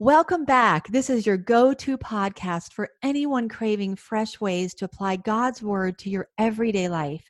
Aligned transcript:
Welcome 0.00 0.44
back. 0.44 0.86
This 0.86 1.10
is 1.10 1.26
your 1.26 1.36
go 1.36 1.74
to 1.74 1.98
podcast 1.98 2.72
for 2.72 2.88
anyone 3.02 3.48
craving 3.48 3.96
fresh 3.96 4.40
ways 4.40 4.72
to 4.74 4.84
apply 4.84 5.16
God's 5.16 5.60
word 5.60 5.98
to 5.98 6.08
your 6.08 6.28
everyday 6.38 6.88
life. 6.88 7.28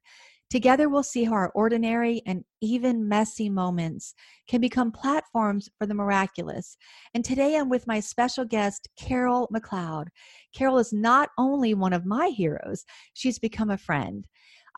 Together, 0.50 0.90
we'll 0.90 1.02
see 1.02 1.24
how 1.24 1.32
our 1.32 1.50
ordinary 1.54 2.20
and 2.26 2.44
even 2.60 3.08
messy 3.08 3.48
moments 3.48 4.14
can 4.48 4.60
become 4.60 4.92
platforms 4.92 5.70
for 5.78 5.86
the 5.86 5.94
miraculous. 5.94 6.76
And 7.14 7.24
today 7.24 7.56
I'm 7.56 7.70
with 7.70 7.86
my 7.86 8.00
special 8.00 8.44
guest, 8.44 8.86
Carol 8.98 9.48
McLeod. 9.50 10.08
Carol 10.54 10.76
is 10.76 10.92
not 10.92 11.30
only 11.38 11.72
one 11.72 11.94
of 11.94 12.04
my 12.04 12.28
heroes, 12.28 12.84
she's 13.14 13.38
become 13.38 13.70
a 13.70 13.78
friend. 13.78 14.26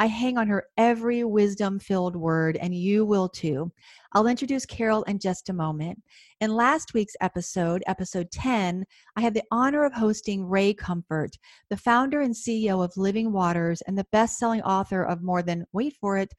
I 0.00 0.06
hang 0.06 0.38
on 0.38 0.48
her 0.48 0.64
every 0.78 1.24
wisdom 1.24 1.78
filled 1.78 2.16
word, 2.16 2.56
and 2.56 2.74
you 2.74 3.04
will 3.04 3.28
too. 3.28 3.70
I'll 4.14 4.26
introduce 4.26 4.64
Carol 4.64 5.02
in 5.02 5.18
just 5.18 5.50
a 5.50 5.52
moment. 5.52 6.00
In 6.40 6.56
last 6.56 6.94
week's 6.94 7.16
episode, 7.20 7.82
episode 7.86 8.30
10, 8.30 8.86
I 9.16 9.20
had 9.20 9.34
the 9.34 9.44
honor 9.50 9.84
of 9.84 9.92
hosting 9.92 10.46
Ray 10.46 10.72
Comfort, 10.72 11.36
the 11.68 11.76
founder 11.76 12.22
and 12.22 12.34
CEO 12.34 12.82
of 12.82 12.96
Living 12.96 13.30
Waters 13.30 13.82
and 13.82 13.98
the 13.98 14.06
best 14.10 14.38
selling 14.38 14.62
author 14.62 15.02
of 15.02 15.22
more 15.22 15.42
than, 15.42 15.66
wait 15.74 15.94
for 16.00 16.16
it, 16.16 16.32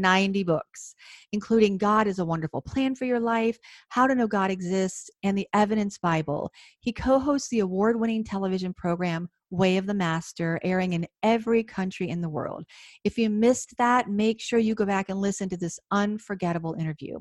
90 0.00 0.44
books, 0.44 0.94
including 1.32 1.78
God 1.78 2.06
Has 2.06 2.18
a 2.18 2.24
Wonderful 2.24 2.62
Plan 2.62 2.94
for 2.94 3.04
Your 3.04 3.20
Life, 3.20 3.58
How 3.88 4.06
to 4.06 4.14
Know 4.14 4.26
God 4.26 4.50
Exists, 4.50 5.10
and 5.22 5.36
the 5.36 5.48
Evidence 5.52 5.98
Bible. 5.98 6.50
He 6.80 6.92
co 6.92 7.18
hosts 7.18 7.48
the 7.48 7.60
award 7.60 7.98
winning 7.98 8.24
television 8.24 8.72
program 8.74 9.28
Way 9.50 9.76
of 9.76 9.86
the 9.86 9.94
Master, 9.94 10.58
airing 10.64 10.92
in 10.92 11.06
every 11.22 11.62
country 11.62 12.08
in 12.08 12.20
the 12.20 12.28
world. 12.28 12.64
If 13.04 13.16
you 13.16 13.30
missed 13.30 13.76
that, 13.78 14.10
make 14.10 14.40
sure 14.40 14.58
you 14.58 14.74
go 14.74 14.84
back 14.84 15.08
and 15.08 15.20
listen 15.20 15.48
to 15.50 15.56
this 15.56 15.78
unforgettable 15.90 16.74
interview. 16.74 17.18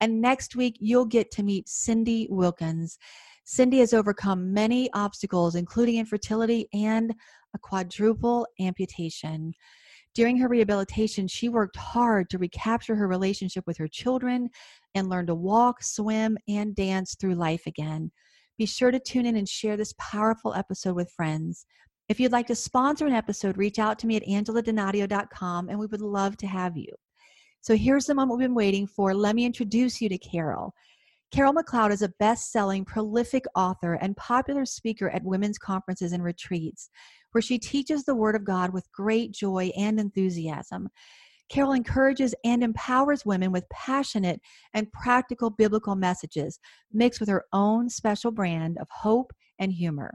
And 0.00 0.20
next 0.20 0.56
week, 0.56 0.76
you'll 0.80 1.06
get 1.06 1.30
to 1.32 1.42
meet 1.42 1.68
Cindy 1.68 2.26
Wilkins. 2.30 2.98
Cindy 3.44 3.78
has 3.78 3.92
overcome 3.92 4.52
many 4.52 4.90
obstacles, 4.92 5.54
including 5.54 5.96
infertility 5.96 6.68
and 6.72 7.14
a 7.54 7.58
quadruple 7.58 8.46
amputation. 8.60 9.54
During 10.14 10.38
her 10.38 10.48
rehabilitation, 10.48 11.28
she 11.28 11.48
worked 11.48 11.76
hard 11.76 12.30
to 12.30 12.38
recapture 12.38 12.96
her 12.96 13.06
relationship 13.06 13.64
with 13.66 13.78
her 13.78 13.88
children 13.88 14.50
and 14.94 15.08
learn 15.08 15.26
to 15.26 15.34
walk, 15.34 15.82
swim, 15.82 16.36
and 16.48 16.74
dance 16.74 17.14
through 17.14 17.36
life 17.36 17.66
again. 17.66 18.10
Be 18.58 18.66
sure 18.66 18.90
to 18.90 18.98
tune 18.98 19.24
in 19.24 19.36
and 19.36 19.48
share 19.48 19.76
this 19.76 19.94
powerful 19.98 20.52
episode 20.54 20.96
with 20.96 21.12
friends. 21.12 21.64
If 22.08 22.18
you'd 22.18 22.32
like 22.32 22.48
to 22.48 22.56
sponsor 22.56 23.06
an 23.06 23.12
episode, 23.12 23.56
reach 23.56 23.78
out 23.78 23.98
to 24.00 24.08
me 24.08 24.16
at 24.16 24.26
angeladonadio.com 24.26 25.68
and 25.68 25.78
we 25.78 25.86
would 25.86 26.00
love 26.00 26.36
to 26.38 26.46
have 26.48 26.76
you. 26.76 26.92
So 27.60 27.76
here's 27.76 28.06
the 28.06 28.14
moment 28.14 28.38
we've 28.38 28.48
been 28.48 28.54
waiting 28.54 28.86
for. 28.88 29.14
Let 29.14 29.36
me 29.36 29.44
introduce 29.44 30.00
you 30.00 30.08
to 30.08 30.18
Carol. 30.18 30.74
Carol 31.30 31.54
McLeod 31.54 31.92
is 31.92 32.02
a 32.02 32.12
best 32.18 32.50
selling, 32.50 32.84
prolific 32.84 33.44
author 33.54 33.94
and 33.94 34.16
popular 34.16 34.66
speaker 34.66 35.08
at 35.10 35.22
women's 35.22 35.58
conferences 35.58 36.10
and 36.12 36.24
retreats 36.24 36.90
where 37.32 37.42
she 37.42 37.58
teaches 37.58 38.04
the 38.04 38.14
Word 38.14 38.34
of 38.34 38.44
God 38.44 38.72
with 38.72 38.90
great 38.92 39.32
joy 39.32 39.70
and 39.76 39.98
enthusiasm. 39.98 40.88
Carol 41.48 41.72
encourages 41.72 42.34
and 42.44 42.62
empowers 42.62 43.26
women 43.26 43.50
with 43.50 43.68
passionate 43.70 44.40
and 44.72 44.90
practical 44.92 45.50
biblical 45.50 45.96
messages 45.96 46.60
mixed 46.92 47.18
with 47.18 47.28
her 47.28 47.44
own 47.52 47.88
special 47.88 48.30
brand 48.30 48.78
of 48.78 48.88
hope 48.88 49.32
and 49.58 49.72
humor. 49.72 50.14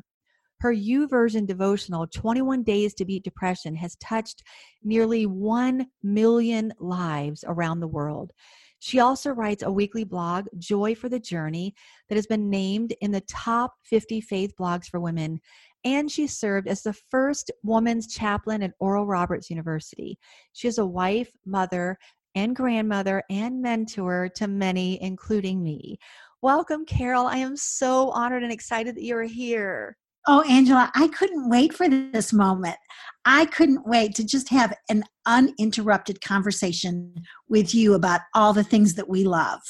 Her 0.61 0.73
YouVersion 0.73 1.45
devotional, 1.45 2.07
21 2.07 2.63
Days 2.63 2.93
to 2.95 3.05
Beat 3.05 3.23
Depression, 3.23 3.75
has 3.75 3.97
touched 3.97 4.43
nearly 4.81 5.25
1 5.25 5.85
million 6.01 6.73
lives 6.79 7.43
around 7.45 7.81
the 7.81 7.87
world. 7.87 8.31
She 8.79 8.99
also 8.99 9.31
writes 9.31 9.63
a 9.63 9.71
weekly 9.71 10.03
blog, 10.05 10.45
Joy 10.57 10.95
for 10.95 11.09
the 11.09 11.19
Journey, 11.19 11.75
that 12.07 12.15
has 12.15 12.27
been 12.27 12.49
named 12.49 12.93
in 13.01 13.11
the 13.11 13.21
top 13.21 13.73
50 13.83 14.21
faith 14.21 14.53
blogs 14.59 14.85
for 14.85 14.99
women 14.99 15.41
and 15.85 16.11
she 16.11 16.25
served 16.27 16.67
as 16.67 16.81
the 16.81 16.93
first 17.11 17.51
woman's 17.63 18.07
chaplain 18.07 18.63
at 18.63 18.73
Oral 18.79 19.05
Roberts 19.05 19.49
University. 19.49 20.17
She 20.53 20.67
is 20.67 20.79
a 20.79 20.85
wife, 20.85 21.31
mother, 21.45 21.97
and 22.33 22.55
grandmother 22.55 23.23
and 23.29 23.61
mentor 23.61 24.29
to 24.35 24.47
many, 24.47 25.01
including 25.01 25.63
me. 25.63 25.99
Welcome, 26.41 26.85
Carol. 26.85 27.27
I 27.27 27.37
am 27.37 27.55
so 27.55 28.09
honored 28.09 28.43
and 28.43 28.51
excited 28.51 28.95
that 28.95 29.03
you're 29.03 29.23
here. 29.23 29.95
Oh, 30.27 30.41
Angela, 30.49 30.91
I 30.95 31.07
couldn't 31.09 31.49
wait 31.49 31.73
for 31.73 31.87
this 31.87 32.33
moment. 32.33 32.77
I 33.25 33.45
couldn't 33.45 33.87
wait 33.87 34.15
to 34.15 34.25
just 34.25 34.49
have 34.49 34.75
an 34.89 35.03
uninterrupted 35.27 36.19
conversation 36.21 37.13
with 37.47 37.75
you 37.75 37.93
about 37.93 38.21
all 38.33 38.51
the 38.51 38.63
things 38.63 38.95
that 38.95 39.07
we 39.07 39.23
love. 39.23 39.61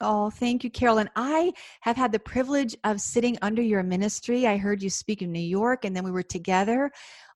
Oh, 0.00 0.30
thank 0.30 0.62
you, 0.62 0.70
Carolyn. 0.70 1.10
I 1.16 1.52
have 1.80 1.96
had 1.96 2.12
the 2.12 2.20
privilege 2.20 2.76
of 2.84 3.00
sitting 3.00 3.36
under 3.42 3.62
your 3.62 3.82
ministry. 3.82 4.46
I 4.46 4.56
heard 4.56 4.82
you 4.82 4.90
speak 4.90 5.22
in 5.22 5.32
New 5.32 5.40
York, 5.40 5.84
and 5.84 5.94
then 5.94 6.04
we 6.04 6.12
were 6.12 6.22
together 6.22 6.90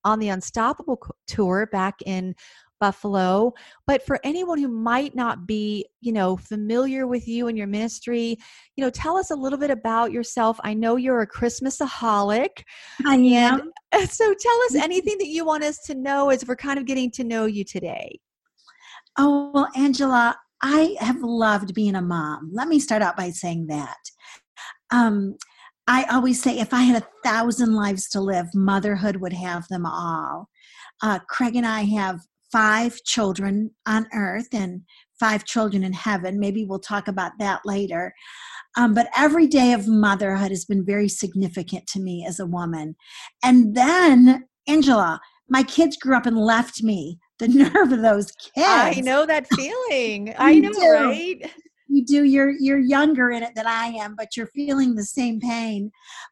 on 0.04 0.18
the 0.18 0.28
Unstoppable 0.28 1.00
tour 1.26 1.66
back 1.72 1.96
in 2.06 2.34
Buffalo. 2.82 3.52
But 3.86 4.04
for 4.04 4.18
anyone 4.24 4.58
who 4.58 4.68
might 4.68 5.14
not 5.14 5.46
be, 5.46 5.86
you 6.00 6.12
know, 6.12 6.36
familiar 6.36 7.06
with 7.06 7.28
you 7.28 7.46
and 7.46 7.56
your 7.56 7.68
ministry, 7.68 8.36
you 8.76 8.84
know, 8.84 8.90
tell 8.90 9.16
us 9.16 9.30
a 9.30 9.36
little 9.36 9.58
bit 9.58 9.70
about 9.70 10.10
yourself. 10.10 10.58
I 10.64 10.74
know 10.74 10.96
you're 10.96 11.22
a 11.22 11.26
Christmasaholic. 11.26 12.62
I 13.06 13.16
am. 13.16 13.72
So 14.08 14.34
tell 14.34 14.62
us 14.62 14.74
anything 14.82 15.18
that 15.18 15.28
you 15.28 15.44
want 15.44 15.64
us 15.64 15.80
to 15.80 15.94
know 15.94 16.30
as 16.30 16.46
we're 16.46 16.56
kind 16.56 16.78
of 16.78 16.86
getting 16.86 17.10
to 17.12 17.24
know 17.24 17.44
you 17.44 17.62
today. 17.62 18.18
Oh, 19.18 19.50
well, 19.52 19.68
Angela, 19.76 20.34
I 20.62 20.96
have 21.00 21.22
loved 21.22 21.74
being 21.74 21.94
a 21.94 22.02
mom. 22.02 22.50
Let 22.52 22.68
me 22.68 22.78
start 22.78 23.02
out 23.02 23.16
by 23.16 23.30
saying 23.30 23.66
that. 23.66 23.98
Um, 24.90 25.36
I 25.88 26.04
always 26.04 26.40
say 26.40 26.58
if 26.58 26.72
I 26.72 26.82
had 26.82 27.02
a 27.02 27.06
thousand 27.24 27.74
lives 27.74 28.08
to 28.10 28.20
live, 28.20 28.46
motherhood 28.54 29.16
would 29.16 29.32
have 29.32 29.66
them 29.68 29.84
all. 29.84 30.48
Uh, 31.02 31.18
Craig 31.28 31.56
and 31.56 31.66
I 31.66 31.82
have 31.82 32.20
five 32.52 33.02
children 33.04 33.72
on 33.86 34.06
earth 34.14 34.48
and 34.52 34.82
five 35.18 35.44
children 35.44 35.82
in 35.82 35.92
heaven. 35.92 36.38
Maybe 36.38 36.64
we'll 36.64 36.78
talk 36.78 37.08
about 37.08 37.32
that 37.38 37.62
later. 37.64 38.12
Um, 38.76 38.94
but 38.94 39.08
every 39.16 39.46
day 39.46 39.72
of 39.72 39.88
motherhood 39.88 40.50
has 40.50 40.64
been 40.64 40.84
very 40.84 41.08
significant 41.08 41.86
to 41.88 42.00
me 42.00 42.24
as 42.26 42.38
a 42.38 42.46
woman. 42.46 42.94
And 43.42 43.74
then, 43.74 44.44
Angela, 44.68 45.20
my 45.48 45.62
kids 45.62 45.96
grew 45.96 46.16
up 46.16 46.26
and 46.26 46.38
left 46.38 46.82
me 46.82 47.18
the 47.42 47.48
nerve 47.48 47.92
of 47.92 48.02
those 48.02 48.32
kids. 48.32 48.52
I 48.56 49.00
know 49.00 49.26
that 49.26 49.46
feeling. 49.48 50.34
I 50.38 50.54
know, 50.54 50.72
do. 50.72 50.90
right? 50.90 51.50
You 51.92 52.02
do. 52.06 52.24
You're 52.24 52.54
you're 52.58 52.78
younger 52.78 53.30
in 53.30 53.42
it 53.42 53.54
than 53.54 53.66
I 53.66 53.88
am, 53.88 54.14
but 54.16 54.34
you're 54.34 54.46
feeling 54.46 54.94
the 54.94 55.04
same 55.04 55.40
pain. 55.40 55.90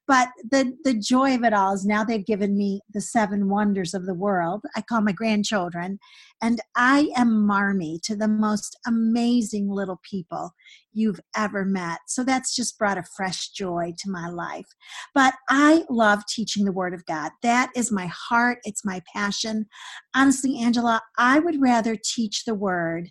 But 0.09 0.29
the 0.51 0.75
the 0.85 0.95
joy 0.95 1.35
of 1.35 1.45
it 1.45 1.53
all 1.53 1.75
is 1.75 1.85
now 1.85 2.03
they've 2.03 2.25
given 2.25 2.57
me 2.57 2.81
the 2.91 3.03
seven 3.03 3.51
wonders 3.51 3.93
of 3.93 4.07
the 4.07 4.15
world. 4.15 4.65
I 4.75 4.81
call 4.81 5.03
my 5.03 5.13
grandchildren, 5.13 5.99
and 6.41 6.63
I 6.77 7.11
am 7.15 7.47
Marmy 7.47 8.01
to 8.05 8.17
the 8.17 8.27
most 8.27 8.79
amazing 8.87 9.69
little 9.69 10.01
people 10.03 10.55
you've 10.95 11.21
ever 11.37 11.67
met. 11.67 11.99
So 12.07 12.25
that's 12.25 12.57
just 12.57 12.79
brought 12.79 12.97
a 12.97 13.03
fresh 13.03 13.51
joy 13.51 13.93
to 13.99 14.11
my 14.11 14.31
life. 14.31 14.67
But 15.15 15.35
I 15.51 15.85
love 15.91 16.23
teaching 16.27 16.65
the 16.65 16.73
Word 16.73 16.95
of 16.95 17.05
God. 17.05 17.33
That 17.43 17.71
is 17.77 17.93
my 17.93 18.07
heart, 18.07 18.61
it's 18.65 18.85
my 18.85 19.03
passion. 19.15 19.67
Honestly, 20.15 20.59
Angela, 20.59 21.03
I 21.19 21.39
would 21.39 21.61
rather 21.61 21.99
teach 22.03 22.47
the 22.47 22.55
Word 22.55 23.11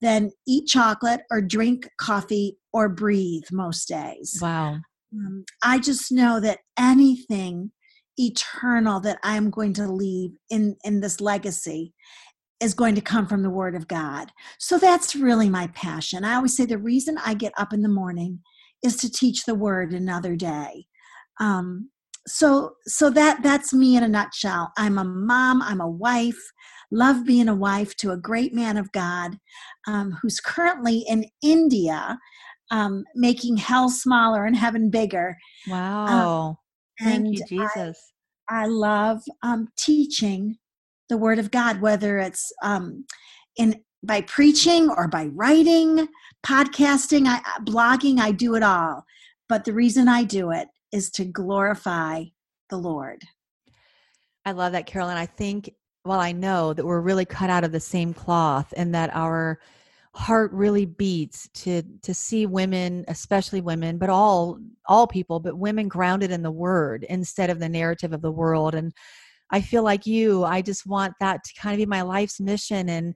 than 0.00 0.30
eat 0.46 0.66
chocolate 0.66 1.22
or 1.30 1.40
drink 1.40 1.88
coffee 2.00 2.56
or 2.72 2.88
breathe 2.88 3.44
most 3.50 3.88
days. 3.88 4.38
Wow. 4.40 4.78
Um, 5.14 5.44
I 5.62 5.78
just 5.78 6.12
know 6.12 6.40
that 6.40 6.58
anything 6.78 7.72
eternal 8.18 9.00
that 9.00 9.18
I'm 9.22 9.50
going 9.50 9.74
to 9.74 9.90
leave 9.90 10.32
in 10.50 10.76
in 10.84 11.00
this 11.00 11.20
legacy 11.20 11.92
is 12.60 12.74
going 12.74 12.94
to 12.94 13.00
come 13.00 13.26
from 13.26 13.42
the 13.42 13.50
Word 13.50 13.74
of 13.74 13.88
God. 13.88 14.30
So 14.58 14.78
that's 14.78 15.14
really 15.14 15.50
my 15.50 15.66
passion. 15.68 16.24
I 16.24 16.34
always 16.34 16.56
say 16.56 16.64
the 16.64 16.78
reason 16.78 17.18
I 17.24 17.34
get 17.34 17.52
up 17.58 17.72
in 17.72 17.82
the 17.82 17.88
morning 17.88 18.40
is 18.82 18.96
to 18.98 19.10
teach 19.10 19.44
the 19.44 19.54
Word 19.54 19.92
another 19.92 20.36
day. 20.36 20.86
Um, 21.38 21.90
so 22.26 22.74
so 22.86 23.10
that 23.10 23.42
that's 23.42 23.72
me 23.72 23.96
in 23.96 24.02
a 24.02 24.08
nutshell. 24.08 24.72
I'm 24.76 24.98
a 24.98 25.04
mom. 25.04 25.62
I'm 25.62 25.80
a 25.80 25.88
wife. 25.88 26.38
Love 26.90 27.24
being 27.24 27.48
a 27.48 27.54
wife 27.54 27.96
to 27.96 28.12
a 28.12 28.16
great 28.16 28.54
man 28.54 28.76
of 28.76 28.92
God 28.92 29.38
um, 29.88 30.16
who's 30.22 30.38
currently 30.40 31.04
in 31.08 31.26
India, 31.42 32.18
um, 32.70 33.04
making 33.14 33.56
hell 33.56 33.88
smaller 33.88 34.44
and 34.44 34.56
heaven 34.56 34.90
bigger. 34.90 35.36
Wow! 35.68 36.58
Um, 37.00 37.06
Thank 37.06 37.32
you, 37.32 37.44
Jesus. 37.44 38.12
I 38.48 38.66
love 38.66 39.22
um, 39.42 39.68
teaching 39.76 40.56
the 41.08 41.16
Word 41.16 41.38
of 41.38 41.50
God, 41.50 41.80
whether 41.80 42.18
it's 42.18 42.52
um, 42.62 43.04
in 43.56 43.80
by 44.02 44.20
preaching 44.22 44.88
or 44.90 45.08
by 45.08 45.26
writing, 45.26 46.06
podcasting, 46.44 47.26
I, 47.26 47.40
blogging. 47.60 48.18
I 48.18 48.30
do 48.32 48.54
it 48.54 48.62
all, 48.62 49.04
but 49.48 49.64
the 49.64 49.72
reason 49.72 50.08
I 50.08 50.24
do 50.24 50.50
it 50.50 50.68
is 50.96 51.10
to 51.10 51.26
glorify 51.26 52.24
the 52.70 52.78
Lord. 52.78 53.22
I 54.46 54.52
love 54.52 54.72
that, 54.72 54.86
Carolyn. 54.86 55.18
I 55.18 55.26
think, 55.26 55.70
well, 56.06 56.20
I 56.20 56.32
know 56.32 56.72
that 56.72 56.86
we're 56.86 57.00
really 57.02 57.26
cut 57.26 57.50
out 57.50 57.64
of 57.64 57.72
the 57.72 57.80
same 57.80 58.14
cloth, 58.14 58.72
and 58.76 58.94
that 58.94 59.14
our 59.14 59.60
heart 60.14 60.50
really 60.52 60.86
beats 60.86 61.46
to 61.52 61.82
to 62.00 62.14
see 62.14 62.46
women 62.46 63.04
especially 63.08 63.60
women 63.60 63.98
but 63.98 64.08
all 64.08 64.58
all 64.86 65.06
people 65.06 65.40
but 65.40 65.58
women 65.58 65.88
grounded 65.88 66.30
in 66.30 66.42
the 66.42 66.50
word 66.50 67.04
instead 67.10 67.50
of 67.50 67.58
the 67.58 67.68
narrative 67.68 68.14
of 68.14 68.22
the 68.22 68.32
world 68.32 68.74
and 68.74 68.94
i 69.50 69.60
feel 69.60 69.82
like 69.82 70.06
you 70.06 70.42
i 70.42 70.62
just 70.62 70.86
want 70.86 71.12
that 71.20 71.44
to 71.44 71.52
kind 71.60 71.74
of 71.74 71.78
be 71.78 71.84
my 71.84 72.00
life's 72.00 72.40
mission 72.40 72.88
and 72.88 73.14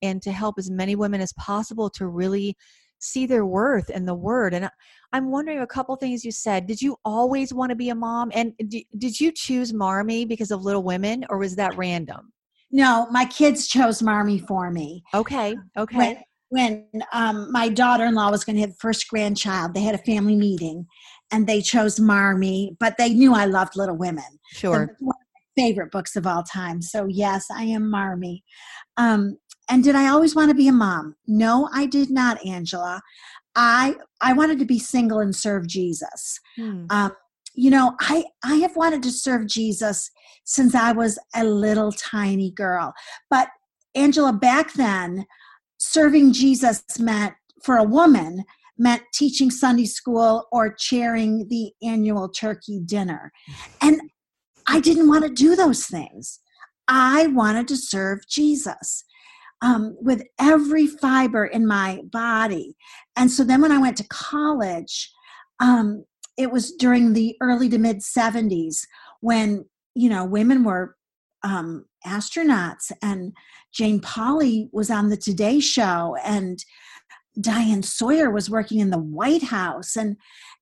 and 0.00 0.22
to 0.22 0.32
help 0.32 0.54
as 0.58 0.70
many 0.70 0.96
women 0.96 1.20
as 1.20 1.34
possible 1.34 1.90
to 1.90 2.06
really 2.06 2.56
see 2.98 3.26
their 3.26 3.46
worth 3.46 3.90
in 3.90 4.04
the 4.04 4.14
word 4.14 4.54
and 4.54 4.68
i'm 5.12 5.30
wondering 5.30 5.60
a 5.60 5.66
couple 5.66 5.96
things 5.96 6.24
you 6.24 6.32
said. 6.32 6.66
Did 6.66 6.82
you 6.82 6.96
always 7.04 7.54
want 7.54 7.70
to 7.70 7.76
be 7.76 7.90
a 7.90 7.94
mom? 7.94 8.30
And 8.34 8.52
did 8.98 9.20
you 9.20 9.32
choose 9.32 9.72
marmy 9.72 10.24
because 10.24 10.50
of 10.50 10.62
little 10.62 10.82
women 10.82 11.24
or 11.30 11.38
was 11.38 11.56
that 11.56 11.76
random? 11.76 12.32
No 12.70 13.06
my 13.10 13.24
kids 13.24 13.66
chose 13.66 14.02
marmy 14.02 14.38
for 14.38 14.70
me. 14.70 15.02
Okay 15.14 15.56
okay. 15.76 16.22
when 16.50 16.86
um, 17.12 17.50
my 17.52 17.68
daughter-in-law 17.68 18.30
was 18.30 18.44
going 18.44 18.56
to 18.56 18.62
have 18.62 18.76
first 18.78 19.08
grandchild 19.08 19.74
they 19.74 19.82
had 19.82 19.94
a 19.94 19.98
family 19.98 20.36
meeting 20.36 20.86
and 21.30 21.46
they 21.46 21.60
chose 21.60 22.00
marmy 22.00 22.76
but 22.78 22.96
they 22.98 23.10
knew 23.10 23.34
i 23.34 23.44
loved 23.44 23.76
little 23.76 23.96
women. 23.96 24.24
Sure. 24.52 24.72
one 24.72 24.82
of 24.82 24.96
my 25.00 25.12
favorite 25.56 25.90
books 25.90 26.16
of 26.16 26.26
all 26.26 26.42
time 26.42 26.80
so 26.80 27.06
yes 27.06 27.46
i 27.52 27.64
am 27.64 27.90
marmy 27.90 28.44
um, 28.96 29.36
and 29.68 29.84
did 29.84 29.94
i 29.94 30.08
always 30.08 30.34
want 30.34 30.48
to 30.48 30.54
be 30.54 30.68
a 30.68 30.72
mom 30.72 31.14
no 31.26 31.68
i 31.72 31.86
did 31.86 32.10
not 32.10 32.44
angela 32.44 33.00
i 33.54 33.94
i 34.20 34.32
wanted 34.32 34.58
to 34.58 34.64
be 34.64 34.78
single 34.78 35.20
and 35.20 35.34
serve 35.34 35.66
jesus 35.66 36.38
hmm. 36.56 36.84
um, 36.90 37.12
you 37.54 37.70
know 37.70 37.94
i 38.00 38.24
i 38.44 38.56
have 38.56 38.76
wanted 38.76 39.02
to 39.02 39.10
serve 39.10 39.46
jesus 39.46 40.10
since 40.44 40.74
i 40.74 40.92
was 40.92 41.18
a 41.34 41.44
little 41.44 41.92
tiny 41.92 42.50
girl 42.52 42.92
but 43.30 43.48
angela 43.94 44.32
back 44.32 44.72
then 44.74 45.26
serving 45.78 46.32
Jesus 46.32 46.82
meant 46.98 47.34
for 47.62 47.76
a 47.76 47.84
woman 47.84 48.44
meant 48.76 49.02
teaching 49.12 49.50
Sunday 49.50 49.86
school 49.86 50.46
or 50.52 50.72
chairing 50.72 51.48
the 51.48 51.72
annual 51.82 52.28
turkey 52.28 52.80
dinner. 52.84 53.32
And 53.82 54.00
I 54.66 54.80
didn't 54.80 55.08
want 55.08 55.24
to 55.24 55.30
do 55.30 55.56
those 55.56 55.86
things. 55.86 56.40
I 56.86 57.28
wanted 57.28 57.68
to 57.68 57.76
serve 57.76 58.20
Jesus 58.28 59.04
um, 59.62 59.96
with 60.00 60.22
every 60.38 60.86
fiber 60.86 61.44
in 61.44 61.66
my 61.66 62.00
body. 62.04 62.76
And 63.16 63.30
so 63.30 63.44
then 63.44 63.60
when 63.60 63.72
I 63.72 63.78
went 63.78 63.96
to 63.98 64.08
college, 64.08 65.12
um, 65.60 66.04
it 66.36 66.50
was 66.50 66.72
during 66.72 67.12
the 67.12 67.36
early 67.40 67.68
to 67.68 67.78
mid 67.78 67.98
70s 67.98 68.86
when, 69.20 69.64
you 69.94 70.08
know, 70.08 70.24
women 70.24 70.62
were 70.62 70.96
um, 71.42 71.84
astronauts 72.06 72.92
and 73.02 73.32
Jane 73.72 74.00
Pauley 74.00 74.68
was 74.72 74.90
on 74.90 75.08
the 75.08 75.16
Today 75.16 75.60
Show 75.60 76.16
and 76.24 76.64
Diane 77.40 77.82
Sawyer 77.82 78.30
was 78.30 78.50
working 78.50 78.80
in 78.80 78.90
the 78.90 78.98
White 78.98 79.44
House 79.44 79.96
and 79.96 80.16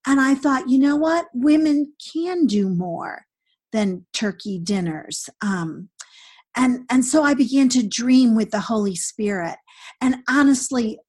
and 0.05 0.21
I 0.21 0.35
thought, 0.35 0.69
you 0.69 0.79
know 0.79 0.95
what, 0.95 1.25
women 1.33 1.91
can 2.13 2.45
do 2.45 2.69
more 2.69 3.25
than 3.73 4.05
turkey 4.13 4.57
dinners. 4.57 5.29
Um, 5.41 5.89
and 6.57 6.85
and 6.89 7.05
so 7.05 7.23
I 7.23 7.33
began 7.33 7.69
to 7.69 7.87
dream 7.87 8.35
with 8.35 8.51
the 8.51 8.59
Holy 8.59 8.95
Spirit. 8.95 9.55
And 10.01 10.17
honestly, 10.27 10.99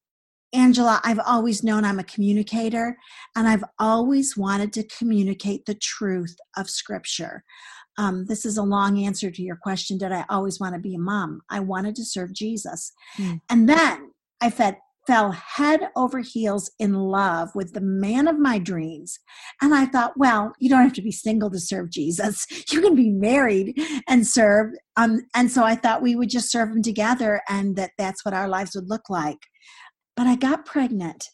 Angela, 0.53 1.01
I've 1.03 1.19
always 1.25 1.63
known 1.63 1.83
I'm 1.83 1.99
a 1.99 2.03
communicator, 2.03 2.97
and 3.35 3.47
I've 3.47 3.63
always 3.79 4.37
wanted 4.37 4.71
to 4.73 4.83
communicate 4.83 5.65
the 5.65 5.75
truth 5.75 6.35
of 6.55 6.69
Scripture. 6.69 7.43
Um, 7.97 8.25
this 8.27 8.45
is 8.45 8.57
a 8.57 8.63
long 8.63 9.03
answer 9.03 9.29
to 9.29 9.41
your 9.41 9.57
question 9.57 9.97
Did 9.97 10.11
I 10.11 10.25
always 10.29 10.59
want 10.59 10.75
to 10.75 10.79
be 10.79 10.95
a 10.95 10.99
mom? 10.99 11.41
I 11.49 11.59
wanted 11.59 11.95
to 11.95 12.05
serve 12.05 12.33
Jesus. 12.33 12.93
Mm. 13.17 13.41
And 13.49 13.67
then 13.67 14.11
I 14.41 14.49
fed, 14.49 14.77
fell 15.09 15.31
head 15.31 15.89
over 15.95 16.19
heels 16.19 16.69
in 16.77 16.93
love 16.93 17.49
with 17.55 17.73
the 17.73 17.81
man 17.81 18.27
of 18.27 18.37
my 18.37 18.59
dreams. 18.59 19.17
And 19.59 19.73
I 19.73 19.87
thought, 19.87 20.13
well, 20.15 20.53
you 20.59 20.69
don't 20.69 20.83
have 20.83 20.93
to 20.93 21.01
be 21.01 21.11
single 21.11 21.49
to 21.49 21.59
serve 21.59 21.89
Jesus. 21.89 22.45
You 22.69 22.81
can 22.81 22.93
be 22.93 23.09
married 23.09 23.81
and 24.07 24.27
serve. 24.27 24.73
Um, 24.95 25.21
and 25.33 25.51
so 25.51 25.63
I 25.63 25.73
thought 25.73 26.03
we 26.03 26.15
would 26.15 26.29
just 26.29 26.51
serve 26.51 26.69
him 26.69 26.83
together 26.83 27.41
and 27.49 27.75
that 27.77 27.91
that's 27.97 28.23
what 28.23 28.35
our 28.35 28.47
lives 28.47 28.75
would 28.75 28.87
look 28.87 29.09
like. 29.09 29.39
But 30.15 30.27
I 30.27 30.35
got 30.35 30.67
pregnant 30.67 31.25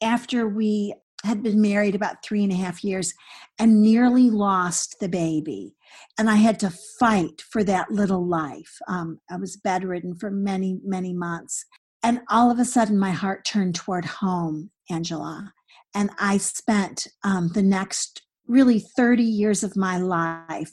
after 0.00 0.46
we 0.46 0.94
had 1.24 1.42
been 1.42 1.60
married 1.60 1.96
about 1.96 2.24
three 2.24 2.44
and 2.44 2.52
a 2.52 2.56
half 2.56 2.84
years 2.84 3.12
and 3.58 3.82
nearly 3.82 4.30
lost 4.30 4.96
the 5.00 5.08
baby 5.08 5.74
and 6.18 6.30
I 6.30 6.36
had 6.36 6.60
to 6.60 6.72
fight 7.00 7.42
for 7.50 7.64
that 7.64 7.90
little 7.90 8.26
life. 8.26 8.78
Um, 8.88 9.20
I 9.30 9.36
was 9.36 9.56
bedridden 9.56 10.14
for 10.16 10.30
many, 10.30 10.78
many 10.84 11.12
months. 11.12 11.64
And 12.04 12.20
all 12.30 12.50
of 12.50 12.58
a 12.58 12.64
sudden, 12.64 12.98
my 12.98 13.10
heart 13.10 13.44
turned 13.44 13.74
toward 13.74 14.04
home, 14.04 14.70
Angela. 14.90 15.52
And 15.94 16.10
I 16.20 16.36
spent 16.36 17.06
um, 17.24 17.50
the 17.54 17.62
next 17.62 18.22
really 18.46 18.78
30 18.78 19.22
years 19.22 19.64
of 19.64 19.74
my 19.74 19.96
life 19.96 20.70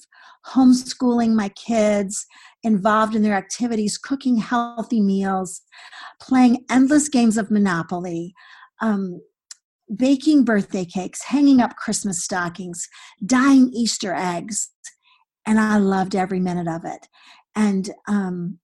homeschooling 0.47 1.33
my 1.33 1.49
kids, 1.49 2.25
involved 2.63 3.15
in 3.15 3.21
their 3.21 3.35
activities, 3.35 3.97
cooking 3.97 4.37
healthy 4.37 4.99
meals, 4.99 5.61
playing 6.19 6.65
endless 6.69 7.07
games 7.09 7.37
of 7.37 7.51
Monopoly. 7.51 8.33
Um, 8.81 9.21
baking 9.95 10.43
birthday 10.45 10.85
cakes, 10.85 11.23
hanging 11.23 11.59
up 11.61 11.75
Christmas 11.75 12.23
stockings, 12.23 12.87
dyeing 13.25 13.69
Easter 13.73 14.13
eggs, 14.15 14.71
and 15.45 15.59
I 15.59 15.77
loved 15.77 16.15
every 16.15 16.39
minute 16.39 16.67
of 16.67 16.85
it. 16.85 17.07
And 17.55 17.89
um, 18.07 18.59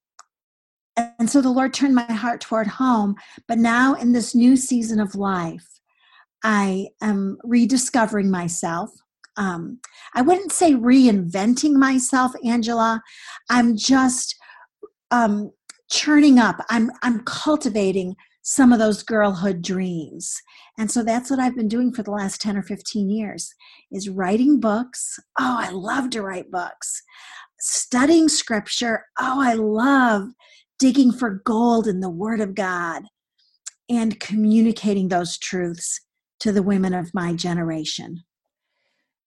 and 0.97 1.29
so 1.29 1.41
the 1.41 1.49
Lord 1.49 1.73
turned 1.73 1.95
my 1.95 2.11
heart 2.11 2.41
toward 2.41 2.67
home. 2.67 3.15
But 3.47 3.59
now 3.59 3.93
in 3.93 4.11
this 4.11 4.33
new 4.33 4.57
season 4.57 4.99
of 4.99 5.15
life, 5.15 5.79
I 6.43 6.87
am 7.01 7.37
rediscovering 7.43 8.31
myself. 8.31 8.91
Um, 9.37 9.79
I 10.15 10.21
wouldn't 10.21 10.51
say 10.51 10.73
reinventing 10.73 11.73
myself, 11.73 12.31
Angela. 12.43 13.01
I'm 13.49 13.77
just 13.77 14.35
um, 15.11 15.51
churning 15.91 16.39
up. 16.39 16.57
I'm 16.69 16.89
I'm 17.03 17.23
cultivating 17.25 18.15
some 18.41 18.71
of 18.71 18.79
those 18.79 19.03
girlhood 19.03 19.61
dreams. 19.61 20.41
And 20.79 20.89
so 20.89 21.03
that's 21.03 21.29
what 21.29 21.39
I've 21.39 21.55
been 21.55 21.67
doing 21.67 21.91
for 21.91 22.01
the 22.01 22.11
last 22.11 22.39
10 22.39 22.55
or 22.55 22.61
15 22.63 23.09
years 23.09 23.53
is 23.91 24.07
writing 24.07 24.61
books. 24.61 25.19
Oh, 25.37 25.57
I 25.59 25.69
love 25.71 26.11
to 26.11 26.21
write 26.21 26.49
books. 26.49 27.03
Studying 27.59 28.29
scripture. 28.29 29.03
Oh, 29.19 29.41
I 29.41 29.55
love 29.55 30.29
digging 30.79 31.11
for 31.11 31.41
gold 31.45 31.87
in 31.87 31.99
the 31.99 32.09
word 32.09 32.41
of 32.41 32.55
God 32.55 33.03
and 33.89 34.19
communicating 34.19 35.07
those 35.07 35.37
truths 35.37 36.01
to 36.39 36.51
the 36.51 36.63
women 36.63 36.93
of 36.93 37.13
my 37.13 37.33
generation. 37.33 38.23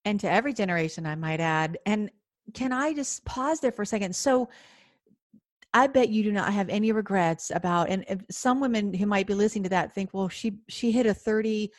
And 0.05 0.21
to 0.21 0.31
every 0.31 0.53
generation, 0.53 1.07
I 1.07 1.15
might 1.15 1.41
add. 1.41 1.79
And 1.87 2.11
can 2.55 2.73
I 2.73 2.95
just 2.95 3.25
pause 3.25 3.61
there 3.61 3.73
for 3.73 3.83
a 3.83 3.87
second? 3.87 4.15
So, 4.15 4.49
I 5.73 5.87
bet 5.87 6.09
you 6.09 6.25
do 6.25 6.33
not 6.33 6.53
have 6.53 6.69
any 6.69 6.91
regrets 6.91 7.53
about 7.55 7.91
and 7.91 8.25
some 8.29 8.61
women 8.61 8.93
who 8.93 9.07
might 9.07 9.29
be 9.29 9.35
listening 9.35 9.63
to 9.65 9.71
that 9.71 9.95
think, 9.95 10.11
well, 10.13 10.29
she 10.29 10.55
she 10.69 10.91
hit 10.91 11.07
a 11.07 11.15
30, 11.15 11.71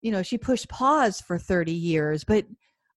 you 0.00 0.10
know, 0.10 0.22
she 0.22 0.38
pushed 0.38 0.68
pause 0.70 1.20
for 1.20 1.38
30 1.38 1.70
years, 1.72 2.24
but 2.24 2.46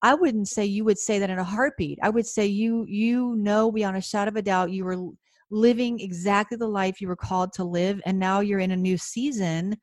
I 0.02 0.14
wouldn't 0.14 0.48
say 0.48 0.66
you 0.66 0.86
would 0.86 0.98
say 0.98 1.20
that 1.20 1.30
in 1.30 1.40
a 1.40 1.44
heartbeat. 1.44 2.00
I 2.02 2.10
would 2.10 2.26
say 2.26 2.46
you 2.46 2.86
you 2.88 3.36
know 3.36 3.70
beyond 3.70 3.98
a 3.98 4.02
shadow 4.02 4.30
of 4.30 4.38
a 4.38 4.42
doubt 4.42 4.72
you 4.72 4.86
were 4.86 5.10
living 5.52 6.00
exactly 6.00 6.58
the 6.58 6.68
life 6.68 7.02
you 7.02 7.08
were 7.08 7.16
called 7.16 7.54
to 7.54 7.64
live 7.64 8.02
and 8.06 8.20
now 8.20 8.40
you're 8.40 8.60
in 8.60 8.72
a 8.72 8.78
new 8.78 8.98
season 8.98 9.76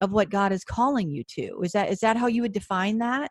of 0.00 0.10
what 0.10 0.30
God 0.30 0.52
is 0.52 0.64
calling 0.64 1.10
you 1.10 1.22
to. 1.36 1.60
Is 1.62 1.72
that 1.72 1.90
is 1.90 2.00
that 2.00 2.16
how 2.16 2.26
you 2.26 2.42
would 2.42 2.52
define 2.52 2.98
that? 2.98 3.30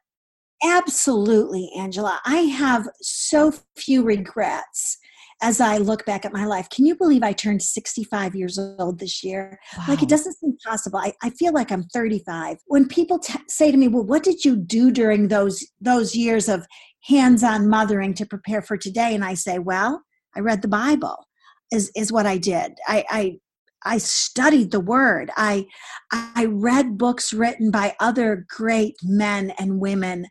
Absolutely, 0.63 1.69
Angela. 1.77 2.19
I 2.23 2.37
have 2.37 2.87
so 3.01 3.53
few 3.75 4.03
regrets 4.03 4.97
as 5.41 5.59
I 5.59 5.77
look 5.77 6.05
back 6.05 6.23
at 6.23 6.33
my 6.33 6.45
life, 6.45 6.69
can 6.69 6.85
you 6.85 6.95
believe 6.95 7.23
I 7.23 7.33
turned 7.33 7.63
65 7.63 8.35
years 8.35 8.59
old 8.59 8.99
this 8.99 9.23
year? 9.23 9.59
Wow. 9.77 9.85
Like 9.87 10.03
it 10.03 10.09
doesn't 10.09 10.33
seem 10.33 10.55
possible. 10.65 10.99
I, 10.99 11.13
I 11.23 11.31
feel 11.31 11.51
like 11.51 11.71
I'm 11.71 11.83
35. 11.85 12.57
When 12.67 12.87
people 12.87 13.17
t- 13.19 13.39
say 13.47 13.71
to 13.71 13.77
me, 13.77 13.87
"Well, 13.87 14.03
what 14.03 14.23
did 14.23 14.45
you 14.45 14.55
do 14.55 14.91
during 14.91 15.27
those 15.27 15.65
those 15.79 16.15
years 16.15 16.47
of 16.47 16.65
hands-on 17.05 17.67
mothering 17.67 18.13
to 18.15 18.25
prepare 18.25 18.61
for 18.61 18.77
today?" 18.77 19.15
and 19.15 19.25
I 19.25 19.33
say, 19.33 19.57
"Well, 19.57 20.03
I 20.35 20.41
read 20.41 20.61
the 20.61 20.67
Bible." 20.67 21.25
Is 21.71 21.91
is 21.95 22.11
what 22.11 22.25
I 22.25 22.37
did. 22.37 22.73
I, 22.87 23.05
I 23.09 23.37
I 23.83 23.97
studied 23.97 24.71
the 24.71 24.79
word. 24.79 25.31
I 25.37 25.65
I 26.11 26.45
read 26.49 26.97
books 26.97 27.33
written 27.33 27.71
by 27.71 27.95
other 27.99 28.45
great 28.49 28.95
men 29.03 29.51
and 29.57 29.79
women 29.79 30.25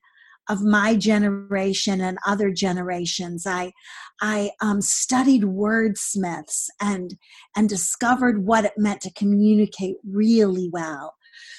of 0.48 0.62
my 0.62 0.96
generation 0.96 2.00
and 2.00 2.18
other 2.26 2.50
generations. 2.50 3.46
I 3.46 3.72
I 4.20 4.50
um, 4.60 4.82
studied 4.82 5.42
wordsmiths 5.42 6.66
and 6.80 7.16
and 7.56 7.68
discovered 7.68 8.44
what 8.44 8.64
it 8.64 8.72
meant 8.76 9.00
to 9.02 9.12
communicate 9.12 9.96
really 10.04 10.68
well. 10.72 11.14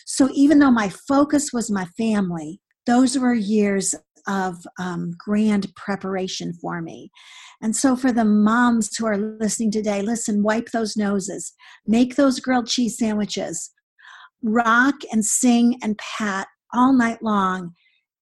So 0.05 0.29
even 0.33 0.59
though 0.59 0.71
my 0.71 0.89
focus 1.07 1.51
was 1.53 1.71
my 1.71 1.85
family, 1.97 2.59
those 2.85 3.17
were 3.17 3.33
years 3.33 3.95
of 4.27 4.57
um, 4.79 5.11
grand 5.17 5.73
preparation 5.75 6.53
for 6.53 6.81
me. 6.81 7.11
And 7.61 7.75
so, 7.75 7.95
for 7.95 8.11
the 8.11 8.25
moms 8.25 8.95
who 8.95 9.05
are 9.05 9.17
listening 9.17 9.71
today, 9.71 10.01
listen, 10.01 10.43
wipe 10.43 10.71
those 10.71 10.97
noses, 10.97 11.53
make 11.85 12.15
those 12.15 12.39
grilled 12.39 12.67
cheese 12.67 12.97
sandwiches, 12.97 13.71
rock 14.43 14.95
and 15.11 15.25
sing 15.25 15.77
and 15.83 15.97
pat 15.97 16.47
all 16.73 16.93
night 16.93 17.21
long, 17.21 17.73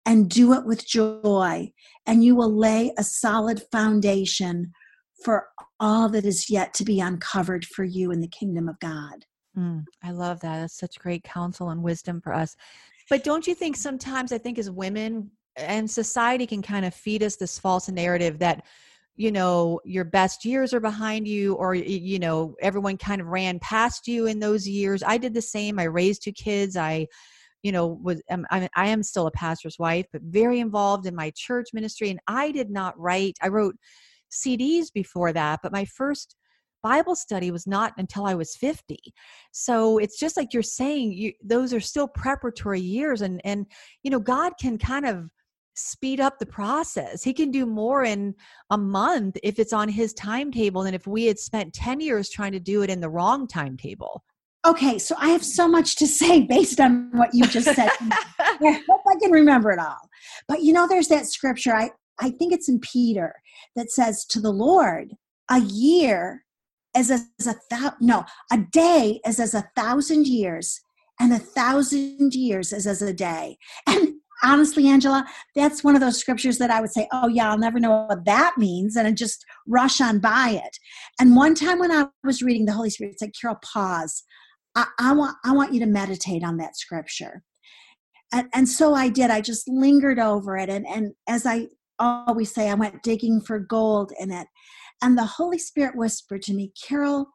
and 0.06 0.30
do 0.30 0.54
it 0.54 0.66
with 0.66 0.88
joy. 0.88 1.72
And 2.06 2.24
you 2.24 2.36
will 2.36 2.54
lay 2.54 2.92
a 2.98 3.04
solid 3.04 3.62
foundation 3.72 4.72
for 5.24 5.48
all 5.80 6.10
that 6.10 6.26
is 6.26 6.50
yet 6.50 6.74
to 6.76 6.84
be 6.84 7.00
uncovered 7.00 7.66
for 7.66 7.84
you 7.84 8.12
in 8.12 8.22
the 8.22 8.28
kingdom 8.28 8.68
of 8.68 8.80
God. 8.80 9.26
Mm, 9.58 9.84
I 10.04 10.12
love 10.12 10.40
that. 10.42 10.62
That's 10.62 10.78
such 10.78 11.00
great 11.00 11.24
counsel 11.24 11.70
and 11.70 11.84
wisdom 11.84 12.22
for 12.22 12.34
us. 12.34 12.56
But 13.10 13.24
don't 13.24 13.48
you 13.48 13.56
think 13.56 13.76
sometimes, 13.76 14.32
I 14.32 14.38
think 14.38 14.60
as 14.60 14.70
women 14.70 15.32
and 15.60 15.90
society 15.90 16.48
can 16.48 16.62
kind 16.62 16.86
of 16.86 16.94
feed 16.94 17.24
us 17.24 17.36
this 17.36 17.60
false 17.60 17.90
narrative 17.90 18.40
that, 18.40 18.66
you 19.16 19.32
know, 19.32 19.80
your 19.84 20.06
best 20.06 20.46
years 20.46 20.74
are 20.74 20.80
behind 20.80 21.28
you 21.28 21.56
or, 21.56 21.76
you 21.76 22.20
know, 22.20 22.56
everyone 22.62 22.98
kind 22.98 23.22
of 23.22 23.28
ran 23.28 23.60
past 23.60 24.08
you 24.08 24.28
in 24.28 24.40
those 24.40 24.68
years. 24.68 25.04
I 25.04 25.18
did 25.18 25.34
the 25.34 25.42
same. 25.42 25.78
I 25.80 25.84
raised 25.84 26.24
two 26.24 26.32
kids. 26.32 26.78
I, 26.78 27.08
you 27.62 27.72
know, 27.72 27.88
was 27.88 28.22
um, 28.30 28.46
I, 28.50 28.70
I 28.76 28.88
am 28.88 29.04
still 29.04 29.28
a 29.28 29.32
pastor's 29.32 29.78
wife, 29.78 30.06
but 30.14 30.22
very 30.22 30.60
involved 30.60 31.06
in 31.06 31.16
my 31.16 31.32
church 31.36 31.70
ministry. 31.74 32.10
And 32.10 32.20
I 32.28 32.52
did 32.52 32.70
not 32.70 32.98
write, 32.98 33.38
I 33.42 33.50
wrote 33.50 33.76
CDs 34.32 34.94
before 34.94 35.34
that, 35.34 35.60
but 35.62 35.74
my 35.74 35.86
first 35.86 36.36
Bible 36.82 37.16
study 37.16 37.52
was 37.52 37.68
not 37.68 37.94
until 37.98 38.26
I 38.26 38.36
was 38.36 38.56
50. 38.56 38.98
So 39.52 39.98
it's 39.98 40.18
just 40.18 40.38
like 40.38 40.54
you're 40.54 40.64
saying, 40.64 41.12
you, 41.12 41.34
those 41.44 41.74
are 41.74 41.82
still 41.82 42.08
preparatory 42.08 42.80
years. 42.80 43.22
And, 43.22 43.42
and, 43.44 43.66
you 44.04 44.12
know, 44.12 44.20
God 44.20 44.54
can 44.60 44.78
kind 44.78 45.06
of 45.06 45.30
speed 45.80 46.20
up 46.20 46.40
the 46.40 46.46
process. 46.46 47.24
He 47.24 47.34
can 47.34 47.52
do 47.52 47.66
more 47.66 48.04
in 48.04 48.36
a 48.70 48.78
month 48.78 49.38
if 49.44 49.60
it's 49.60 49.74
on 49.74 49.90
his 49.90 50.14
timetable 50.14 50.84
than 50.84 50.94
if 50.94 51.08
we 51.08 51.26
had 51.26 51.40
spent 51.40 51.74
10 51.74 52.00
years 52.00 52.30
trying 52.30 52.52
to 52.52 52.60
do 52.60 52.82
it 52.82 52.90
in 52.90 53.00
the 53.00 53.10
wrong 53.10 53.48
timetable. 53.48 54.24
Okay, 54.68 55.00
so 55.00 55.16
I 55.18 55.30
have 55.30 55.44
so 55.44 55.68
much 55.68 55.96
to 55.98 56.08
say 56.08 56.42
based 56.50 56.80
on 56.80 57.10
what 57.14 57.30
you 57.34 57.46
just 57.46 57.74
said. 57.74 57.90
I 58.40 58.82
hope 58.88 59.02
I 59.08 59.18
can 59.22 59.32
remember 59.32 59.72
it 59.72 59.80
all. 59.80 60.10
But 60.48 60.64
you 60.64 60.74
know, 60.74 60.88
there's 60.88 61.08
that 61.08 61.28
scripture, 61.28 61.76
I, 61.76 61.92
I 62.20 62.32
think 62.32 62.54
it's 62.54 62.70
in 62.70 62.80
Peter, 62.80 63.34
that 63.76 63.92
says, 63.92 64.26
To 64.26 64.40
the 64.40 64.52
Lord, 64.52 65.14
a 65.50 65.60
year 65.60 66.46
as 66.96 67.10
a, 67.10 67.20
as 67.40 67.48
a 67.48 67.56
thou, 67.70 67.94
no, 68.02 68.26
a 68.52 68.58
day 68.58 69.22
is 69.26 69.40
as 69.40 69.54
a 69.54 69.70
thousand 69.76 70.28
years, 70.28 70.82
and 71.20 71.34
a 71.34 71.40
thousand 71.40 72.34
years 72.34 72.74
is 72.74 72.88
as 72.88 73.02
a 73.02 73.14
day. 73.14 73.58
And 73.88 74.19
honestly, 74.44 74.88
Angela, 74.88 75.26
that's 75.56 75.84
one 75.84 75.96
of 75.96 76.02
those 76.02 76.18
scriptures 76.18 76.58
that 76.58 76.72
I 76.72 76.82
would 76.82 76.92
say, 76.92 77.08
oh, 77.12 77.28
yeah, 77.28 77.50
I'll 77.50 77.58
never 77.58 77.80
know 77.80 78.06
what 78.08 78.26
that 78.26 78.56
means, 78.58 78.96
and 78.96 79.08
I 79.08 79.12
just 79.12 79.46
rush 79.68 80.02
on 80.02 80.20
by 80.20 80.62
it. 80.64 80.78
And 81.20 81.36
one 81.36 81.56
time 81.56 81.80
when 81.80 81.92
I 81.92 82.08
was 82.24 82.42
reading, 82.42 82.66
the 82.66 82.74
Holy 82.74 82.90
Spirit 82.90 83.20
said, 83.20 83.32
Carol, 83.40 83.58
pause. 83.64 84.24
I, 84.76 84.86
I 85.00 85.14
want, 85.14 85.36
I 85.44 85.54
want 85.54 85.74
you 85.74 85.80
to 85.82 85.86
meditate 85.86 86.44
on 86.44 86.58
that 86.58 86.78
scripture. 86.78 87.44
And, 88.32 88.48
and 88.54 88.70
so 88.70 88.94
I 88.94 89.10
did. 89.10 89.32
I 89.32 89.42
just 89.42 89.68
lingered 89.68 90.20
over 90.20 90.56
it. 90.58 90.70
And, 90.70 90.86
and 90.88 91.14
as 91.28 91.46
I 91.46 91.68
always 91.98 92.54
say, 92.54 92.70
I 92.70 92.76
went 92.76 93.04
digging 93.04 93.42
for 93.42 93.60
gold 93.60 94.14
in 94.20 94.32
it. 94.32 94.48
And 95.02 95.18
the 95.18 95.26
Holy 95.26 95.58
Spirit 95.58 95.96
whispered 95.96 96.42
to 96.44 96.54
me, 96.54 96.72
Carol, 96.80 97.28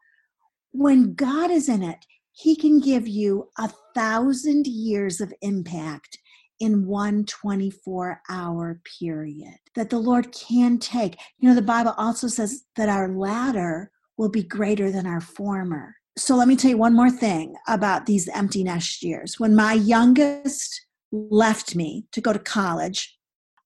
when 0.71 1.13
God 1.13 1.51
is 1.51 1.67
in 1.67 1.83
it, 1.83 2.05
He 2.31 2.55
can 2.55 2.79
give 2.79 3.07
you 3.07 3.49
a 3.57 3.71
thousand 3.93 4.67
years 4.67 5.19
of 5.19 5.33
impact 5.41 6.17
in 6.59 6.85
one 6.85 7.25
24 7.25 8.21
hour 8.29 8.79
period 8.99 9.55
that 9.75 9.89
the 9.89 9.99
Lord 9.99 10.31
can 10.31 10.77
take. 10.79 11.17
You 11.37 11.49
know, 11.49 11.55
the 11.55 11.61
Bible 11.61 11.93
also 11.97 12.27
says 12.27 12.63
that 12.75 12.89
our 12.89 13.09
latter 13.09 13.91
will 14.17 14.29
be 14.29 14.43
greater 14.43 14.91
than 14.91 15.05
our 15.05 15.21
former. 15.21 15.95
So 16.17 16.35
let 16.35 16.47
me 16.47 16.55
tell 16.55 16.71
you 16.71 16.77
one 16.77 16.95
more 16.95 17.09
thing 17.09 17.55
about 17.67 18.05
these 18.05 18.29
empty 18.29 18.63
nest 18.63 19.03
years. 19.03 19.39
When 19.39 19.53
my 19.55 19.73
youngest 19.73 20.85
left 21.11 21.75
me 21.75 22.05
to 22.13 22.21
go 22.21 22.31
to 22.31 22.39
college, 22.39 23.17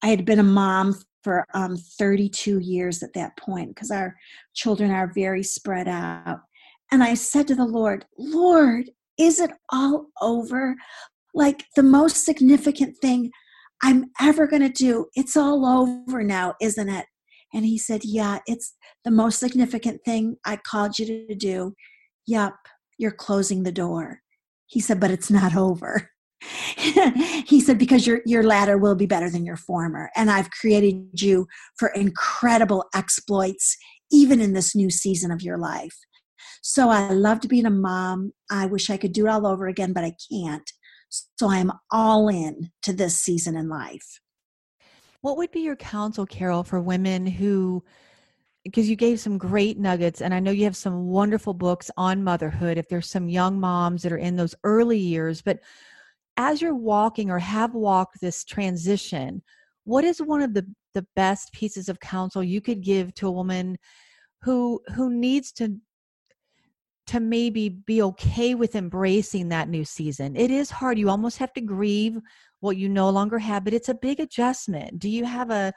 I 0.01 0.07
had 0.07 0.25
been 0.25 0.39
a 0.39 0.43
mom 0.43 0.95
for 1.23 1.45
um, 1.53 1.77
32 1.77 2.59
years 2.59 3.03
at 3.03 3.13
that 3.13 3.37
point 3.37 3.75
because 3.75 3.91
our 3.91 4.15
children 4.55 4.89
are 4.89 5.11
very 5.13 5.43
spread 5.43 5.87
out. 5.87 6.39
And 6.91 7.03
I 7.03 7.13
said 7.13 7.47
to 7.49 7.55
the 7.55 7.65
Lord, 7.65 8.05
Lord, 8.17 8.89
is 9.19 9.39
it 9.39 9.51
all 9.71 10.07
over? 10.21 10.75
Like 11.33 11.65
the 11.75 11.83
most 11.83 12.25
significant 12.25 12.97
thing 13.01 13.31
I'm 13.83 14.11
ever 14.19 14.47
going 14.47 14.61
to 14.61 14.69
do, 14.69 15.07
it's 15.15 15.37
all 15.37 15.65
over 15.65 16.23
now, 16.23 16.55
isn't 16.61 16.89
it? 16.89 17.05
And 17.53 17.65
he 17.65 17.77
said, 17.77 18.01
Yeah, 18.03 18.39
it's 18.45 18.75
the 19.03 19.11
most 19.11 19.39
significant 19.39 20.01
thing 20.03 20.37
I 20.45 20.57
called 20.57 20.99
you 20.99 21.05
to 21.27 21.35
do. 21.35 21.73
Yup, 22.27 22.55
you're 22.97 23.11
closing 23.11 23.63
the 23.63 23.71
door. 23.71 24.21
He 24.67 24.79
said, 24.79 24.99
But 24.99 25.11
it's 25.11 25.31
not 25.31 25.55
over. 25.55 26.09
he 26.77 27.59
said 27.59 27.77
because 27.77 28.07
your 28.07 28.21
your 28.25 28.43
latter 28.43 28.77
will 28.77 28.95
be 28.95 29.05
better 29.05 29.29
than 29.29 29.45
your 29.45 29.57
former 29.57 30.09
and 30.15 30.31
i've 30.31 30.49
created 30.51 31.21
you 31.21 31.45
for 31.77 31.89
incredible 31.89 32.85
exploits 32.95 33.75
even 34.09 34.39
in 34.39 34.53
this 34.53 34.73
new 34.73 34.89
season 34.89 35.31
of 35.31 35.41
your 35.41 35.57
life 35.57 35.97
so 36.61 36.89
i 36.89 37.09
loved 37.09 37.49
being 37.49 37.65
a 37.65 37.69
mom 37.69 38.31
i 38.49 38.65
wish 38.65 38.89
i 38.89 38.95
could 38.95 39.11
do 39.11 39.25
it 39.25 39.29
all 39.29 39.45
over 39.45 39.67
again 39.67 39.91
but 39.91 40.05
i 40.05 40.13
can't 40.31 40.71
so 41.09 41.49
i'm 41.49 41.71
all 41.91 42.29
in 42.29 42.71
to 42.81 42.93
this 42.93 43.17
season 43.17 43.55
in 43.55 43.67
life. 43.67 44.21
What 45.21 45.37
would 45.37 45.51
be 45.51 45.61
your 45.61 45.75
counsel 45.75 46.25
carol 46.25 46.63
for 46.63 46.79
women 46.79 47.25
who 47.25 47.83
because 48.63 48.89
you 48.89 48.95
gave 48.95 49.19
some 49.19 49.37
great 49.37 49.77
nuggets 49.77 50.21
and 50.21 50.33
i 50.33 50.39
know 50.39 50.51
you 50.51 50.65
have 50.65 50.75
some 50.75 51.07
wonderful 51.07 51.53
books 51.53 51.89
on 51.97 52.23
motherhood 52.23 52.77
if 52.77 52.87
there's 52.89 53.09
some 53.09 53.29
young 53.29 53.59
moms 53.59 54.01
that 54.03 54.11
are 54.11 54.17
in 54.17 54.35
those 54.35 54.53
early 54.63 54.97
years 54.97 55.41
but 55.41 55.59
as 56.39 56.61
you're 56.61 56.73
walking 56.73 57.29
or 57.29 57.37
have 57.37 57.73
walked 57.73 58.21
this 58.21 58.45
transition, 58.45 59.43
what 59.83 60.05
is 60.05 60.21
one 60.21 60.41
of 60.41 60.53
the, 60.53 60.65
the 60.93 61.05
best 61.13 61.51
pieces 61.51 61.89
of 61.89 61.99
counsel 61.99 62.41
you 62.41 62.61
could 62.61 62.81
give 62.81 63.13
to 63.15 63.27
a 63.27 63.31
woman 63.31 63.77
who 64.41 64.79
who 64.95 65.13
needs 65.13 65.51
to 65.51 65.75
to 67.09 67.19
maybe 67.19 67.69
be 67.69 68.01
okay 68.03 68.53
with 68.53 68.75
embracing 68.75 69.49
that 69.49 69.67
new 69.67 69.83
season. 69.83 70.35
It 70.35 70.51
is 70.51 70.69
hard. 70.69 70.99
You 70.99 71.09
almost 71.09 71.39
have 71.39 71.51
to 71.53 71.61
grieve 71.61 72.17
what 72.59 72.77
you 72.77 72.87
no 72.87 73.09
longer 73.09 73.39
have, 73.39 73.63
but 73.63 73.73
it's 73.73 73.89
a 73.89 73.95
big 73.95 74.19
adjustment. 74.19 74.99
Do 74.99 75.09
you 75.09 75.25
have 75.25 75.49
a 75.49 75.73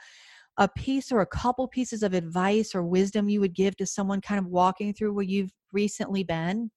a 0.58 0.68
piece 0.68 1.10
or 1.10 1.22
a 1.22 1.26
couple 1.26 1.66
pieces 1.66 2.02
of 2.02 2.12
advice 2.12 2.74
or 2.74 2.82
wisdom 2.82 3.30
you 3.30 3.40
would 3.40 3.54
give 3.54 3.74
to 3.78 3.86
someone 3.86 4.20
kind 4.20 4.38
of 4.38 4.46
walking 4.46 4.92
through 4.92 5.14
where 5.14 5.24
you've 5.24 5.50
recently 5.72 6.22
been? 6.22 6.70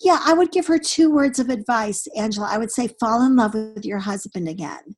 Yeah, 0.00 0.20
I 0.24 0.32
would 0.32 0.50
give 0.52 0.66
her 0.68 0.78
two 0.78 1.12
words 1.12 1.38
of 1.38 1.50
advice, 1.50 2.06
Angela. 2.16 2.48
I 2.50 2.56
would 2.56 2.70
say 2.70 2.88
fall 2.98 3.20
in 3.26 3.36
love 3.36 3.52
with 3.52 3.84
your 3.84 3.98
husband 3.98 4.48
again. 4.48 4.96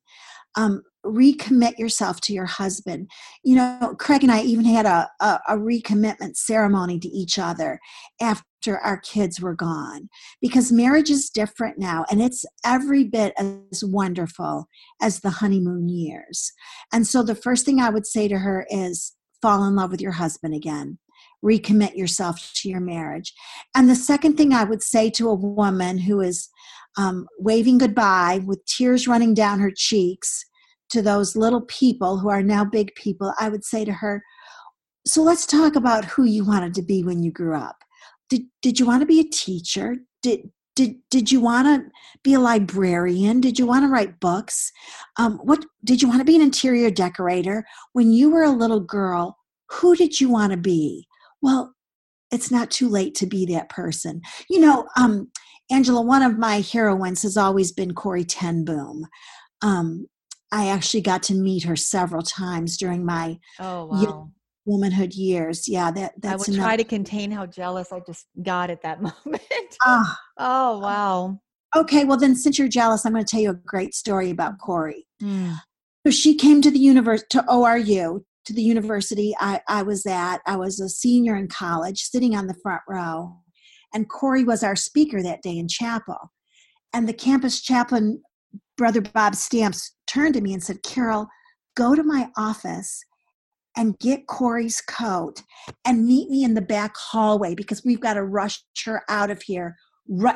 Um, 0.57 0.81
recommit 1.05 1.77
yourself 1.77 2.19
to 2.21 2.33
your 2.33 2.45
husband. 2.45 3.09
You 3.43 3.55
know, 3.55 3.95
Craig 3.97 4.23
and 4.23 4.31
I 4.31 4.41
even 4.41 4.65
had 4.65 4.85
a, 4.85 5.09
a, 5.21 5.39
a 5.49 5.55
recommitment 5.55 6.35
ceremony 6.35 6.99
to 6.99 7.07
each 7.07 7.39
other 7.39 7.79
after 8.21 8.77
our 8.79 8.97
kids 8.97 9.39
were 9.39 9.55
gone 9.55 10.09
because 10.41 10.71
marriage 10.71 11.09
is 11.09 11.29
different 11.29 11.77
now 11.77 12.03
and 12.11 12.21
it's 12.21 12.45
every 12.65 13.05
bit 13.05 13.33
as 13.37 13.83
wonderful 13.83 14.67
as 15.01 15.21
the 15.21 15.29
honeymoon 15.29 15.87
years. 15.87 16.51
And 16.91 17.07
so 17.07 17.23
the 17.23 17.35
first 17.35 17.65
thing 17.65 17.79
I 17.79 17.89
would 17.89 18.05
say 18.05 18.27
to 18.27 18.39
her 18.39 18.65
is 18.69 19.15
fall 19.41 19.63
in 19.63 19.75
love 19.75 19.91
with 19.91 20.01
your 20.01 20.13
husband 20.13 20.53
again 20.53 20.97
recommit 21.45 21.95
yourself 21.95 22.51
to 22.55 22.67
your 22.69 22.79
marriage. 22.79 23.33
And 23.75 23.89
the 23.89 23.95
second 23.95 24.37
thing 24.37 24.53
I 24.53 24.63
would 24.63 24.81
say 24.81 25.09
to 25.11 25.29
a 25.29 25.35
woman 25.35 25.99
who 25.99 26.19
is 26.21 26.49
um, 26.97 27.27
waving 27.39 27.77
goodbye 27.77 28.41
with 28.45 28.65
tears 28.65 29.07
running 29.07 29.33
down 29.33 29.59
her 29.59 29.71
cheeks 29.75 30.43
to 30.89 31.01
those 31.01 31.35
little 31.35 31.61
people 31.61 32.17
who 32.17 32.29
are 32.29 32.43
now 32.43 32.63
big 32.63 32.93
people, 32.95 33.33
I 33.39 33.49
would 33.49 33.63
say 33.63 33.85
to 33.85 33.91
her, 33.91 34.23
So 35.05 35.21
let's 35.21 35.45
talk 35.45 35.75
about 35.75 36.05
who 36.05 36.23
you 36.23 36.45
wanted 36.45 36.73
to 36.75 36.81
be 36.81 37.03
when 37.03 37.21
you 37.21 37.31
grew 37.31 37.55
up. 37.55 37.77
Did, 38.29 38.43
did 38.61 38.79
you 38.79 38.85
want 38.85 39.01
to 39.01 39.05
be 39.05 39.19
a 39.19 39.29
teacher? 39.29 39.97
Did, 40.21 40.49
did, 40.75 40.95
did 41.09 41.31
you 41.31 41.39
want 41.41 41.67
to 41.67 41.89
be 42.23 42.33
a 42.33 42.39
librarian? 42.39 43.41
Did 43.41 43.57
you 43.57 43.65
want 43.65 43.83
to 43.83 43.89
write 43.89 44.19
books? 44.19 44.71
Um, 45.17 45.39
what 45.43 45.65
did 45.83 46.01
you 46.01 46.07
want 46.07 46.19
to 46.21 46.25
be 46.25 46.35
an 46.35 46.41
interior 46.41 46.91
decorator? 46.91 47.65
When 47.93 48.11
you 48.11 48.29
were 48.29 48.43
a 48.43 48.51
little 48.51 48.79
girl, 48.79 49.37
who 49.69 49.95
did 49.95 50.21
you 50.21 50.29
want 50.29 50.51
to 50.51 50.57
be? 50.57 51.07
well, 51.41 51.73
it's 52.31 52.51
not 52.51 52.71
too 52.71 52.89
late 52.89 53.15
to 53.15 53.25
be 53.25 53.45
that 53.45 53.69
person. 53.69 54.21
You 54.49 54.59
know, 54.59 54.87
um, 54.97 55.31
Angela, 55.69 56.01
one 56.01 56.21
of 56.21 56.37
my 56.37 56.61
heroines 56.61 57.23
has 57.23 57.37
always 57.37 57.71
been 57.71 57.93
Corrie 57.93 58.23
ten 58.23 58.63
Boom. 58.63 59.05
Um, 59.61 60.07
I 60.51 60.67
actually 60.67 61.01
got 61.01 61.23
to 61.23 61.33
meet 61.33 61.63
her 61.63 61.75
several 61.75 62.21
times 62.21 62.77
during 62.77 63.05
my 63.05 63.39
oh 63.59 63.85
wow 63.85 64.31
womanhood 64.67 65.13
years. 65.13 65.67
Yeah, 65.67 65.89
that 65.91 66.13
that's. 66.21 66.33
I 66.33 66.35
would 66.35 66.47
enough. 66.49 66.65
try 66.65 66.75
to 66.75 66.83
contain 66.83 67.31
how 67.31 67.47
jealous 67.47 67.91
I 67.91 68.01
just 68.05 68.27
got 68.43 68.69
at 68.69 68.83
that 68.83 69.01
moment. 69.25 69.41
Oh, 69.83 70.15
oh 70.37 70.79
wow. 70.79 71.39
Okay, 71.75 72.05
well 72.05 72.17
then, 72.17 72.35
since 72.35 72.59
you're 72.59 72.67
jealous, 72.67 73.05
I'm 73.05 73.13
going 73.13 73.25
to 73.25 73.29
tell 73.29 73.41
you 73.41 73.49
a 73.49 73.55
great 73.55 73.95
story 73.95 74.29
about 74.29 74.59
Corrie. 74.59 75.07
Mm. 75.21 75.57
So 76.05 76.11
she 76.11 76.35
came 76.35 76.61
to 76.61 76.71
the 76.71 76.79
universe 76.79 77.23
to 77.31 77.43
ORU 77.49 78.21
to 78.45 78.53
the 78.53 78.61
university 78.61 79.35
I, 79.39 79.61
I 79.67 79.83
was 79.83 80.05
at. 80.05 80.39
I 80.45 80.55
was 80.55 80.79
a 80.79 80.87
senior 80.87 81.35
in 81.35 81.49
college, 81.49 82.03
sitting 82.03 82.35
on 82.35 82.47
the 82.47 82.55
front 82.63 82.81
row, 82.87 83.37
and 83.93 84.09
Corrie 84.09 84.43
was 84.43 84.63
our 84.63 84.75
speaker 84.75 85.21
that 85.21 85.41
day 85.41 85.57
in 85.57 85.67
chapel. 85.67 86.31
And 86.93 87.07
the 87.07 87.13
campus 87.13 87.61
chaplain, 87.61 88.21
Brother 88.77 89.01
Bob 89.01 89.35
Stamps, 89.35 89.95
turned 90.07 90.35
to 90.35 90.41
me 90.41 90.53
and 90.53 90.63
said, 90.63 90.83
"Carol, 90.83 91.27
go 91.75 91.95
to 91.95 92.03
my 92.03 92.29
office 92.37 93.03
and 93.75 93.99
get 93.99 94.27
Corrie's 94.27 94.81
coat 94.81 95.43
and 95.85 96.05
meet 96.05 96.29
me 96.29 96.43
in 96.43 96.55
the 96.55 96.61
back 96.61 96.95
hallway 96.97 97.53
because 97.53 97.83
we've 97.85 97.99
got 97.99 98.15
to 98.15 98.23
rush 98.23 98.63
her 98.85 99.03
out 99.07 99.29
of 99.29 99.41
here 99.43 99.75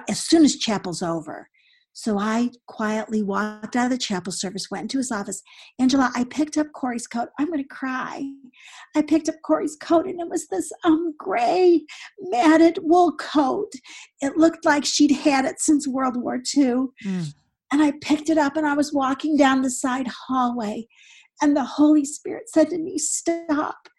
as 0.07 0.19
soon 0.19 0.43
as 0.43 0.57
chapel's 0.57 1.01
over. 1.01 1.49
So 1.93 2.17
I 2.17 2.49
quietly 2.67 3.21
walked 3.21 3.75
out 3.75 3.85
of 3.85 3.91
the 3.91 3.97
chapel 3.97 4.31
service, 4.31 4.71
went 4.71 4.83
into 4.83 4.97
his 4.97 5.11
office. 5.11 5.41
Angela, 5.79 6.11
I 6.15 6.23
picked 6.23 6.57
up 6.57 6.67
Corrie's 6.73 7.07
coat. 7.07 7.29
I'm 7.37 7.47
going 7.47 7.61
to 7.61 7.67
cry. 7.67 8.23
I 8.95 9.01
picked 9.01 9.27
up 9.27 9.35
Corrie's 9.43 9.75
coat, 9.75 10.07
and 10.07 10.19
it 10.19 10.29
was 10.29 10.47
this 10.47 10.71
um 10.83 11.13
gray 11.17 11.83
matted 12.19 12.79
wool 12.81 13.15
coat. 13.17 13.71
It 14.21 14.37
looked 14.37 14.65
like 14.65 14.85
she'd 14.85 15.11
had 15.11 15.45
it 15.45 15.59
since 15.59 15.87
World 15.87 16.15
War 16.15 16.35
II. 16.55 16.87
Mm. 17.05 17.33
And 17.73 17.81
I 17.81 17.93
picked 18.01 18.29
it 18.29 18.37
up, 18.37 18.57
and 18.57 18.65
I 18.65 18.73
was 18.73 18.93
walking 18.93 19.37
down 19.37 19.61
the 19.61 19.69
side 19.69 20.07
hallway, 20.07 20.87
and 21.41 21.55
the 21.55 21.63
Holy 21.63 22.05
Spirit 22.05 22.49
said 22.49 22.69
to 22.69 22.77
me, 22.77 22.97
"Stop." 22.97 23.89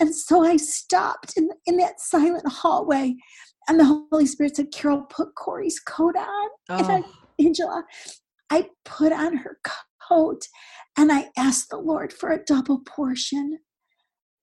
And 0.00 0.14
so 0.14 0.44
I 0.44 0.56
stopped 0.56 1.34
in, 1.36 1.50
in 1.64 1.76
that 1.76 2.00
silent 2.00 2.48
hallway 2.48 3.14
and 3.68 3.78
the 3.78 3.84
Holy 4.10 4.26
Spirit 4.26 4.56
said, 4.56 4.72
Carol, 4.72 5.02
put 5.02 5.34
Corrie's 5.34 5.78
coat 5.78 6.16
on. 6.16 6.48
Oh. 6.68 7.04
Angela, 7.44 7.84
I 8.50 8.68
put 8.84 9.12
on 9.12 9.38
her 9.38 9.58
coat 10.08 10.46
and 10.96 11.10
I 11.10 11.28
asked 11.36 11.70
the 11.70 11.78
Lord 11.78 12.12
for 12.12 12.30
a 12.30 12.42
double 12.44 12.80
portion. 12.80 13.58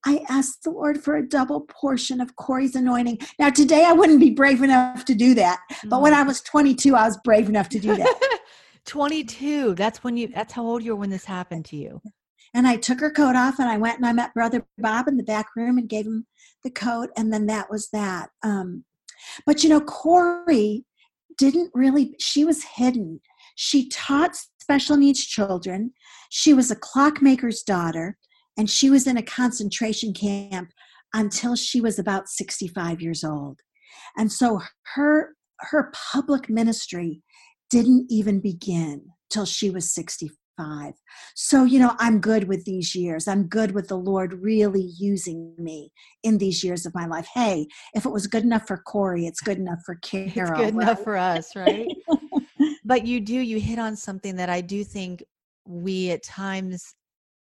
I 0.06 0.24
asked 0.30 0.64
the 0.64 0.72
Lord 0.72 1.04
for 1.04 1.16
a 1.18 1.28
double 1.28 1.62
portion 1.62 2.22
of 2.22 2.36
Corrie's 2.38 2.76
anointing. 2.76 3.20
Now, 3.38 3.50
today 3.50 3.84
I 3.86 3.92
wouldn't 3.92 4.22
be 4.22 4.30
brave 4.32 4.64
enough 4.64 5.04
to 5.06 5.14
do 5.16 5.34
that, 5.36 5.60
but 5.86 6.02
when 6.02 6.14
Mm. 6.14 6.18
I 6.18 6.24
was 6.24 6.42
22, 6.42 6.96
I 6.96 7.06
was 7.06 7.18
brave 7.24 7.50
enough 7.50 7.70
to 7.70 7.80
do 7.80 7.96
that. 7.98 8.40
22. 8.86 9.76
That's 9.76 10.04
when 10.04 10.18
you 10.18 10.28
that's 10.28 10.54
how 10.54 10.66
old 10.66 10.84
you 10.84 10.92
were 10.94 11.00
when 11.02 11.10
this 11.10 11.26
happened 11.26 11.66
to 11.66 11.76
you. 11.76 12.02
and 12.56 12.66
I 12.68 12.78
took 12.78 13.00
her 13.02 13.12
coat 13.12 13.36
off 13.36 13.60
and 13.60 13.70
I 13.70 13.78
went 13.78 13.98
and 13.98 14.08
I 14.08 14.14
met 14.14 14.34
Brother 14.34 14.66
Bob 14.80 15.08
in 15.08 15.18
the 15.18 15.24
back 15.24 15.48
room 15.56 15.78
and 15.78 15.88
gave 15.88 16.06
him 16.08 16.26
the 16.64 16.72
coat, 16.72 17.10
and 17.16 17.32
then 17.32 17.46
that 17.48 17.70
was 17.70 17.90
that. 17.92 18.30
Um, 18.42 18.86
but 19.46 19.64
you 19.64 19.70
know, 19.70 19.82
Corrie 19.82 20.86
didn't 21.40 21.72
really, 21.74 22.16
she 22.20 22.46
was 22.46 22.64
hidden. 22.64 23.22
She 23.56 23.90
taught 23.90 24.36
special 24.62 24.98
needs 24.98 25.26
children. 25.26 25.94
She 26.30 26.54
was 26.54 26.70
a 26.70 26.76
clockmaker's 26.76 27.64
daughter, 27.64 28.18
and 28.58 28.70
she 28.70 28.90
was 28.90 29.08
in 29.08 29.18
a 29.18 29.24
concentration 29.24 30.14
camp 30.14 30.70
until 31.14 31.56
she 31.56 31.82
was 31.82 31.98
about 31.98 32.30
65 32.30 33.02
years 33.02 33.24
old. 33.24 33.60
And 34.18 34.32
so 34.32 34.62
her 34.96 35.34
her 35.62 35.92
public 36.14 36.50
ministry 36.50 37.22
didn't 37.70 38.08
even 38.10 38.40
begin 38.40 39.08
till 39.30 39.46
she 39.46 39.70
was 39.70 39.94
65. 39.94 40.39
So, 41.36 41.64
you 41.64 41.80
know, 41.80 41.96
I'm 42.00 42.20
good 42.20 42.48
with 42.48 42.66
these 42.66 42.96
years. 42.96 43.28
I'm 43.28 43.48
good 43.48 43.72
with 43.72 43.88
the 43.88 43.98
Lord 43.98 44.34
really 44.34 44.92
using 44.98 45.54
me 45.58 45.92
in 46.24 46.38
these 46.38 46.64
years 46.64 46.86
of 46.86 46.94
my 46.94 47.06
life. 47.06 47.28
Hey, 47.34 47.68
if 47.94 48.06
it 48.06 48.12
was 48.12 48.28
good 48.28 48.44
enough 48.44 48.68
for 48.68 48.78
Corrie, 48.78 49.26
it's 49.26 49.42
good 49.42 49.58
enough 49.58 49.80
for 49.86 49.96
Carol. 50.02 50.28
It's 50.28 50.36
good 50.36 50.50
right? 50.50 50.74
enough 50.74 51.04
for 51.04 51.18
us, 51.18 51.56
right? 51.56 51.88
but 52.86 53.06
you 53.06 53.20
do 53.20 53.36
you 53.36 53.60
hit 53.60 53.80
on 53.80 53.96
something 53.96 54.36
that 54.36 54.50
I 54.50 54.62
do 54.62 54.84
think 54.84 55.24
we 55.66 56.12
at 56.12 56.24
times 56.24 56.96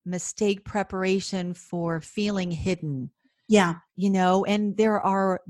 mistake 0.07 0.65
preparation 0.65 1.55
for 1.55 2.01
feeling 2.01 2.51
hidden 2.51 3.11
Yeah. 3.49 3.75
you 3.97 4.11
know 4.11 4.45
and 4.45 4.77
there 4.77 5.01
are 5.01 5.41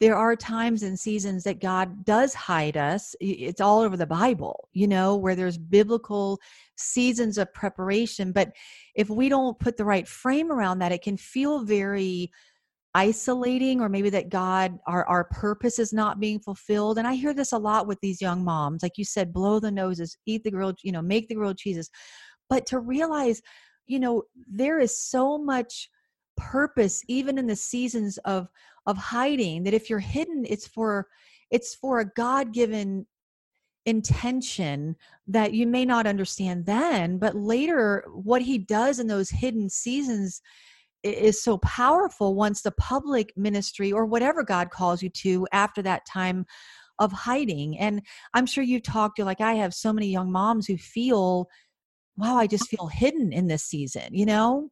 there 0.00 0.16
are 0.16 0.34
times 0.34 0.82
and 0.82 0.98
seasons 0.98 1.44
that 1.44 1.60
god 1.60 2.04
does 2.04 2.34
hide 2.34 2.76
us. 2.76 3.14
It's 3.20 3.60
all 3.60 3.80
over 3.80 3.96
the 3.96 4.06
bible 4.06 4.68
you 4.72 4.88
know 4.88 5.16
where 5.16 5.36
there's 5.36 5.58
biblical 5.58 6.40
seasons 6.76 7.38
of 7.38 7.52
preparation. 7.52 8.32
But 8.32 8.52
if 8.94 9.10
we 9.10 9.28
don't 9.28 9.58
put 9.58 9.76
the 9.76 9.84
right 9.84 10.08
frame 10.08 10.50
around 10.50 10.78
that 10.78 10.92
it 10.92 11.02
can 11.02 11.16
feel 11.16 11.64
very 11.64 12.30
isolating 12.92 13.80
or 13.80 13.88
maybe 13.88 14.10
that 14.10 14.30
god 14.30 14.76
our 14.88 15.06
our 15.06 15.24
purpose 15.24 15.78
is 15.78 15.92
not 15.92 16.18
being 16.18 16.40
fulfilled. 16.40 16.98
And 16.98 17.06
i 17.06 17.14
hear 17.14 17.34
this 17.34 17.52
a 17.52 17.58
lot 17.58 17.86
with 17.86 18.00
these 18.00 18.20
young 18.20 18.42
moms. 18.42 18.82
Like 18.82 18.98
you 18.98 19.04
said 19.04 19.32
blow 19.32 19.60
the 19.60 19.70
noses 19.70 20.16
eat 20.26 20.42
the 20.42 20.50
grilled 20.50 20.78
you 20.82 20.92
know 20.92 21.02
make 21.02 21.28
the 21.28 21.34
grilled 21.36 21.58
cheeses. 21.58 21.90
But 22.48 22.66
to 22.66 22.80
realize 22.80 23.42
you 23.86 24.00
know 24.00 24.24
there 24.48 24.80
is 24.80 24.98
so 24.98 25.38
much 25.38 25.88
purpose 26.40 27.02
even 27.06 27.38
in 27.38 27.46
the 27.46 27.56
seasons 27.56 28.18
of 28.24 28.48
of 28.86 28.96
hiding 28.96 29.62
that 29.62 29.74
if 29.74 29.90
you're 29.90 29.98
hidden 29.98 30.44
it's 30.48 30.66
for 30.66 31.06
it's 31.50 31.74
for 31.74 32.00
a 32.00 32.10
god-given 32.16 33.06
intention 33.86 34.96
that 35.26 35.52
you 35.52 35.66
may 35.66 35.84
not 35.84 36.06
understand 36.06 36.64
then 36.64 37.18
but 37.18 37.34
later 37.34 38.04
what 38.12 38.42
he 38.42 38.56
does 38.58 38.98
in 38.98 39.06
those 39.06 39.30
hidden 39.30 39.68
seasons 39.68 40.40
is 41.02 41.42
so 41.42 41.58
powerful 41.58 42.34
once 42.34 42.62
the 42.62 42.72
public 42.72 43.32
ministry 43.36 43.92
or 43.92 44.06
whatever 44.06 44.42
god 44.42 44.70
calls 44.70 45.02
you 45.02 45.08
to 45.10 45.46
after 45.52 45.82
that 45.82 46.04
time 46.06 46.44
of 46.98 47.12
hiding. 47.12 47.78
And 47.78 48.02
i'm 48.34 48.46
sure 48.46 48.64
you've 48.64 48.82
talked 48.82 49.16
to 49.16 49.24
like 49.24 49.40
i 49.40 49.54
have 49.54 49.74
so 49.74 49.92
many 49.92 50.08
young 50.08 50.30
moms 50.30 50.66
who 50.66 50.76
feel 50.76 51.48
wow 52.16 52.36
i 52.36 52.46
just 52.46 52.68
feel 52.68 52.86
hidden 52.86 53.32
in 53.32 53.46
this 53.46 53.64
season 53.64 54.08
you 54.12 54.26
know 54.26 54.70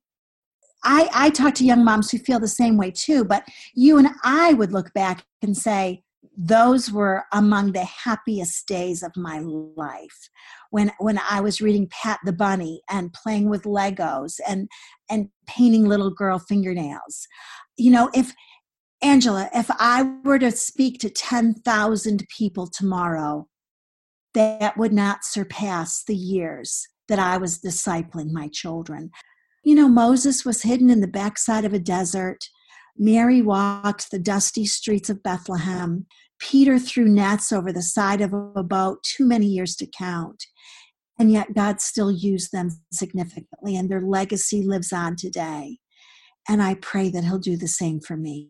I, 0.85 1.09
I 1.13 1.31
talk 1.31 1.55
to 1.55 1.65
young 1.65 1.85
moms 1.85 2.11
who 2.11 2.19
feel 2.19 2.41
the 2.41 2.49
same 2.49 2.77
way 2.77 2.91
too, 2.91 3.25
but 3.25 3.45
you 3.75 3.99
and 3.99 4.09
I 4.23 4.53
would 4.55 4.73
look 4.73 4.93
back 4.95 5.25
and 5.43 5.57
say, 5.57 6.03
those 6.37 6.91
were 6.93 7.25
among 7.33 7.73
the 7.73 7.85
happiest 7.85 8.69
days 8.69 9.03
of 9.03 9.17
my 9.17 9.41
life 9.41 10.31
when 10.71 10.93
when 10.99 11.21
I 11.29 11.41
was 11.41 11.61
reading 11.61 11.89
Pat 11.91 12.21
the 12.25 12.33
Bunny 12.33 12.81
and 12.89 13.13
playing 13.13 13.49
with 13.49 13.65
Legos 13.65 14.39
and 14.49 14.69
and 15.11 15.31
painting 15.49 15.87
little 15.87 16.11
girl 16.11 16.39
fingernails. 16.39 17.27
You 17.77 17.91
know, 17.91 18.11
if 18.15 18.33
Angela, 19.03 19.49
if 19.55 19.67
I 19.71 20.03
were 20.25 20.39
to 20.39 20.51
speak 20.51 20.99
to 21.01 21.11
10,000 21.11 22.27
people 22.37 22.67
tomorrow, 22.67 23.49
that 24.35 24.77
would 24.77 24.93
not 24.93 25.25
surpass 25.25 26.03
the 26.05 26.17
years 26.17 26.87
that 27.09 27.19
I 27.19 27.39
was 27.39 27.61
discipling 27.61 28.33
my 28.33 28.49
children. 28.49 29.11
You 29.69 29.75
know, 29.75 29.87
Moses 29.87 30.47
was 30.47 30.63
hidden 30.63 30.89
in 30.89 31.03
the 31.03 31.07
backside 31.07 31.67
of 31.67 31.75
a 31.75 31.79
desert. 31.79 32.49
Mary 32.97 33.43
walked 33.43 34.11
the 34.11 34.19
dusty 34.19 34.65
streets 34.65 35.11
of 35.11 35.23
Bethlehem. 35.23 36.07
Peter 36.39 36.79
threw 36.79 37.07
nets 37.07 37.53
over 37.53 37.71
the 37.71 37.83
side 37.83 38.23
of 38.23 38.33
a 38.33 38.63
boat, 38.63 39.03
too 39.05 39.27
many 39.27 39.45
years 39.45 39.77
to 39.77 39.87
count. 39.87 40.43
And 41.19 41.31
yet 41.31 41.53
God 41.55 41.83
still 41.83 42.11
used 42.11 42.51
them 42.51 42.71
significantly, 42.91 43.77
and 43.77 43.91
their 43.91 44.01
legacy 44.01 44.63
lives 44.63 44.91
on 44.91 45.17
today. 45.17 45.81
And 46.49 46.63
I 46.63 46.77
pray 46.77 47.11
that 47.11 47.25
He'll 47.25 47.39
do 47.39 47.59
the 47.59 47.69
same 47.69 48.01
for 48.01 48.17
me. 48.17 48.49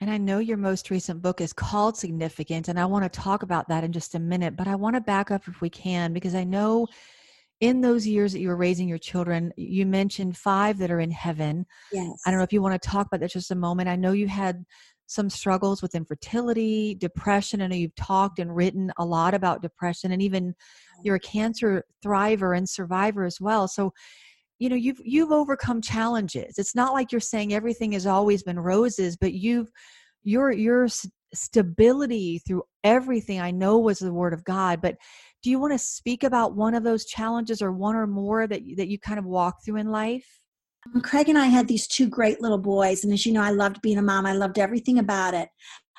And 0.00 0.10
I 0.10 0.18
know 0.18 0.40
your 0.40 0.56
most 0.56 0.90
recent 0.90 1.22
book 1.22 1.40
is 1.40 1.52
called 1.52 1.96
Significant, 1.96 2.66
and 2.66 2.80
I 2.80 2.86
want 2.86 3.04
to 3.04 3.20
talk 3.20 3.44
about 3.44 3.68
that 3.68 3.84
in 3.84 3.92
just 3.92 4.16
a 4.16 4.18
minute. 4.18 4.56
But 4.56 4.66
I 4.66 4.74
want 4.74 4.96
to 4.96 5.00
back 5.00 5.30
up 5.30 5.46
if 5.46 5.60
we 5.60 5.70
can, 5.70 6.12
because 6.12 6.34
I 6.34 6.42
know 6.42 6.88
in 7.62 7.80
those 7.80 8.04
years 8.04 8.32
that 8.32 8.40
you 8.40 8.48
were 8.48 8.56
raising 8.56 8.88
your 8.88 8.98
children, 8.98 9.52
you 9.56 9.86
mentioned 9.86 10.36
five 10.36 10.78
that 10.78 10.90
are 10.90 10.98
in 10.98 11.12
heaven. 11.12 11.64
Yes. 11.92 12.20
I 12.26 12.30
don't 12.30 12.38
know 12.38 12.44
if 12.44 12.52
you 12.52 12.60
want 12.60 12.74
to 12.74 12.88
talk 12.88 13.06
about 13.06 13.20
that 13.20 13.30
just 13.30 13.52
a 13.52 13.54
moment. 13.54 13.88
I 13.88 13.94
know 13.94 14.10
you 14.10 14.26
had 14.26 14.64
some 15.06 15.30
struggles 15.30 15.80
with 15.80 15.94
infertility, 15.94 16.96
depression. 16.96 17.62
I 17.62 17.68
know 17.68 17.76
you've 17.76 17.94
talked 17.94 18.40
and 18.40 18.54
written 18.54 18.90
a 18.98 19.04
lot 19.04 19.32
about 19.32 19.62
depression, 19.62 20.10
and 20.10 20.20
even 20.20 20.56
you're 21.04 21.14
a 21.14 21.20
cancer 21.20 21.84
thriver 22.04 22.56
and 22.56 22.68
survivor 22.68 23.24
as 23.24 23.40
well. 23.40 23.68
So, 23.68 23.92
you 24.58 24.68
know, 24.68 24.74
you've 24.74 25.00
you've 25.04 25.30
overcome 25.30 25.80
challenges. 25.82 26.58
It's 26.58 26.74
not 26.74 26.92
like 26.92 27.12
you're 27.12 27.20
saying 27.20 27.54
everything 27.54 27.92
has 27.92 28.08
always 28.08 28.42
been 28.42 28.58
roses, 28.58 29.16
but 29.16 29.34
you've 29.34 29.70
your 30.24 30.50
your 30.50 30.88
stability 31.32 32.40
through 32.40 32.64
everything 32.82 33.40
I 33.40 33.52
know 33.52 33.78
was 33.78 34.00
the 34.00 34.12
word 34.12 34.34
of 34.34 34.44
God. 34.44 34.80
But 34.82 34.96
do 35.42 35.50
you 35.50 35.58
want 35.58 35.72
to 35.72 35.78
speak 35.78 36.22
about 36.22 36.54
one 36.54 36.74
of 36.74 36.84
those 36.84 37.04
challenges 37.04 37.60
or 37.60 37.72
one 37.72 37.96
or 37.96 38.06
more 38.06 38.46
that 38.46 38.62
that 38.76 38.88
you 38.88 38.98
kind 38.98 39.18
of 39.18 39.24
walk 39.24 39.64
through 39.64 39.76
in 39.76 39.90
life? 39.90 40.26
Um, 40.94 41.00
Craig 41.00 41.28
and 41.28 41.38
I 41.38 41.46
had 41.46 41.68
these 41.68 41.86
two 41.86 42.08
great 42.08 42.40
little 42.40 42.58
boys, 42.58 43.04
and 43.04 43.12
as 43.12 43.26
you 43.26 43.32
know, 43.32 43.42
I 43.42 43.50
loved 43.50 43.82
being 43.82 43.98
a 43.98 44.02
mom. 44.02 44.26
I 44.26 44.32
loved 44.32 44.58
everything 44.58 44.98
about 44.98 45.34
it. 45.34 45.48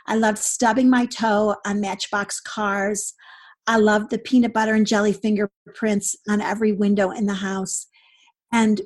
I 0.08 0.16
loved 0.16 0.40
stubbing 0.40 0.90
my 0.90 1.06
toe 1.06 1.56
on 1.66 1.80
Matchbox 1.80 2.40
cars. 2.42 3.14
I 3.68 3.78
loved 3.78 4.10
the 4.10 4.20
peanut 4.20 4.54
butter 4.54 4.74
and 4.74 4.86
jelly 4.86 5.14
fingerprints 5.14 6.16
on 6.30 6.42
every 6.42 6.74
window 6.74 7.12
in 7.12 7.26
the 7.26 7.36
house. 7.36 7.88
And 8.52 8.82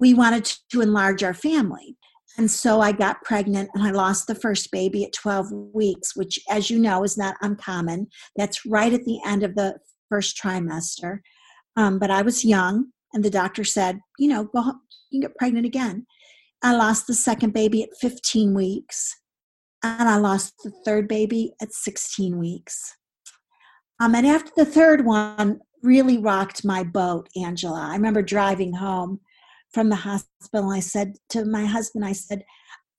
we 0.00 0.14
wanted 0.14 0.50
to 0.70 0.80
enlarge 0.80 1.22
our 1.22 1.34
family. 1.34 1.96
And 2.38 2.50
so 2.50 2.80
I 2.80 2.92
got 2.92 3.22
pregnant 3.22 3.68
and 3.74 3.84
I 3.84 3.90
lost 3.90 4.26
the 4.26 4.34
first 4.34 4.70
baby 4.70 5.04
at 5.04 5.12
12 5.12 5.52
weeks, 5.74 6.16
which, 6.16 6.38
as 6.48 6.70
you 6.70 6.78
know, 6.78 7.04
is 7.04 7.18
not 7.18 7.36
uncommon. 7.42 8.06
That's 8.36 8.64
right 8.64 8.92
at 8.92 9.04
the 9.04 9.20
end 9.26 9.42
of 9.42 9.54
the 9.54 9.76
first 10.12 10.36
trimester. 10.36 11.20
Um, 11.76 11.98
but 11.98 12.10
I 12.10 12.20
was 12.20 12.44
young, 12.44 12.88
and 13.14 13.24
the 13.24 13.30
doctor 13.30 13.64
said, 13.64 13.98
you 14.18 14.28
know, 14.28 14.44
go 14.44 14.60
home, 14.60 14.80
you 15.10 15.20
can 15.20 15.30
get 15.30 15.38
pregnant 15.38 15.64
again. 15.64 16.06
I 16.62 16.74
lost 16.74 17.06
the 17.06 17.14
second 17.14 17.54
baby 17.54 17.82
at 17.82 17.96
15 17.98 18.52
weeks, 18.52 19.16
and 19.82 20.06
I 20.08 20.16
lost 20.16 20.52
the 20.62 20.72
third 20.84 21.08
baby 21.08 21.54
at 21.62 21.72
16 21.72 22.38
weeks. 22.38 22.94
Um, 24.00 24.14
and 24.14 24.26
after 24.26 24.50
the 24.54 24.66
third 24.66 25.06
one 25.06 25.60
really 25.82 26.18
rocked 26.18 26.62
my 26.62 26.82
boat, 26.82 27.28
Angela. 27.36 27.88
I 27.90 27.94
remember 27.94 28.22
driving 28.22 28.74
home 28.74 29.20
from 29.72 29.88
the 29.88 29.96
hospital. 29.96 30.70
I 30.70 30.80
said 30.80 31.14
to 31.30 31.44
my 31.46 31.64
husband, 31.64 32.04
I 32.04 32.12
said, 32.12 32.44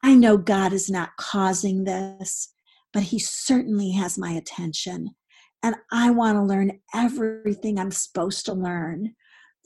I 0.04 0.15
know 0.15 0.38
God 0.38 0.73
is 0.73 0.89
not 0.89 1.15
causing 1.17 1.84
this, 1.84 2.54
but 2.91 3.04
He 3.04 3.19
certainly 3.19 3.91
has 3.91 4.17
my 4.17 4.32
attention. 4.32 5.15
And 5.63 5.76
I 5.91 6.12
want 6.12 6.38
to 6.38 6.43
learn 6.43 6.80
everything 6.93 7.80
I'm 7.80 7.91
supposed 7.91 8.45
to 8.45 8.54
learn 8.54 9.15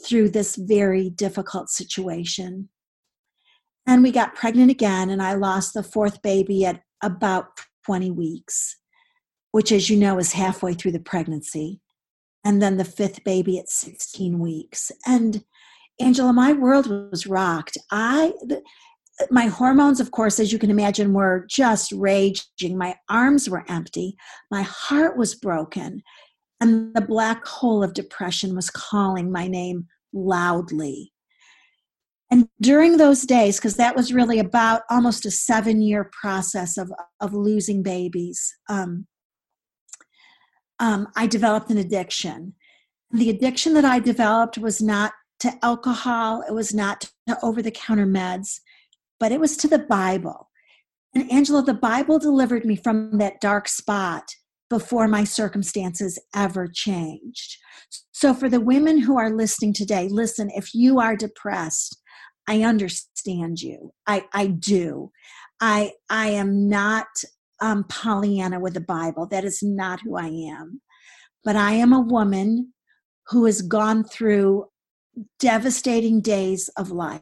through 0.05 0.29
this 0.29 0.55
very 0.55 1.09
difficult 1.09 1.69
situation. 1.69 2.69
And 3.87 4.03
we 4.03 4.11
got 4.11 4.35
pregnant 4.35 4.69
again, 4.69 5.09
and 5.09 5.21
I 5.21 5.33
lost 5.33 5.73
the 5.73 5.81
fourth 5.81 6.21
baby 6.21 6.65
at 6.65 6.81
about 7.01 7.47
20 7.85 8.11
weeks, 8.11 8.77
which, 9.51 9.71
as 9.71 9.89
you 9.89 9.97
know, 9.97 10.19
is 10.19 10.33
halfway 10.33 10.73
through 10.73 10.91
the 10.91 10.99
pregnancy. 10.99 11.81
And 12.45 12.61
then 12.61 12.77
the 12.77 12.85
fifth 12.85 13.23
baby 13.23 13.57
at 13.57 13.69
16 13.69 14.39
weeks. 14.39 14.91
And 15.05 15.43
Angela, 15.99 16.31
my 16.31 16.53
world 16.53 16.87
was 17.11 17.25
rocked. 17.25 17.77
I, 17.91 18.33
my 19.31 19.47
hormones, 19.47 19.99
of 19.99 20.11
course, 20.11 20.39
as 20.39 20.51
you 20.51 20.59
can 20.59 20.69
imagine, 20.69 21.13
were 21.13 21.45
just 21.49 21.91
raging. 21.91 22.77
My 22.77 22.95
arms 23.09 23.49
were 23.49 23.65
empty. 23.67 24.15
My 24.51 24.61
heart 24.61 25.17
was 25.17 25.35
broken. 25.35 26.03
And 26.59 26.93
the 26.93 27.01
black 27.01 27.45
hole 27.45 27.83
of 27.83 27.93
depression 27.93 28.55
was 28.55 28.69
calling 28.69 29.31
my 29.31 29.47
name 29.47 29.87
loudly. 30.13 31.13
And 32.29 32.49
during 32.61 32.97
those 32.97 33.21
days, 33.21 33.57
because 33.57 33.77
that 33.77 33.95
was 33.95 34.13
really 34.13 34.39
about 34.39 34.81
almost 34.89 35.25
a 35.25 35.31
seven 35.31 35.81
year 35.81 36.09
process 36.19 36.77
of, 36.77 36.91
of 37.21 37.33
losing 37.33 37.83
babies, 37.83 38.53
um, 38.69 39.07
um, 40.79 41.07
I 41.15 41.25
developed 41.27 41.69
an 41.69 41.77
addiction. 41.77 42.53
The 43.11 43.29
addiction 43.29 43.73
that 43.75 43.85
I 43.85 43.99
developed 43.99 44.57
was 44.57 44.81
not 44.81 45.13
to 45.39 45.53
alcohol, 45.63 46.43
it 46.47 46.53
was 46.53 46.73
not 46.73 47.09
to 47.27 47.37
over 47.41 47.61
the 47.61 47.71
counter 47.71 48.05
meds, 48.05 48.59
but 49.19 49.31
it 49.31 49.39
was 49.39 49.57
to 49.57 49.67
the 49.67 49.79
Bible. 49.79 50.49
And 51.15 51.31
Angela, 51.31 51.63
the 51.63 51.73
Bible 51.73 52.19
delivered 52.19 52.65
me 52.65 52.75
from 52.75 53.17
that 53.17 53.41
dark 53.41 53.67
spot 53.67 54.23
before 54.69 55.07
my 55.07 55.23
circumstances 55.23 56.19
ever 56.35 56.67
changed. 56.67 57.57
So, 58.11 58.33
for 58.33 58.49
the 58.49 58.59
women 58.59 58.99
who 58.99 59.17
are 59.17 59.29
listening 59.29 59.73
today, 59.73 60.09
listen, 60.09 60.49
if 60.55 60.73
you 60.73 60.99
are 60.99 61.15
depressed, 61.15 61.97
I 62.47 62.63
understand 62.63 63.61
you. 63.61 63.91
I, 64.05 64.25
I 64.33 64.47
do. 64.47 65.11
I, 65.61 65.93
I 66.09 66.29
am 66.29 66.69
not 66.69 67.07
um, 67.61 67.83
Pollyanna 67.85 68.59
with 68.59 68.73
the 68.73 68.81
Bible. 68.81 69.27
That 69.27 69.43
is 69.43 69.61
not 69.63 70.01
who 70.01 70.17
I 70.17 70.27
am. 70.27 70.81
But 71.43 71.55
I 71.55 71.73
am 71.73 71.93
a 71.93 72.01
woman 72.01 72.73
who 73.27 73.45
has 73.45 73.61
gone 73.61 74.03
through 74.03 74.65
devastating 75.39 76.21
days 76.21 76.69
of 76.77 76.91
life. 76.91 77.21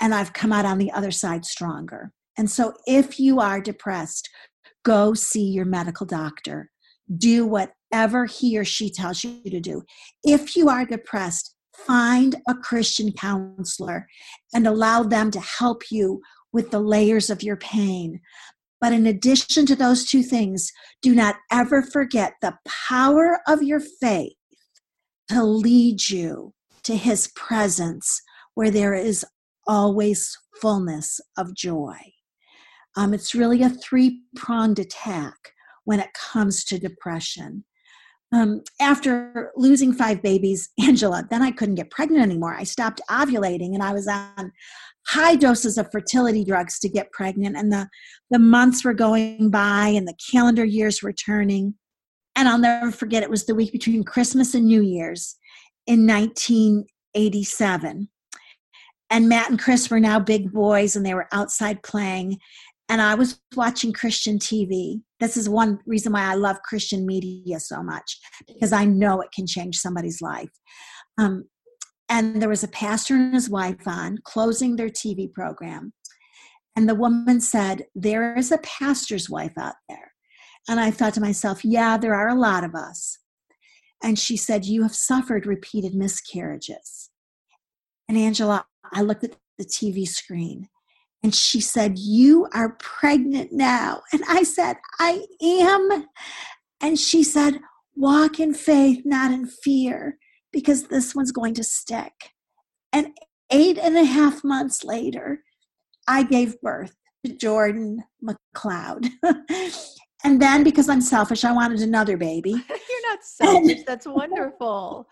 And 0.00 0.14
I've 0.14 0.32
come 0.32 0.52
out 0.52 0.64
on 0.64 0.78
the 0.78 0.92
other 0.92 1.10
side 1.10 1.44
stronger. 1.44 2.12
And 2.38 2.50
so, 2.50 2.74
if 2.86 3.18
you 3.18 3.40
are 3.40 3.60
depressed, 3.60 4.28
go 4.84 5.14
see 5.14 5.44
your 5.44 5.64
medical 5.64 6.06
doctor. 6.06 6.70
Do 7.16 7.46
whatever 7.46 8.26
he 8.26 8.58
or 8.58 8.64
she 8.64 8.90
tells 8.90 9.24
you 9.24 9.42
to 9.44 9.60
do. 9.60 9.82
If 10.22 10.56
you 10.56 10.68
are 10.68 10.84
depressed, 10.84 11.54
find 11.72 12.36
a 12.48 12.54
Christian 12.54 13.12
counselor 13.12 14.06
and 14.52 14.66
allow 14.66 15.02
them 15.02 15.30
to 15.30 15.40
help 15.40 15.90
you 15.90 16.20
with 16.52 16.70
the 16.70 16.80
layers 16.80 17.30
of 17.30 17.42
your 17.42 17.56
pain. 17.56 18.20
But 18.80 18.92
in 18.92 19.06
addition 19.06 19.66
to 19.66 19.76
those 19.76 20.04
two 20.04 20.22
things, 20.22 20.70
do 21.00 21.14
not 21.14 21.36
ever 21.50 21.82
forget 21.82 22.34
the 22.40 22.56
power 22.88 23.40
of 23.46 23.62
your 23.62 23.80
faith 23.80 24.34
to 25.30 25.42
lead 25.42 26.08
you 26.08 26.52
to 26.84 26.96
his 26.96 27.28
presence 27.34 28.22
where 28.54 28.70
there 28.70 28.94
is 28.94 29.24
always 29.66 30.36
fullness 30.60 31.20
of 31.36 31.54
joy. 31.54 31.96
Um, 32.96 33.12
it's 33.12 33.34
really 33.34 33.62
a 33.62 33.68
three 33.68 34.22
pronged 34.34 34.78
attack 34.78 35.52
when 35.84 36.00
it 36.00 36.14
comes 36.14 36.64
to 36.64 36.78
depression. 36.78 37.64
Um, 38.32 38.62
after 38.80 39.52
losing 39.56 39.92
five 39.92 40.22
babies, 40.22 40.70
Angela, 40.82 41.26
then 41.30 41.42
I 41.42 41.50
couldn't 41.50 41.76
get 41.76 41.90
pregnant 41.90 42.22
anymore. 42.22 42.54
I 42.54 42.64
stopped 42.64 43.00
ovulating 43.10 43.74
and 43.74 43.82
I 43.82 43.92
was 43.92 44.08
on 44.08 44.52
high 45.06 45.36
doses 45.36 45.78
of 45.78 45.90
fertility 45.92 46.44
drugs 46.44 46.78
to 46.80 46.88
get 46.88 47.12
pregnant. 47.12 47.56
And 47.56 47.72
the, 47.72 47.88
the 48.30 48.38
months 48.38 48.84
were 48.84 48.94
going 48.94 49.50
by 49.50 49.88
and 49.88 50.06
the 50.06 50.16
calendar 50.32 50.64
years 50.64 51.02
were 51.02 51.12
turning. 51.12 51.74
And 52.34 52.48
I'll 52.48 52.58
never 52.58 52.90
forget, 52.90 53.22
it 53.22 53.30
was 53.30 53.46
the 53.46 53.54
week 53.54 53.72
between 53.72 54.02
Christmas 54.02 54.54
and 54.54 54.66
New 54.66 54.82
Year's 54.82 55.36
in 55.86 56.06
1987. 56.06 58.08
And 59.10 59.28
Matt 59.28 59.50
and 59.50 59.58
Chris 59.58 59.90
were 59.90 60.00
now 60.00 60.18
big 60.18 60.52
boys 60.52 60.96
and 60.96 61.06
they 61.06 61.14
were 61.14 61.28
outside 61.32 61.82
playing. 61.82 62.38
And 62.88 63.00
I 63.00 63.14
was 63.14 63.40
watching 63.54 63.92
Christian 63.92 64.38
TV. 64.38 65.00
This 65.20 65.36
is 65.36 65.48
one 65.48 65.78
reason 65.86 66.12
why 66.12 66.22
I 66.22 66.34
love 66.34 66.62
Christian 66.62 67.06
media 67.06 67.58
so 67.58 67.82
much, 67.82 68.18
because 68.46 68.72
I 68.72 68.84
know 68.84 69.20
it 69.20 69.32
can 69.34 69.46
change 69.46 69.76
somebody's 69.76 70.20
life. 70.20 70.50
Um, 71.18 71.44
and 72.08 72.40
there 72.40 72.48
was 72.48 72.62
a 72.62 72.68
pastor 72.68 73.14
and 73.14 73.34
his 73.34 73.50
wife 73.50 73.86
on 73.86 74.18
closing 74.24 74.76
their 74.76 74.88
TV 74.88 75.32
program. 75.32 75.92
And 76.76 76.88
the 76.88 76.94
woman 76.94 77.40
said, 77.40 77.86
There 77.94 78.36
is 78.36 78.52
a 78.52 78.58
pastor's 78.58 79.28
wife 79.28 79.56
out 79.58 79.74
there. 79.88 80.12
And 80.68 80.78
I 80.78 80.90
thought 80.90 81.14
to 81.14 81.20
myself, 81.20 81.64
Yeah, 81.64 81.96
there 81.96 82.14
are 82.14 82.28
a 82.28 82.38
lot 82.38 82.62
of 82.62 82.74
us. 82.74 83.18
And 84.02 84.18
she 84.18 84.36
said, 84.36 84.64
You 84.66 84.82
have 84.82 84.94
suffered 84.94 85.46
repeated 85.46 85.94
miscarriages. 85.94 87.05
And 88.08 88.16
Angela, 88.16 88.66
I 88.92 89.02
looked 89.02 89.24
at 89.24 89.36
the 89.58 89.64
TV 89.64 90.06
screen 90.06 90.68
and 91.22 91.34
she 91.34 91.60
said, 91.60 91.98
You 91.98 92.46
are 92.52 92.76
pregnant 92.78 93.52
now. 93.52 94.02
And 94.12 94.22
I 94.28 94.42
said, 94.42 94.76
I 94.98 95.24
am. 95.42 96.06
And 96.80 96.98
she 96.98 97.24
said, 97.24 97.60
Walk 97.94 98.38
in 98.38 98.54
faith, 98.54 99.02
not 99.04 99.32
in 99.32 99.46
fear, 99.46 100.18
because 100.52 100.84
this 100.84 101.14
one's 101.14 101.32
going 101.32 101.54
to 101.54 101.64
stick. 101.64 102.12
And 102.92 103.08
eight 103.50 103.78
and 103.78 103.96
a 103.96 104.04
half 104.04 104.44
months 104.44 104.84
later, 104.84 105.42
I 106.06 106.22
gave 106.22 106.60
birth 106.60 106.94
to 107.24 107.34
Jordan 107.34 108.04
McLeod. 108.22 109.08
And 110.26 110.42
then 110.42 110.64
because 110.64 110.88
I'm 110.88 111.00
selfish, 111.00 111.44
I 111.44 111.52
wanted 111.52 111.82
another 111.82 112.16
baby. 112.16 112.50
You're 112.68 113.10
not 113.10 113.20
selfish. 113.22 113.84
That's 113.86 114.08
wonderful. 114.08 115.06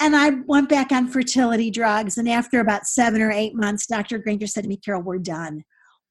And 0.00 0.16
I 0.16 0.30
went 0.46 0.70
back 0.70 0.92
on 0.92 1.08
fertility 1.08 1.70
drugs. 1.70 2.16
And 2.16 2.26
after 2.26 2.60
about 2.60 2.86
seven 2.86 3.20
or 3.20 3.30
eight 3.30 3.54
months, 3.54 3.86
Dr. 3.86 4.16
Granger 4.16 4.46
said 4.46 4.62
to 4.62 4.68
me, 4.68 4.78
Carol, 4.78 5.02
we're 5.02 5.18
done. 5.18 5.62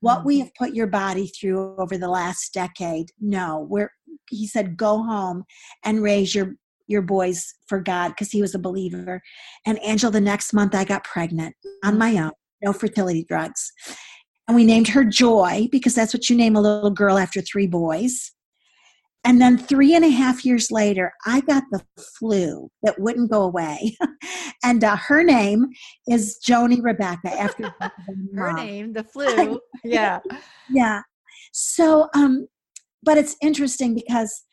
What 0.01 0.19
mm-hmm. 0.19 0.27
we 0.27 0.39
have 0.41 0.53
put 0.53 0.75
your 0.75 0.85
body 0.85 1.25
through 1.25 1.75
over 1.79 1.97
the 1.97 2.07
last 2.07 2.53
decade, 2.53 3.07
no. 3.19 3.65
We're 3.67 3.91
he 4.29 4.45
said, 4.45 4.77
go 4.77 5.01
home 5.01 5.43
and 5.83 6.03
raise 6.03 6.35
your 6.35 6.53
your 6.85 7.01
boys 7.01 7.51
for 7.65 7.79
God 7.79 8.09
because 8.09 8.29
he 8.29 8.43
was 8.43 8.53
a 8.53 8.59
believer. 8.59 9.23
And 9.65 9.79
Angel, 9.81 10.11
the 10.11 10.21
next 10.21 10.53
month 10.53 10.75
I 10.75 10.83
got 10.83 11.03
pregnant 11.03 11.55
on 11.83 11.97
my 11.97 12.15
own, 12.17 12.31
no 12.61 12.73
fertility 12.73 13.25
drugs 13.27 13.71
and 14.49 14.55
we 14.55 14.65
named 14.65 14.87
her 14.87 15.03
Joy 15.03 15.69
because 15.71 15.93
that's 15.93 16.11
what 16.11 16.27
you 16.27 16.35
name 16.35 16.55
a 16.55 16.61
little 16.61 16.89
girl 16.89 17.19
after 17.19 17.39
three 17.39 17.67
boys. 17.67 18.31
And 19.23 19.39
then 19.39 19.59
three 19.59 19.93
and 19.93 20.03
a 20.03 20.09
half 20.09 20.43
years 20.43 20.71
later, 20.71 21.13
I 21.23 21.41
got 21.41 21.65
the 21.69 21.83
flu 22.17 22.71
that 22.81 22.99
wouldn't 22.99 23.29
go 23.29 23.43
away. 23.43 23.95
and 24.63 24.83
uh, 24.83 24.95
her 24.95 25.23
name 25.23 25.67
is 26.07 26.39
Joni 26.43 26.83
Rebecca 26.83 27.29
after 27.31 27.71
her 28.35 28.53
name, 28.53 28.93
the 28.93 29.03
flu. 29.03 29.59
yeah. 29.83 30.17
Yeah. 30.67 31.03
So, 31.53 32.09
um, 32.15 32.47
but 33.03 33.19
it's 33.19 33.35
interesting 33.43 33.93
because 33.93 34.45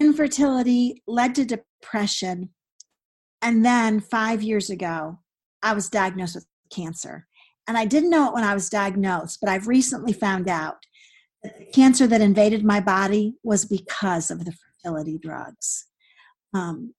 infertility 0.00 1.00
led 1.06 1.36
to 1.36 1.44
depression. 1.44 2.50
And 3.40 3.64
then 3.64 4.00
five 4.00 4.42
years 4.42 4.68
ago, 4.68 5.20
I 5.62 5.74
was 5.74 5.88
diagnosed 5.88 6.34
with 6.34 6.46
cancer. 6.72 7.27
And 7.68 7.76
I 7.76 7.84
didn't 7.84 8.10
know 8.10 8.26
it 8.28 8.34
when 8.34 8.44
I 8.44 8.54
was 8.54 8.70
diagnosed, 8.70 9.38
but 9.40 9.50
I've 9.50 9.68
recently 9.68 10.14
found 10.14 10.48
out 10.48 10.78
that 11.42 11.58
the 11.58 11.66
cancer 11.66 12.06
that 12.06 12.22
invaded 12.22 12.64
my 12.64 12.80
body 12.80 13.34
was 13.44 13.66
because 13.66 14.30
of 14.30 14.44
the 14.44 14.52
fertility 14.82 15.18
drugs. 15.18 15.86
Um, 16.54 16.94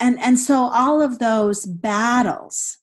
and 0.00 0.18
and 0.18 0.38
so 0.38 0.56
all 0.56 1.00
of 1.00 1.20
those 1.20 1.64
battles 1.64 2.78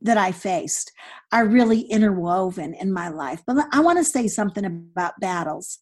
that 0.00 0.16
I 0.16 0.32
faced 0.32 0.92
are 1.32 1.44
really 1.44 1.80
interwoven 1.80 2.72
in 2.72 2.92
my 2.92 3.08
life. 3.08 3.42
But 3.46 3.66
I 3.72 3.80
want 3.80 3.98
to 3.98 4.04
say 4.04 4.28
something 4.28 4.64
about 4.64 5.20
battles, 5.20 5.80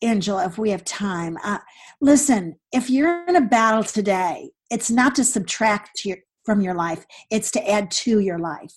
Angela, 0.00 0.46
if 0.46 0.56
we 0.56 0.70
have 0.70 0.84
time. 0.84 1.36
Uh, 1.44 1.58
listen, 2.00 2.56
if 2.72 2.88
you're 2.88 3.26
in 3.26 3.36
a 3.36 3.40
battle 3.40 3.82
today, 3.82 4.50
it's 4.70 4.90
not 4.90 5.14
to 5.16 5.24
subtract 5.24 6.04
your, 6.04 6.18
from 6.44 6.60
your 6.60 6.74
life, 6.74 7.04
it's 7.30 7.50
to 7.50 7.70
add 7.70 7.90
to 7.90 8.20
your 8.20 8.38
life. 8.38 8.72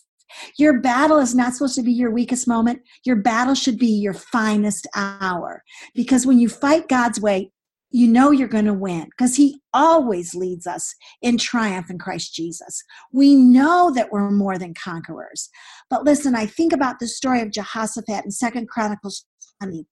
Your 0.57 0.79
battle 0.79 1.17
is 1.17 1.35
not 1.35 1.53
supposed 1.53 1.75
to 1.75 1.83
be 1.83 1.91
your 1.91 2.11
weakest 2.11 2.47
moment. 2.47 2.81
Your 3.05 3.15
battle 3.15 3.55
should 3.55 3.77
be 3.77 3.87
your 3.87 4.13
finest 4.13 4.87
hour. 4.95 5.63
Because 5.93 6.25
when 6.25 6.39
you 6.39 6.49
fight 6.49 6.87
God's 6.87 7.19
way, 7.19 7.51
you 7.91 8.07
know 8.07 8.31
you're 8.31 8.47
going 8.47 8.65
to 8.65 8.73
win 8.73 9.05
because 9.05 9.35
he 9.35 9.61
always 9.73 10.35
leads 10.35 10.67
us 10.67 10.93
in 11.21 11.37
triumph 11.37 11.89
in 11.89 11.97
Christ 11.97 12.33
Jesus. 12.35 12.83
We 13.11 13.35
know 13.35 13.91
that 13.95 14.11
we're 14.11 14.29
more 14.29 14.59
than 14.59 14.73
conquerors. 14.75 15.49
But 15.89 16.03
listen, 16.03 16.35
I 16.35 16.45
think 16.45 16.71
about 16.71 16.99
the 16.99 17.07
story 17.07 17.41
of 17.41 17.51
Jehoshaphat 17.51 18.25
in 18.25 18.31
Second 18.31 18.69
Chronicles 18.69 19.25
20, 19.61 19.87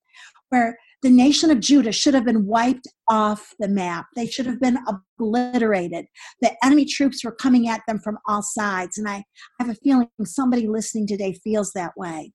where 0.49 0.77
the 1.03 1.09
nation 1.09 1.51
of 1.51 1.59
Judah 1.59 1.91
should 1.91 2.13
have 2.13 2.25
been 2.25 2.45
wiped 2.45 2.87
off 3.07 3.53
the 3.59 3.67
map. 3.67 4.07
They 4.15 4.25
should 4.25 4.47
have 4.47 4.59
been 4.59 4.79
obliterated. 4.87 6.05
The 6.41 6.53
enemy 6.63 6.85
troops 6.85 7.23
were 7.23 7.35
coming 7.35 7.67
at 7.69 7.81
them 7.87 7.99
from 7.99 8.17
all 8.27 8.41
sides. 8.41 8.97
And 8.97 9.07
I 9.07 9.23
have 9.59 9.69
a 9.69 9.75
feeling 9.75 10.09
somebody 10.23 10.67
listening 10.67 11.07
today 11.07 11.33
feels 11.43 11.71
that 11.73 11.91
way. 11.95 12.33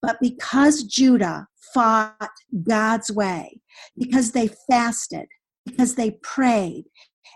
But 0.00 0.18
because 0.20 0.84
Judah 0.84 1.48
fought 1.74 2.30
God's 2.62 3.10
way, 3.10 3.60
because 3.98 4.30
they 4.30 4.48
fasted, 4.70 5.26
because 5.66 5.96
they 5.96 6.12
prayed, 6.22 6.84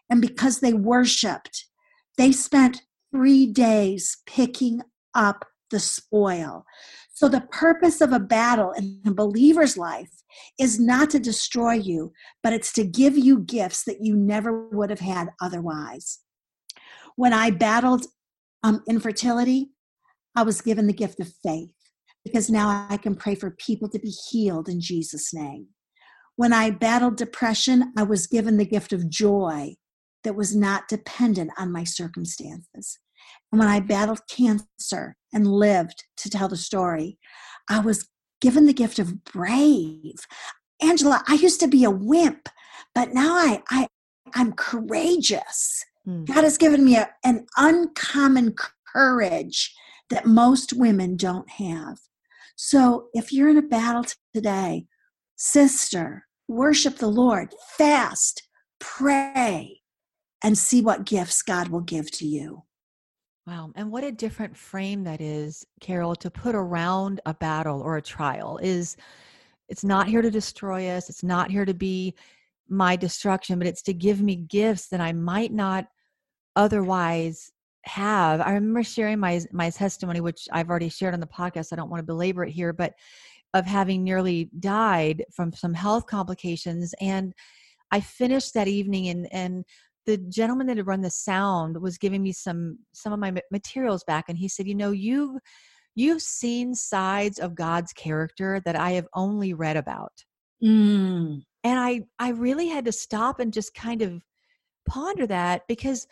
and 0.08 0.20
because 0.20 0.60
they 0.60 0.72
worshiped, 0.72 1.66
they 2.18 2.30
spent 2.30 2.82
three 3.12 3.46
days 3.46 4.18
picking 4.26 4.80
up 5.14 5.44
the 5.70 5.80
spoil. 5.80 6.64
So, 7.22 7.28
the 7.28 7.46
purpose 7.52 8.00
of 8.00 8.12
a 8.12 8.18
battle 8.18 8.72
in 8.72 9.00
a 9.06 9.14
believer's 9.14 9.76
life 9.76 10.10
is 10.58 10.80
not 10.80 11.08
to 11.10 11.20
destroy 11.20 11.74
you, 11.74 12.12
but 12.42 12.52
it's 12.52 12.72
to 12.72 12.82
give 12.82 13.16
you 13.16 13.38
gifts 13.38 13.84
that 13.84 13.98
you 14.00 14.16
never 14.16 14.66
would 14.70 14.90
have 14.90 14.98
had 14.98 15.28
otherwise. 15.40 16.18
When 17.14 17.32
I 17.32 17.50
battled 17.50 18.06
um, 18.64 18.82
infertility, 18.88 19.70
I 20.34 20.42
was 20.42 20.62
given 20.62 20.88
the 20.88 20.92
gift 20.92 21.20
of 21.20 21.32
faith 21.44 21.70
because 22.24 22.50
now 22.50 22.88
I 22.90 22.96
can 22.96 23.14
pray 23.14 23.36
for 23.36 23.52
people 23.52 23.88
to 23.90 24.00
be 24.00 24.10
healed 24.10 24.68
in 24.68 24.80
Jesus' 24.80 25.32
name. 25.32 25.68
When 26.34 26.52
I 26.52 26.70
battled 26.70 27.18
depression, 27.18 27.92
I 27.96 28.02
was 28.02 28.26
given 28.26 28.56
the 28.56 28.66
gift 28.66 28.92
of 28.92 29.08
joy 29.08 29.76
that 30.24 30.34
was 30.34 30.56
not 30.56 30.88
dependent 30.88 31.52
on 31.56 31.70
my 31.70 31.84
circumstances. 31.84 32.98
And 33.52 33.58
when 33.58 33.68
I 33.68 33.80
battled 33.80 34.20
cancer 34.28 35.16
and 35.32 35.46
lived 35.46 36.04
to 36.16 36.30
tell 36.30 36.48
the 36.48 36.56
story, 36.56 37.18
I 37.68 37.80
was 37.80 38.08
given 38.40 38.66
the 38.66 38.72
gift 38.72 38.98
of 38.98 39.24
brave. 39.24 40.26
Angela, 40.82 41.22
I 41.28 41.34
used 41.34 41.60
to 41.60 41.68
be 41.68 41.84
a 41.84 41.90
wimp, 41.90 42.48
but 42.94 43.14
now 43.14 43.34
I, 43.34 43.62
I 43.70 43.88
I'm 44.34 44.52
courageous. 44.52 45.84
Mm. 46.08 46.26
God 46.26 46.44
has 46.44 46.58
given 46.58 46.84
me 46.84 46.96
a, 46.96 47.10
an 47.24 47.46
uncommon 47.56 48.54
courage 48.92 49.74
that 50.10 50.26
most 50.26 50.72
women 50.72 51.16
don't 51.16 51.48
have. 51.50 51.98
So 52.56 53.08
if 53.14 53.32
you're 53.32 53.48
in 53.48 53.58
a 53.58 53.62
battle 53.62 54.04
today, 54.34 54.86
sister, 55.36 56.26
worship 56.48 56.96
the 56.96 57.08
Lord, 57.08 57.54
fast, 57.76 58.42
pray, 58.78 59.80
and 60.42 60.58
see 60.58 60.82
what 60.82 61.04
gifts 61.04 61.42
God 61.42 61.68
will 61.68 61.80
give 61.80 62.10
to 62.12 62.26
you. 62.26 62.64
Wow. 63.46 63.72
And 63.74 63.90
what 63.90 64.04
a 64.04 64.12
different 64.12 64.56
frame 64.56 65.04
that 65.04 65.20
is, 65.20 65.66
Carol, 65.80 66.14
to 66.16 66.30
put 66.30 66.54
around 66.54 67.20
a 67.26 67.34
battle 67.34 67.80
or 67.80 67.96
a 67.96 68.02
trial 68.02 68.58
is 68.58 68.96
it's 69.68 69.82
not 69.84 70.06
here 70.06 70.22
to 70.22 70.30
destroy 70.30 70.88
us. 70.90 71.08
It's 71.08 71.24
not 71.24 71.50
here 71.50 71.64
to 71.64 71.74
be 71.74 72.14
my 72.68 72.94
destruction, 72.94 73.58
but 73.58 73.66
it's 73.66 73.82
to 73.82 73.94
give 73.94 74.20
me 74.20 74.36
gifts 74.36 74.88
that 74.88 75.00
I 75.00 75.12
might 75.12 75.52
not 75.52 75.86
otherwise 76.56 77.50
have 77.84 78.40
i 78.40 78.52
remember 78.52 78.82
sharing 78.82 79.18
my 79.18 79.40
my 79.50 79.68
testimony 79.70 80.20
which 80.20 80.46
i've 80.52 80.70
already 80.70 80.88
shared 80.88 81.14
on 81.14 81.20
the 81.20 81.26
podcast 81.26 81.72
i 81.72 81.76
don't 81.76 81.90
want 81.90 81.98
to 81.98 82.06
belabor 82.06 82.44
it 82.44 82.52
here 82.52 82.72
but 82.72 82.92
of 83.54 83.66
having 83.66 84.04
nearly 84.04 84.48
died 84.60 85.24
from 85.32 85.52
some 85.52 85.74
health 85.74 86.06
complications 86.06 86.94
and 87.00 87.34
i 87.90 87.98
finished 87.98 88.54
that 88.54 88.68
evening 88.68 89.08
and 89.08 89.32
and 89.32 89.64
the 90.06 90.16
gentleman 90.16 90.66
that 90.66 90.76
had 90.76 90.86
run 90.86 91.00
the 91.00 91.10
sound 91.10 91.80
was 91.80 91.98
giving 91.98 92.22
me 92.22 92.32
some 92.32 92.78
some 92.92 93.12
of 93.12 93.18
my 93.18 93.32
materials 93.50 94.04
back 94.04 94.26
and 94.28 94.38
he 94.38 94.48
said 94.48 94.66
you 94.66 94.74
know 94.74 94.90
you've 94.90 95.38
you've 95.94 96.22
seen 96.22 96.74
sides 96.74 97.38
of 97.38 97.54
god's 97.54 97.92
character 97.92 98.60
that 98.64 98.76
i 98.76 98.92
have 98.92 99.06
only 99.14 99.54
read 99.54 99.76
about 99.76 100.12
mm. 100.62 101.40
and 101.64 101.78
i 101.78 102.00
i 102.18 102.30
really 102.30 102.68
had 102.68 102.84
to 102.84 102.92
stop 102.92 103.40
and 103.40 103.52
just 103.52 103.74
kind 103.74 104.02
of 104.02 104.22
ponder 104.88 105.26
that 105.26 105.62
because 105.68 106.06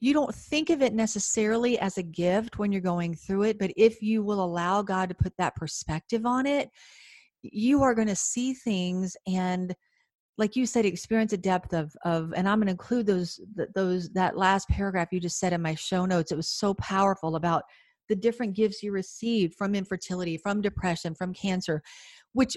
you 0.00 0.12
don't 0.12 0.34
think 0.34 0.70
of 0.70 0.82
it 0.82 0.92
necessarily 0.92 1.78
as 1.78 1.96
a 1.96 2.02
gift 2.02 2.58
when 2.58 2.70
you're 2.70 2.80
going 2.80 3.14
through 3.14 3.44
it, 3.44 3.58
but 3.58 3.72
if 3.76 4.02
you 4.02 4.22
will 4.22 4.44
allow 4.44 4.82
God 4.82 5.08
to 5.08 5.14
put 5.14 5.32
that 5.38 5.56
perspective 5.56 6.26
on 6.26 6.46
it, 6.46 6.68
you 7.42 7.82
are 7.82 7.94
going 7.94 8.08
to 8.08 8.16
see 8.16 8.52
things 8.52 9.16
and 9.26 9.74
like 10.38 10.56
you 10.56 10.66
said 10.66 10.84
experience 10.84 11.32
a 11.32 11.36
depth 11.36 11.72
of 11.72 11.94
of 12.04 12.32
and 12.34 12.48
i'm 12.48 12.58
going 12.58 12.66
to 12.66 12.72
include 12.72 13.06
those 13.06 13.40
those 13.74 14.08
that 14.10 14.36
last 14.36 14.68
paragraph 14.68 15.08
you 15.12 15.20
just 15.20 15.38
said 15.38 15.52
in 15.52 15.62
my 15.62 15.74
show 15.74 16.06
notes 16.06 16.32
it 16.32 16.36
was 16.36 16.48
so 16.48 16.74
powerful 16.74 17.36
about 17.36 17.64
the 18.08 18.16
different 18.16 18.54
gifts 18.54 18.82
you 18.82 18.92
received 18.92 19.54
from 19.54 19.74
infertility 19.74 20.36
from 20.36 20.60
depression 20.60 21.14
from 21.14 21.32
cancer 21.34 21.82
which 22.32 22.56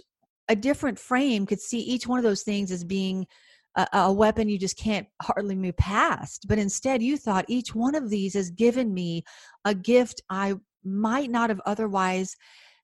a 0.49 0.55
different 0.55 0.97
frame 0.97 1.45
could 1.45 1.61
see 1.61 1.79
each 1.79 2.07
one 2.07 2.17
of 2.17 2.23
those 2.23 2.43
things 2.43 2.71
as 2.71 2.83
being 2.83 3.25
a, 3.75 3.87
a 3.93 4.13
weapon 4.13 4.49
you 4.49 4.57
just 4.57 4.77
can't 4.77 5.07
hardly 5.21 5.55
move 5.55 5.77
past. 5.77 6.47
But 6.47 6.59
instead, 6.59 7.01
you 7.01 7.17
thought 7.17 7.45
each 7.47 7.73
one 7.73 7.95
of 7.95 8.09
these 8.09 8.33
has 8.33 8.49
given 8.49 8.93
me 8.93 9.23
a 9.65 9.73
gift 9.73 10.21
I 10.29 10.55
might 10.83 11.29
not 11.29 11.49
have 11.49 11.61
otherwise 11.65 12.35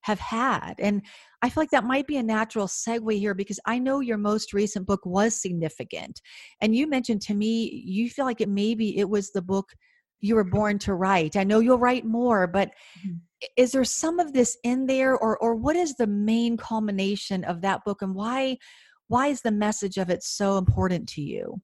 have 0.05 0.19
had. 0.19 0.75
And 0.77 1.01
I 1.41 1.49
feel 1.49 1.63
like 1.63 1.71
that 1.71 1.83
might 1.83 2.05
be 2.05 2.17
a 2.17 2.23
natural 2.23 2.67
segue 2.67 3.17
here 3.17 3.33
because 3.33 3.59
I 3.65 3.79
know 3.79 4.01
your 4.01 4.19
most 4.19 4.53
recent 4.53 4.85
book 4.85 5.03
was 5.03 5.41
significant. 5.41 6.21
And 6.61 6.75
you 6.75 6.87
mentioned 6.87 7.23
to 7.23 7.33
me, 7.33 7.83
you 7.85 8.11
feel 8.11 8.25
like 8.25 8.39
it 8.39 8.49
maybe 8.49 8.99
it 8.99 9.09
was 9.09 9.31
the 9.31 9.41
book 9.41 9.73
you 10.21 10.35
were 10.35 10.43
born 10.43 10.77
to 10.79 10.93
write. 10.93 11.35
I 11.35 11.43
know 11.43 11.59
you'll 11.59 11.79
write 11.79 12.05
more, 12.05 12.45
but 12.45 12.69
mm-hmm. 12.99 13.15
is 13.57 13.71
there 13.71 13.83
some 13.83 14.19
of 14.19 14.31
this 14.31 14.57
in 14.63 14.85
there 14.85 15.17
or 15.17 15.39
or 15.39 15.55
what 15.55 15.75
is 15.75 15.95
the 15.95 16.07
main 16.07 16.55
culmination 16.55 17.43
of 17.43 17.61
that 17.61 17.83
book 17.83 18.03
and 18.03 18.13
why 18.13 18.57
why 19.07 19.27
is 19.27 19.41
the 19.41 19.51
message 19.51 19.97
of 19.97 20.11
it 20.11 20.21
so 20.21 20.59
important 20.59 21.09
to 21.09 21.21
you? 21.21 21.61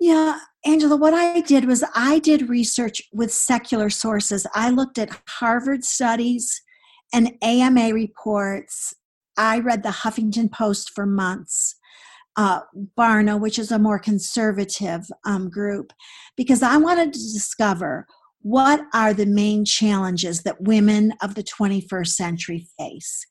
Yeah, 0.00 0.38
Angela, 0.64 0.96
what 0.96 1.14
I 1.14 1.42
did 1.42 1.66
was 1.66 1.84
I 1.94 2.18
did 2.18 2.48
research 2.48 3.02
with 3.12 3.32
secular 3.32 3.90
sources. 3.90 4.48
I 4.52 4.70
looked 4.70 4.98
at 4.98 5.16
Harvard 5.28 5.84
studies 5.84 6.60
and 7.12 7.32
AMA 7.42 7.92
reports. 7.92 8.94
I 9.36 9.60
read 9.60 9.82
the 9.82 9.90
Huffington 9.90 10.52
Post 10.52 10.90
for 10.94 11.06
months, 11.06 11.76
uh, 12.36 12.60
Barna, 12.98 13.40
which 13.40 13.58
is 13.58 13.72
a 13.72 13.78
more 13.78 13.98
conservative 13.98 15.06
um, 15.24 15.48
group, 15.48 15.92
because 16.36 16.62
I 16.62 16.76
wanted 16.76 17.12
to 17.12 17.18
discover 17.18 18.06
what 18.42 18.80
are 18.94 19.12
the 19.12 19.26
main 19.26 19.64
challenges 19.64 20.42
that 20.42 20.60
women 20.60 21.12
of 21.22 21.34
the 21.34 21.42
21st 21.42 22.08
century 22.08 22.66
face. 22.78 23.26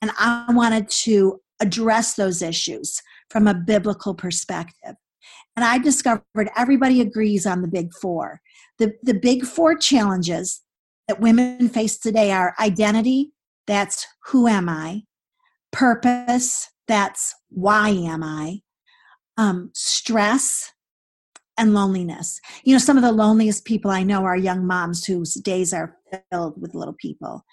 And 0.00 0.10
I 0.18 0.46
wanted 0.50 0.88
to 0.88 1.40
address 1.60 2.14
those 2.14 2.42
issues 2.42 3.00
from 3.30 3.46
a 3.46 3.54
biblical 3.54 4.14
perspective. 4.14 4.94
And 5.56 5.64
I 5.64 5.78
discovered 5.78 6.50
everybody 6.56 7.00
agrees 7.00 7.46
on 7.46 7.62
the 7.62 7.68
big 7.68 7.92
four. 8.00 8.40
The, 8.78 8.94
the 9.02 9.14
big 9.14 9.44
four 9.44 9.76
challenges 9.76 10.62
that 11.08 11.20
women 11.20 11.68
face 11.68 11.98
today 11.98 12.32
are 12.32 12.54
identity, 12.60 13.32
that's 13.66 14.06
who 14.26 14.46
am 14.46 14.68
I, 14.68 15.02
purpose, 15.72 16.68
that's 16.88 17.34
why 17.48 17.90
am 17.90 18.22
I, 18.22 18.60
um, 19.36 19.70
stress, 19.74 20.72
and 21.58 21.74
loneliness. 21.74 22.40
You 22.64 22.74
know, 22.74 22.78
some 22.78 22.96
of 22.96 23.02
the 23.02 23.12
loneliest 23.12 23.64
people 23.64 23.90
I 23.90 24.02
know 24.02 24.24
are 24.24 24.36
young 24.36 24.66
moms 24.66 25.04
whose 25.04 25.34
days 25.34 25.72
are 25.72 25.96
filled 26.30 26.60
with 26.60 26.74
little 26.74 26.94
people. 26.94 27.44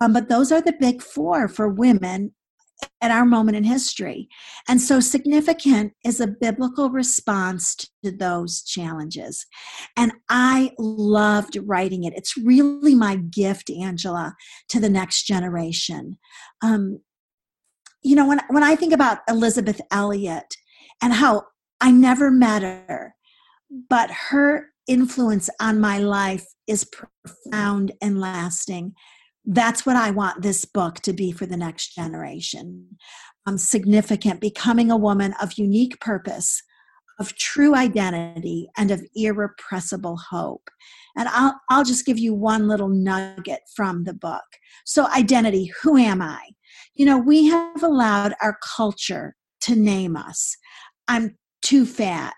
Um, 0.00 0.12
but 0.12 0.28
those 0.28 0.52
are 0.52 0.60
the 0.60 0.74
big 0.78 1.02
four 1.02 1.48
for 1.48 1.68
women 1.68 2.32
at 3.00 3.10
our 3.10 3.24
moment 3.24 3.56
in 3.56 3.64
history. 3.64 4.28
And 4.68 4.80
so, 4.80 5.00
significant 5.00 5.92
is 6.04 6.20
a 6.20 6.26
biblical 6.26 6.90
response 6.90 7.76
to 8.04 8.10
those 8.10 8.62
challenges. 8.62 9.46
And 9.96 10.12
I 10.28 10.72
loved 10.78 11.58
writing 11.62 12.04
it. 12.04 12.14
It's 12.16 12.36
really 12.36 12.94
my 12.94 13.16
gift, 13.16 13.70
Angela, 13.70 14.34
to 14.68 14.80
the 14.80 14.90
next 14.90 15.24
generation. 15.24 16.18
Um, 16.62 17.00
you 18.02 18.16
know, 18.16 18.26
when, 18.26 18.40
when 18.48 18.62
I 18.62 18.76
think 18.76 18.92
about 18.92 19.18
Elisabeth 19.28 19.80
Elliot, 19.90 20.54
and 21.02 21.12
how 21.12 21.44
I 21.80 21.90
never 21.90 22.30
met 22.30 22.62
her, 22.62 23.14
but 23.88 24.10
her 24.10 24.66
influence 24.86 25.48
on 25.60 25.80
my 25.80 25.98
life 25.98 26.44
is 26.66 26.84
profound 26.84 27.92
and 28.02 28.20
lasting. 28.20 28.94
That's 29.44 29.86
what 29.86 29.96
I 29.96 30.10
want 30.10 30.42
this 30.42 30.64
book 30.64 30.96
to 31.00 31.12
be 31.12 31.32
for 31.32 31.46
the 31.46 31.56
next 31.56 31.94
generation. 31.94 32.96
Um, 33.46 33.56
significant, 33.56 34.40
becoming 34.40 34.90
a 34.90 34.96
woman 34.96 35.34
of 35.40 35.54
unique 35.54 35.98
purpose, 36.00 36.62
of 37.18 37.34
true 37.36 37.74
identity, 37.74 38.68
and 38.76 38.90
of 38.90 39.02
irrepressible 39.14 40.18
hope. 40.30 40.68
And 41.16 41.28
I'll, 41.28 41.58
I'll 41.70 41.84
just 41.84 42.06
give 42.06 42.18
you 42.18 42.34
one 42.34 42.68
little 42.68 42.88
nugget 42.88 43.60
from 43.74 44.04
the 44.04 44.14
book. 44.14 44.44
So, 44.84 45.06
identity 45.08 45.72
who 45.82 45.96
am 45.96 46.22
I? 46.22 46.40
You 46.94 47.06
know, 47.06 47.18
we 47.18 47.46
have 47.46 47.82
allowed 47.82 48.34
our 48.42 48.58
culture 48.76 49.36
to 49.62 49.74
name 49.74 50.16
us. 50.16 50.56
I'm 51.08 51.36
too 51.62 51.86
fat. 51.86 52.34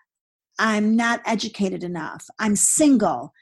I'm 0.58 0.96
not 0.96 1.20
educated 1.26 1.84
enough. 1.84 2.26
I'm 2.38 2.56
single. 2.56 3.32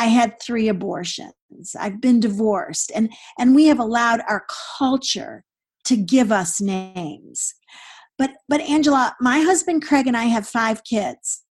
I 0.00 0.06
had 0.06 0.40
three 0.40 0.68
abortions. 0.68 1.76
I've 1.78 2.00
been 2.00 2.20
divorced. 2.20 2.90
And, 2.94 3.12
and 3.38 3.54
we 3.54 3.66
have 3.66 3.78
allowed 3.78 4.22
our 4.26 4.46
culture 4.78 5.44
to 5.84 5.94
give 5.94 6.32
us 6.32 6.58
names. 6.58 7.54
But, 8.16 8.30
but 8.48 8.62
Angela, 8.62 9.14
my 9.20 9.40
husband 9.40 9.86
Craig 9.86 10.06
and 10.06 10.16
I 10.16 10.24
have 10.24 10.48
five 10.48 10.82
kids. 10.84 11.42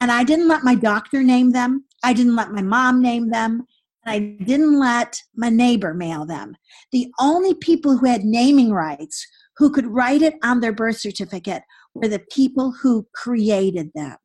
And 0.00 0.10
I 0.10 0.24
didn't 0.24 0.48
let 0.48 0.64
my 0.64 0.74
doctor 0.74 1.22
name 1.22 1.52
them. 1.52 1.84
I 2.02 2.12
didn't 2.14 2.34
let 2.34 2.50
my 2.50 2.62
mom 2.62 3.00
name 3.00 3.30
them. 3.30 3.64
And 4.04 4.12
I 4.12 4.44
didn't 4.44 4.80
let 4.80 5.22
my 5.36 5.48
neighbor 5.48 5.94
mail 5.94 6.26
them. 6.26 6.56
The 6.90 7.12
only 7.20 7.54
people 7.54 7.96
who 7.96 8.06
had 8.06 8.24
naming 8.24 8.72
rights, 8.72 9.24
who 9.56 9.70
could 9.70 9.86
write 9.86 10.22
it 10.22 10.34
on 10.42 10.58
their 10.58 10.72
birth 10.72 10.98
certificate, 10.98 11.62
were 11.94 12.08
the 12.08 12.24
people 12.32 12.72
who 12.82 13.06
created 13.14 13.92
them. 13.94 14.16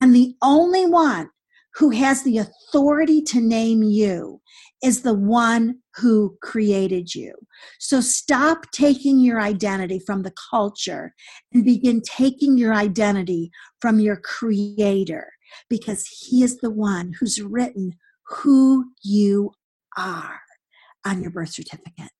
And 0.00 0.14
the 0.14 0.36
only 0.40 0.86
one 0.86 1.30
who 1.74 1.90
has 1.90 2.22
the 2.22 2.38
authority 2.38 3.22
to 3.22 3.40
name 3.40 3.82
you 3.82 4.40
is 4.82 5.02
the 5.02 5.14
one 5.14 5.76
who 5.96 6.36
created 6.42 7.14
you. 7.14 7.34
So 7.78 8.00
stop 8.00 8.70
taking 8.72 9.20
your 9.20 9.40
identity 9.40 9.98
from 9.98 10.22
the 10.22 10.32
culture 10.50 11.14
and 11.52 11.64
begin 11.64 12.00
taking 12.00 12.56
your 12.56 12.74
identity 12.74 13.50
from 13.80 14.00
your 14.00 14.16
creator 14.16 15.30
because 15.68 16.06
he 16.06 16.42
is 16.42 16.58
the 16.58 16.70
one 16.70 17.12
who's 17.18 17.42
written 17.42 17.94
who 18.26 18.86
you 19.02 19.52
are 19.96 20.40
on 21.04 21.20
your 21.22 21.30
birth 21.30 21.52
certificate. 21.52 22.10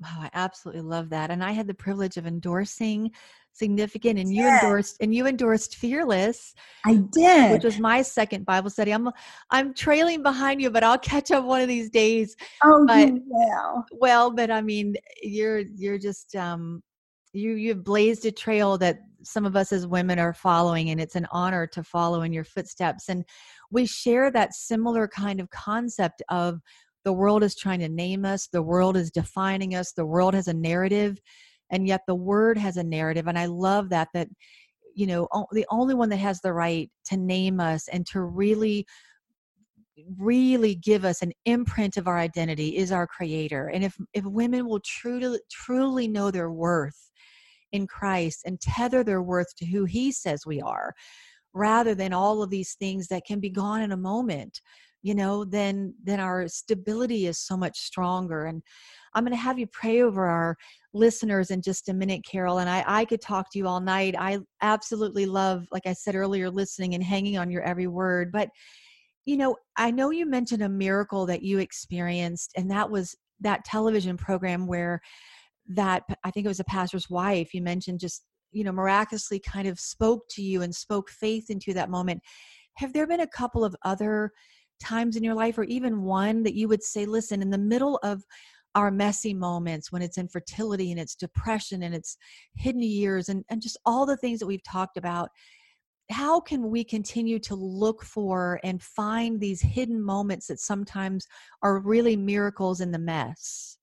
Wow, 0.00 0.18
I 0.20 0.30
absolutely 0.32 0.82
love 0.82 1.10
that. 1.10 1.30
And 1.30 1.44
I 1.44 1.52
had 1.52 1.66
the 1.66 1.74
privilege 1.74 2.16
of 2.16 2.26
endorsing 2.26 3.10
significant 3.52 4.18
and 4.18 4.32
you 4.32 4.46
endorsed 4.46 4.96
and 5.00 5.14
you 5.14 5.26
endorsed 5.26 5.74
fearless 5.76 6.54
i 6.86 6.94
did. 6.94 7.50
which 7.50 7.64
was 7.64 7.80
my 7.80 8.00
second 8.00 8.46
bible 8.46 8.70
study. 8.70 8.94
I'm 8.94 9.10
i'm 9.50 9.74
trailing 9.74 10.22
behind 10.22 10.62
you 10.62 10.70
but 10.70 10.84
i'll 10.84 10.98
catch 10.98 11.30
up 11.30 11.44
one 11.44 11.60
of 11.60 11.68
these 11.68 11.90
days. 11.90 12.36
Oh 12.62 12.86
but, 12.86 13.12
well 13.92 14.30
but 14.30 14.50
i 14.50 14.60
mean 14.60 14.94
you're 15.22 15.62
you're 15.76 15.98
just 15.98 16.36
um 16.36 16.82
you 17.32 17.52
you've 17.52 17.84
blazed 17.84 18.24
a 18.24 18.30
trail 18.30 18.78
that 18.78 19.00
some 19.22 19.44
of 19.44 19.56
us 19.56 19.72
as 19.72 19.86
women 19.86 20.18
are 20.18 20.32
following 20.32 20.90
and 20.90 21.00
it's 21.00 21.16
an 21.16 21.26
honor 21.30 21.66
to 21.66 21.82
follow 21.82 22.22
in 22.22 22.32
your 22.32 22.44
footsteps 22.44 23.08
and 23.08 23.24
we 23.70 23.84
share 23.84 24.30
that 24.30 24.54
similar 24.54 25.06
kind 25.06 25.40
of 25.40 25.50
concept 25.50 26.22
of 26.28 26.60
the 27.04 27.12
world 27.12 27.42
is 27.42 27.56
trying 27.56 27.80
to 27.80 27.88
name 27.88 28.24
us. 28.24 28.48
The 28.52 28.62
world 28.62 28.96
is 28.96 29.10
defining 29.10 29.74
us. 29.74 29.92
The 29.92 30.06
world 30.06 30.34
has 30.34 30.48
a 30.48 30.54
narrative 30.54 31.18
and 31.70 31.86
yet 31.86 32.02
the 32.06 32.14
word 32.14 32.58
has 32.58 32.76
a 32.76 32.82
narrative 32.82 33.28
and 33.28 33.38
i 33.38 33.46
love 33.46 33.90
that 33.90 34.08
that 34.12 34.26
you 34.96 35.06
know 35.06 35.28
the 35.52 35.64
only 35.70 35.94
one 35.94 36.08
that 36.08 36.16
has 36.16 36.40
the 36.40 36.52
right 36.52 36.90
to 37.04 37.16
name 37.16 37.60
us 37.60 37.86
and 37.88 38.04
to 38.06 38.20
really 38.20 38.84
really 40.18 40.74
give 40.74 41.04
us 41.04 41.22
an 41.22 41.32
imprint 41.44 41.96
of 41.96 42.08
our 42.08 42.18
identity 42.18 42.76
is 42.76 42.92
our 42.92 43.06
creator. 43.06 43.68
And 43.68 43.84
if 43.84 43.96
if 44.14 44.24
women 44.24 44.66
will 44.66 44.80
truly 44.80 45.40
truly 45.50 46.08
know 46.08 46.30
their 46.30 46.50
worth 46.50 47.10
in 47.72 47.86
Christ 47.86 48.42
and 48.44 48.60
tether 48.60 49.04
their 49.04 49.22
worth 49.22 49.54
to 49.56 49.66
who 49.66 49.84
he 49.84 50.10
says 50.12 50.46
we 50.46 50.60
are 50.60 50.94
rather 51.52 51.94
than 51.94 52.12
all 52.12 52.42
of 52.42 52.50
these 52.50 52.74
things 52.74 53.08
that 53.08 53.24
can 53.26 53.40
be 53.40 53.50
gone 53.50 53.82
in 53.82 53.92
a 53.92 53.96
moment 53.96 54.60
you 55.02 55.14
know 55.14 55.44
then 55.44 55.94
then 56.02 56.20
our 56.20 56.46
stability 56.48 57.26
is 57.26 57.38
so 57.38 57.56
much 57.56 57.78
stronger 57.78 58.46
and 58.46 58.62
i'm 59.14 59.24
going 59.24 59.32
to 59.32 59.36
have 59.36 59.58
you 59.58 59.66
pray 59.66 60.02
over 60.02 60.26
our 60.26 60.56
listeners 60.92 61.50
in 61.50 61.62
just 61.62 61.88
a 61.88 61.94
minute, 61.94 62.22
Carol. 62.24 62.58
And 62.58 62.68
I, 62.68 62.84
I 62.86 63.04
could 63.04 63.20
talk 63.20 63.50
to 63.52 63.58
you 63.58 63.66
all 63.66 63.80
night. 63.80 64.14
I 64.18 64.38
absolutely 64.62 65.26
love, 65.26 65.66
like 65.70 65.86
I 65.86 65.92
said 65.92 66.14
earlier, 66.14 66.50
listening 66.50 66.94
and 66.94 67.02
hanging 67.02 67.38
on 67.38 67.50
your 67.50 67.62
every 67.62 67.86
word. 67.86 68.32
But, 68.32 68.48
you 69.24 69.36
know, 69.36 69.56
I 69.76 69.90
know 69.90 70.10
you 70.10 70.26
mentioned 70.26 70.62
a 70.62 70.68
miracle 70.68 71.26
that 71.26 71.42
you 71.42 71.58
experienced, 71.58 72.52
and 72.56 72.70
that 72.70 72.90
was 72.90 73.14
that 73.40 73.64
television 73.64 74.16
program 74.16 74.66
where 74.66 75.00
that 75.68 76.02
I 76.24 76.30
think 76.30 76.44
it 76.44 76.48
was 76.48 76.60
a 76.60 76.64
pastor's 76.64 77.08
wife. 77.08 77.54
You 77.54 77.62
mentioned 77.62 78.00
just, 78.00 78.24
you 78.50 78.64
know, 78.64 78.72
miraculously 78.72 79.38
kind 79.38 79.68
of 79.68 79.78
spoke 79.78 80.22
to 80.30 80.42
you 80.42 80.62
and 80.62 80.74
spoke 80.74 81.10
faith 81.10 81.48
into 81.48 81.72
that 81.74 81.90
moment. 81.90 82.20
Have 82.78 82.92
there 82.92 83.06
been 83.06 83.20
a 83.20 83.28
couple 83.28 83.64
of 83.64 83.76
other 83.84 84.32
times 84.80 85.16
in 85.16 85.24
your 85.24 85.34
life, 85.34 85.58
or 85.58 85.64
even 85.64 86.02
one 86.02 86.42
that 86.42 86.54
you 86.54 86.68
would 86.68 86.82
say, 86.82 87.06
listen, 87.06 87.42
in 87.42 87.50
the 87.50 87.58
middle 87.58 87.98
of 88.02 88.24
our 88.74 88.90
messy 88.90 89.34
moments 89.34 89.90
when 89.90 90.02
it's 90.02 90.18
infertility 90.18 90.90
and 90.90 91.00
it's 91.00 91.14
depression 91.14 91.82
and 91.82 91.94
it's 91.94 92.16
hidden 92.54 92.82
years 92.82 93.28
and, 93.28 93.44
and 93.50 93.60
just 93.60 93.76
all 93.84 94.06
the 94.06 94.16
things 94.16 94.38
that 94.38 94.46
we've 94.46 94.62
talked 94.62 94.96
about 94.96 95.28
how 96.10 96.40
can 96.40 96.70
we 96.70 96.82
continue 96.82 97.38
to 97.38 97.54
look 97.54 98.02
for 98.02 98.60
and 98.64 98.82
find 98.82 99.40
these 99.40 99.60
hidden 99.60 100.02
moments 100.02 100.48
that 100.48 100.58
sometimes 100.60 101.26
are 101.62 101.78
really 101.78 102.16
miracles 102.16 102.80
in 102.80 102.90
the 102.90 102.98
mess? 102.98 103.78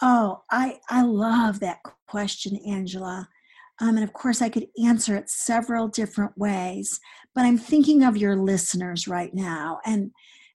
Oh 0.00 0.42
i 0.50 0.80
i 0.90 1.02
love 1.02 1.60
that 1.60 1.78
question 2.08 2.58
angela 2.66 3.28
um, 3.80 3.96
and 3.96 4.04
of 4.04 4.12
course 4.12 4.42
i 4.42 4.48
could 4.48 4.66
answer 4.84 5.16
it 5.16 5.28
several 5.28 5.88
different 5.88 6.36
ways 6.36 7.00
but 7.34 7.44
i'm 7.44 7.58
thinking 7.58 8.02
of 8.02 8.16
your 8.16 8.36
listeners 8.36 9.08
right 9.08 9.34
now 9.34 9.78
and 9.84 10.10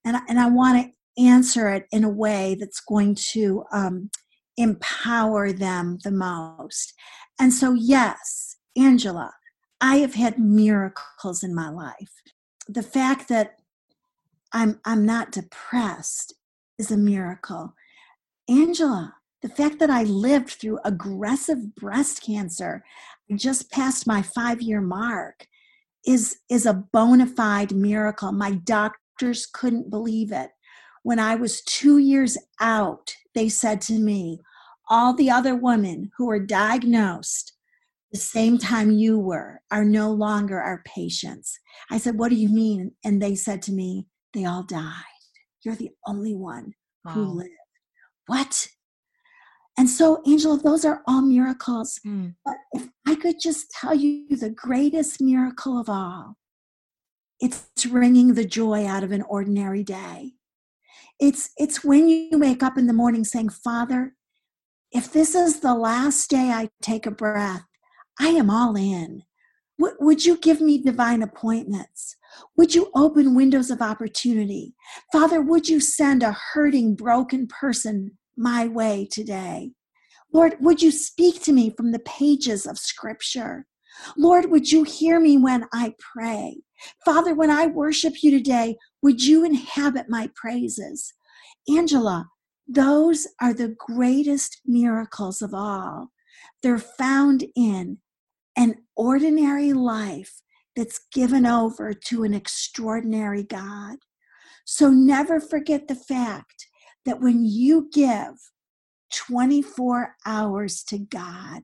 and, 0.05 0.17
and 0.27 0.39
i 0.39 0.47
want 0.47 0.81
to 0.81 0.91
answer 1.21 1.69
it 1.69 1.85
in 1.91 2.03
a 2.03 2.09
way 2.09 2.55
that's 2.59 2.79
going 2.79 3.15
to 3.15 3.63
um, 3.71 4.09
empower 4.57 5.51
them 5.51 5.99
the 6.03 6.11
most. 6.11 6.93
And 7.39 7.53
so, 7.53 7.73
yes, 7.73 8.57
Angela, 8.75 9.33
I 9.79 9.97
have 9.97 10.15
had 10.15 10.39
miracles 10.39 11.43
in 11.43 11.53
my 11.53 11.69
life. 11.69 12.11
The 12.67 12.83
fact 12.83 13.29
that 13.29 13.55
I'm 14.53 14.79
I'm 14.85 15.05
not 15.05 15.31
depressed 15.31 16.33
is 16.79 16.91
a 16.91 16.97
miracle. 16.97 17.73
Angela, 18.49 19.15
the 19.41 19.49
fact 19.49 19.79
that 19.79 19.89
I 19.89 20.03
lived 20.03 20.49
through 20.49 20.79
aggressive 20.83 21.75
breast 21.75 22.23
cancer, 22.23 22.83
just 23.35 23.71
past 23.71 24.07
my 24.07 24.21
5-year 24.21 24.81
mark 24.81 25.47
is 26.05 26.39
is 26.49 26.65
a 26.65 26.73
bona 26.73 27.27
fide 27.27 27.75
miracle. 27.75 28.31
My 28.31 28.51
doctors 28.51 29.45
couldn't 29.45 29.89
believe 29.89 30.31
it. 30.31 30.51
When 31.03 31.19
I 31.19 31.35
was 31.35 31.61
two 31.61 31.97
years 31.97 32.37
out, 32.59 33.13
they 33.35 33.49
said 33.49 33.81
to 33.81 33.93
me, 33.93 34.39
All 34.89 35.13
the 35.13 35.29
other 35.29 35.55
women 35.55 36.11
who 36.17 36.27
were 36.27 36.39
diagnosed 36.39 37.53
the 38.11 38.17
same 38.17 38.57
time 38.57 38.91
you 38.91 39.19
were 39.19 39.61
are 39.69 39.83
no 39.83 40.11
longer 40.11 40.59
our 40.59 40.81
patients. 40.85 41.59
I 41.91 41.97
said, 41.97 42.17
What 42.17 42.29
do 42.29 42.35
you 42.35 42.49
mean? 42.49 42.93
And 43.03 43.21
they 43.21 43.35
said 43.35 43.61
to 43.63 43.71
me, 43.73 44.07
They 44.33 44.45
all 44.45 44.63
died. 44.63 45.03
You're 45.63 45.75
the 45.75 45.91
only 46.05 46.35
one 46.35 46.73
wow. 47.03 47.11
who 47.11 47.23
lived. 47.25 47.51
What? 48.27 48.67
And 49.77 49.89
so, 49.89 50.23
Angela, 50.25 50.57
those 50.57 50.83
are 50.85 51.03
all 51.07 51.21
miracles. 51.21 51.99
Mm. 52.05 52.33
But 52.43 52.57
if 52.73 52.89
I 53.07 53.13
could 53.15 53.35
just 53.39 53.69
tell 53.71 53.93
you 53.93 54.35
the 54.35 54.49
greatest 54.49 55.21
miracle 55.21 55.79
of 55.79 55.87
all, 55.87 56.35
it's 57.39 57.85
wringing 57.85 58.33
the 58.33 58.45
joy 58.45 58.87
out 58.87 59.03
of 59.03 59.11
an 59.11 59.21
ordinary 59.21 59.83
day. 59.83 60.33
It's 61.19 61.51
it's 61.57 61.83
when 61.83 62.07
you 62.07 62.39
wake 62.39 62.63
up 62.63 62.77
in 62.77 62.87
the 62.87 62.93
morning 62.93 63.23
saying, 63.23 63.49
"Father, 63.49 64.15
if 64.91 65.11
this 65.11 65.35
is 65.35 65.59
the 65.59 65.75
last 65.75 66.29
day 66.29 66.51
I 66.51 66.69
take 66.81 67.05
a 67.05 67.11
breath, 67.11 67.65
I 68.19 68.29
am 68.29 68.49
all 68.49 68.75
in. 68.75 69.23
W- 69.79 69.97
would 69.99 70.25
you 70.25 70.37
give 70.37 70.61
me 70.61 70.81
divine 70.81 71.21
appointments? 71.21 72.15
Would 72.55 72.73
you 72.73 72.89
open 72.95 73.35
windows 73.35 73.69
of 73.69 73.81
opportunity? 73.81 74.75
Father, 75.11 75.41
would 75.41 75.69
you 75.69 75.79
send 75.79 76.23
a 76.23 76.31
hurting, 76.53 76.95
broken 76.95 77.47
person 77.47 78.17
my 78.37 78.67
way 78.67 79.07
today? 79.11 79.71
Lord, 80.33 80.55
would 80.59 80.81
you 80.81 80.91
speak 80.91 81.41
to 81.43 81.53
me 81.53 81.73
from 81.75 81.91
the 81.91 81.99
pages 81.99 82.65
of 82.65 82.77
Scripture? 82.77 83.65
Lord, 84.17 84.51
would 84.51 84.71
you 84.71 84.83
hear 84.83 85.19
me 85.19 85.37
when 85.37 85.65
I 85.73 85.93
pray? 85.99 86.57
Father, 87.03 87.33
when 87.33 87.49
I 87.49 87.67
worship 87.67 88.21
you 88.21 88.31
today, 88.31 88.77
would 89.01 89.23
you 89.23 89.43
inhabit 89.43 90.09
my 90.09 90.29
praises? 90.35 91.13
Angela, 91.69 92.27
those 92.67 93.27
are 93.41 93.53
the 93.53 93.75
greatest 93.79 94.61
miracles 94.65 95.41
of 95.41 95.53
all. 95.53 96.11
They're 96.61 96.77
found 96.77 97.45
in 97.55 97.99
an 98.55 98.75
ordinary 98.95 99.73
life 99.73 100.41
that's 100.75 100.99
given 101.11 101.45
over 101.45 101.93
to 101.93 102.23
an 102.23 102.33
extraordinary 102.33 103.43
God. 103.43 103.97
So 104.65 104.89
never 104.89 105.39
forget 105.39 105.87
the 105.87 105.95
fact 105.95 106.66
that 107.07 107.21
when 107.21 107.43
you 107.43 107.89
give 107.91 108.51
24 109.15 110.15
hours 110.25 110.83
to 110.83 110.99
God, 110.99 111.63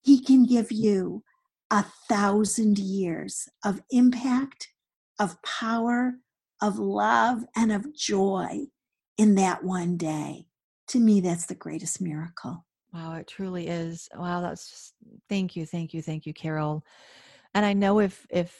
He 0.00 0.22
can 0.22 0.46
give 0.46 0.72
you 0.72 1.24
a 1.70 1.84
thousand 2.08 2.78
years 2.78 3.48
of 3.64 3.82
impact, 3.90 4.68
of 5.18 5.42
power, 5.42 6.14
of 6.62 6.78
love, 6.78 7.42
and 7.54 7.72
of 7.72 7.94
joy 7.94 8.66
in 9.18 9.34
that 9.34 9.64
one 9.64 9.96
day. 9.96 10.46
To 10.88 11.00
me, 11.00 11.20
that's 11.20 11.46
the 11.46 11.54
greatest 11.54 12.00
miracle. 12.00 12.64
Wow, 12.94 13.16
it 13.16 13.26
truly 13.26 13.66
is. 13.66 14.08
Wow, 14.16 14.40
that's 14.40 14.70
just 14.70 14.94
thank 15.28 15.56
you, 15.56 15.66
thank 15.66 15.92
you, 15.92 16.00
thank 16.00 16.24
you, 16.24 16.32
Carol. 16.32 16.84
And 17.54 17.66
I 17.66 17.72
know 17.72 17.98
if 17.98 18.24
if 18.30 18.56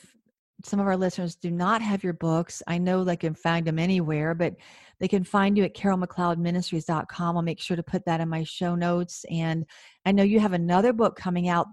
some 0.64 0.80
of 0.80 0.86
our 0.86 0.96
listeners 0.96 1.36
do 1.36 1.50
not 1.50 1.82
have 1.82 2.02
your 2.02 2.12
books, 2.12 2.62
I 2.66 2.78
know 2.78 3.04
they 3.04 3.16
can 3.16 3.34
find 3.34 3.66
them 3.66 3.78
anywhere, 3.78 4.34
but 4.34 4.54
they 5.00 5.08
can 5.08 5.24
find 5.24 5.56
you 5.56 5.64
at 5.64 5.74
carolmcleodministries.com. 5.74 7.36
I'll 7.36 7.42
make 7.42 7.60
sure 7.60 7.76
to 7.76 7.82
put 7.82 8.04
that 8.06 8.20
in 8.20 8.28
my 8.28 8.42
show 8.42 8.74
notes. 8.74 9.24
And 9.30 9.64
I 10.04 10.12
know 10.12 10.24
you 10.24 10.40
have 10.40 10.54
another 10.54 10.92
book 10.92 11.16
coming 11.16 11.48
out 11.48 11.66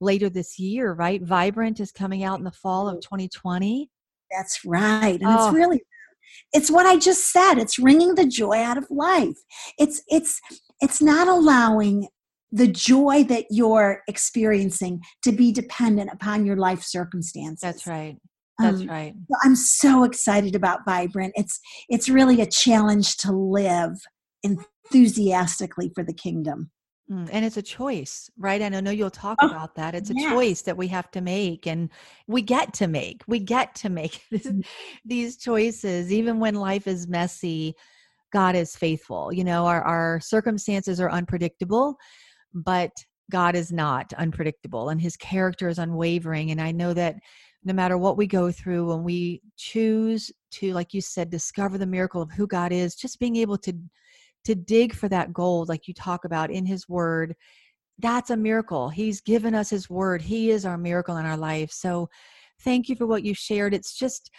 later 0.00 0.30
this 0.30 0.58
year, 0.58 0.92
right? 0.92 1.22
Vibrant 1.22 1.80
is 1.80 1.92
coming 1.92 2.22
out 2.22 2.38
in 2.38 2.44
the 2.44 2.52
fall 2.52 2.88
of 2.88 3.00
2020. 3.00 3.90
That's 4.30 4.64
right. 4.64 5.20
And 5.20 5.26
oh. 5.26 5.46
it's 5.46 5.54
really 5.54 5.82
it's 6.52 6.70
what 6.70 6.86
I 6.86 6.96
just 6.96 7.32
said. 7.32 7.54
It's 7.54 7.78
wringing 7.78 8.14
the 8.14 8.26
joy 8.26 8.58
out 8.58 8.78
of 8.78 8.86
life. 8.90 9.36
It's 9.78 10.02
it's 10.08 10.40
it's 10.80 11.02
not 11.02 11.26
allowing 11.26 12.08
the 12.52 12.68
joy 12.68 13.24
that 13.24 13.46
you're 13.50 14.02
experiencing 14.08 15.00
to 15.22 15.32
be 15.32 15.52
dependent 15.52 16.10
upon 16.12 16.44
your 16.44 16.56
life 16.56 16.82
circumstances. 16.82 17.60
That's 17.60 17.86
right. 17.86 18.16
That's 18.58 18.80
um, 18.80 18.88
right. 18.88 19.14
I'm 19.42 19.56
so 19.56 20.04
excited 20.04 20.54
about 20.54 20.84
Vibrant. 20.84 21.32
It's 21.36 21.60
it's 21.88 22.08
really 22.08 22.40
a 22.40 22.46
challenge 22.46 23.16
to 23.18 23.32
live 23.32 23.92
enthusiastically 24.42 25.92
for 25.94 26.04
the 26.04 26.12
kingdom. 26.12 26.70
Mm, 27.10 27.28
and 27.32 27.44
it's 27.44 27.56
a 27.56 27.62
choice, 27.62 28.30
right? 28.38 28.60
And 28.60 28.76
I 28.76 28.80
know 28.80 28.92
you'll 28.92 29.10
talk 29.10 29.38
oh, 29.40 29.48
about 29.48 29.74
that. 29.74 29.94
It's 29.94 30.10
a 30.10 30.14
yeah. 30.14 30.30
choice 30.30 30.62
that 30.62 30.76
we 30.76 30.86
have 30.88 31.10
to 31.12 31.20
make, 31.20 31.66
and 31.66 31.90
we 32.28 32.40
get 32.40 32.72
to 32.74 32.86
make. 32.86 33.22
We 33.26 33.40
get 33.40 33.74
to 33.76 33.88
make 33.88 34.20
mm. 34.32 34.64
these 35.04 35.36
choices, 35.36 36.12
even 36.12 36.38
when 36.38 36.54
life 36.54 36.86
is 36.86 37.08
messy. 37.08 37.74
God 38.32 38.54
is 38.54 38.76
faithful. 38.76 39.32
You 39.32 39.42
know, 39.42 39.66
our, 39.66 39.82
our 39.82 40.20
circumstances 40.20 41.00
are 41.00 41.10
unpredictable, 41.10 41.96
but 42.54 42.90
God 43.30 43.54
is 43.54 43.72
not 43.72 44.12
unpredictable 44.14 44.88
and 44.88 45.00
his 45.00 45.16
character 45.16 45.68
is 45.68 45.78
unwavering. 45.78 46.50
And 46.50 46.60
I 46.60 46.72
know 46.72 46.92
that 46.94 47.16
no 47.64 47.72
matter 47.72 47.98
what 47.98 48.16
we 48.16 48.26
go 48.26 48.50
through, 48.50 48.88
when 48.88 49.04
we 49.04 49.42
choose 49.56 50.30
to, 50.52 50.72
like 50.72 50.92
you 50.94 51.00
said, 51.00 51.30
discover 51.30 51.78
the 51.78 51.86
miracle 51.86 52.22
of 52.22 52.30
who 52.30 52.46
God 52.46 52.72
is, 52.72 52.94
just 52.94 53.20
being 53.20 53.36
able 53.36 53.58
to 53.58 53.72
to 54.46 54.54
dig 54.54 54.94
for 54.94 55.06
that 55.06 55.34
gold, 55.34 55.68
like 55.68 55.86
you 55.86 55.92
talk 55.92 56.24
about 56.24 56.50
in 56.50 56.64
his 56.64 56.88
word, 56.88 57.36
that's 57.98 58.30
a 58.30 58.36
miracle. 58.36 58.88
He's 58.88 59.20
given 59.20 59.54
us 59.54 59.68
his 59.68 59.90
word. 59.90 60.22
He 60.22 60.50
is 60.50 60.64
our 60.64 60.78
miracle 60.78 61.18
in 61.18 61.26
our 61.26 61.36
life. 61.36 61.70
So 61.70 62.08
thank 62.62 62.88
you 62.88 62.96
for 62.96 63.06
what 63.06 63.22
you 63.22 63.34
shared. 63.34 63.74
It's 63.74 63.94
just 63.94 64.30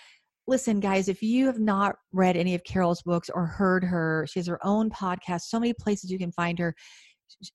listen, 0.47 0.79
guys, 0.79 1.07
if 1.07 1.21
you 1.21 1.45
have 1.45 1.59
not 1.59 1.95
read 2.11 2.35
any 2.35 2.55
of 2.55 2.63
Carol's 2.63 3.03
books 3.03 3.29
or 3.29 3.45
heard 3.45 3.83
her, 3.83 4.25
she 4.29 4.39
has 4.39 4.47
her 4.47 4.59
own 4.65 4.89
podcast, 4.89 5.41
so 5.41 5.59
many 5.59 5.73
places 5.73 6.11
you 6.11 6.17
can 6.17 6.31
find 6.31 6.57
her. 6.59 6.75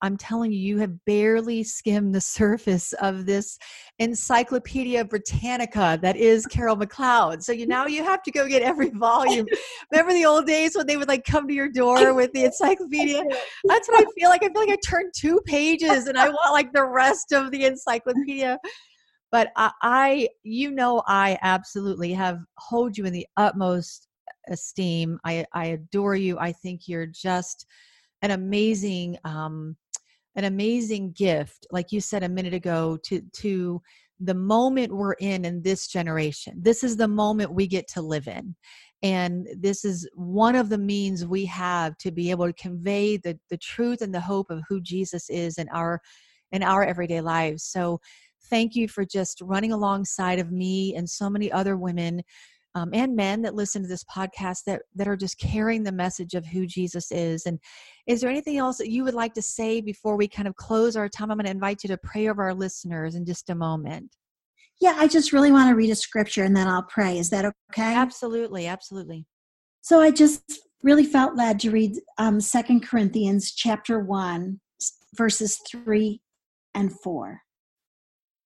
I'm 0.03 0.17
telling 0.17 0.53
you, 0.53 0.59
you 0.59 0.79
have 0.79 1.05
barely 1.05 1.63
skimmed 1.63 2.15
the 2.15 2.21
surface 2.21 2.93
of 2.95 3.27
this 3.27 3.59
Encyclopedia 3.99 5.05
Britannica 5.05 5.99
that 6.03 6.17
is 6.17 6.47
Carol 6.47 6.77
McLeod. 6.77 7.43
So 7.43 7.53
you 7.53 7.67
now 7.69 7.87
you 7.87 8.05
have 8.05 8.23
to 8.25 8.31
go 8.31 8.49
get 8.49 8.63
every 8.63 8.91
volume. 8.91 9.47
Remember 9.93 10.13
the 10.13 10.27
old 10.27 10.47
days 10.47 10.77
when 10.77 10.87
they 10.87 10.97
would 10.97 11.09
like 11.09 11.25
come 11.25 11.47
to 11.49 11.55
your 11.55 11.69
door 11.69 12.15
with 12.15 12.33
the 12.33 12.45
encyclopedia? 12.45 13.23
That's 13.65 13.89
what 13.89 14.07
I 14.07 14.11
feel 14.19 14.29
like. 14.29 14.43
I 14.43 14.49
feel 14.49 14.61
like 14.61 14.71
I 14.71 14.79
turned 14.85 15.13
two 15.17 15.41
pages 15.47 16.07
and 16.07 16.19
I 16.19 16.29
want 16.29 16.53
like 16.53 16.73
the 16.73 16.85
rest 16.85 17.33
of 17.33 17.51
the 17.51 17.65
encyclopedia 17.65 18.59
but 19.33 19.51
I, 19.57 19.71
I 19.83 20.29
you 20.45 20.71
know 20.71 21.03
i 21.07 21.37
absolutely 21.43 22.13
have 22.13 22.39
hold 22.59 22.97
you 22.97 23.05
in 23.07 23.13
the 23.13 23.27
utmost 23.37 24.09
esteem 24.49 25.19
i 25.25 25.45
i 25.53 25.67
adore 25.67 26.15
you 26.15 26.39
i 26.39 26.53
think 26.53 26.87
you're 26.87 27.07
just 27.07 27.67
an 28.23 28.31
amazing 28.31 29.17
um 29.25 29.77
an 30.35 30.45
amazing 30.45 31.13
gift 31.13 31.67
like 31.71 31.93
you 31.93 32.01
said 32.01 32.23
a 32.23 32.29
minute 32.29 32.55
ago 32.55 32.99
to 33.05 33.23
to 33.33 33.81
the 34.21 34.35
moment 34.35 34.95
we're 34.95 35.13
in 35.15 35.45
in 35.45 35.63
this 35.63 35.89
generation. 35.89 36.55
This 36.57 36.83
is 36.83 36.97
the 36.97 37.09
moment 37.09 37.53
we 37.53 37.67
get 37.67 37.87
to 37.89 38.03
live 38.03 38.29
in. 38.29 38.55
And 39.03 39.47
this 39.59 39.85
is 39.85 40.09
one 40.15 40.57
of 40.57 40.71
the 40.71 40.79
means 40.79 41.27
we 41.27 41.45
have 41.47 41.97
to 41.99 42.11
be 42.11 42.31
able 42.31 42.47
to 42.47 42.53
convey 42.55 43.19
the 43.19 43.39
the 43.51 43.59
truth 43.59 44.01
and 44.01 44.15
the 44.15 44.21
hope 44.21 44.51
of 44.51 44.63
who 44.69 44.81
jesus 44.81 45.29
is 45.29 45.59
in 45.59 45.69
our 45.69 46.01
in 46.53 46.63
our 46.63 46.85
everyday 46.85 47.21
lives. 47.21 47.65
So 47.65 48.01
thank 48.49 48.75
you 48.75 48.89
for 48.89 49.05
just 49.05 49.41
running 49.43 49.73
alongside 49.73 50.39
of 50.39 50.51
me 50.51 50.95
and 50.95 51.09
so 51.09 51.29
many 51.29 51.53
other 51.53 51.77
women 51.77 52.23
um, 52.77 52.91
and 52.93 53.17
men 53.17 53.41
that 53.41 53.55
listen 53.55 53.81
to 53.81 53.89
this 53.89 54.05
podcast 54.05 54.65
that 54.67 54.83
that 54.95 55.09
are 55.09 55.17
just 55.17 55.39
carrying 55.39 55.83
the 55.83 55.91
message 55.91 56.35
of 56.35 56.45
who 56.45 56.67
Jesus 56.67 57.11
is. 57.11 57.47
And 57.47 57.59
is 58.07 58.21
there 58.21 58.31
anything 58.31 58.59
else 58.59 58.77
that 58.77 58.91
you 58.91 59.03
would 59.03 59.15
like 59.15 59.33
to 59.35 59.43
say 59.43 59.81
before 59.81 60.15
we 60.17 60.29
kind 60.29 60.47
of 60.47 60.57
close 60.57 60.95
our 60.95 61.09
time? 61.09 61.31
I'm 61.31 61.39
going 61.39 61.47
to 61.47 61.51
invite 61.51 61.83
you 61.83 61.89
to 61.89 61.97
pray 61.97 62.29
over 62.29 62.45
our 62.45 62.55
listeners 62.55 63.15
in 63.15 63.25
just 63.25 63.49
a 63.49 63.55
moment. 63.55 64.15
Yeah, 64.79 64.95
I 64.99 65.09
just 65.09 65.33
really 65.33 65.51
want 65.51 65.71
to 65.71 65.75
read 65.75 65.89
a 65.89 65.95
scripture 65.95 66.45
and 66.45 66.55
then 66.55 66.69
I'll 66.69 66.83
pray. 66.83 67.19
Is 67.19 67.31
that 67.31 67.47
okay? 67.73 67.95
Absolutely, 67.95 68.67
absolutely. 68.67 69.25
So 69.81 70.03
I 70.03 70.11
just 70.11 70.61
really 70.83 71.07
felt 71.07 71.35
led 71.35 71.59
to 71.61 71.71
read 71.71 71.97
um, 72.19 72.43
Second 72.43 72.87
Corinthians 72.87 73.53
chapter 73.53 74.01
one, 74.01 74.61
verses 75.15 75.59
three 75.67 76.21
and 76.75 76.93
four. 76.93 77.41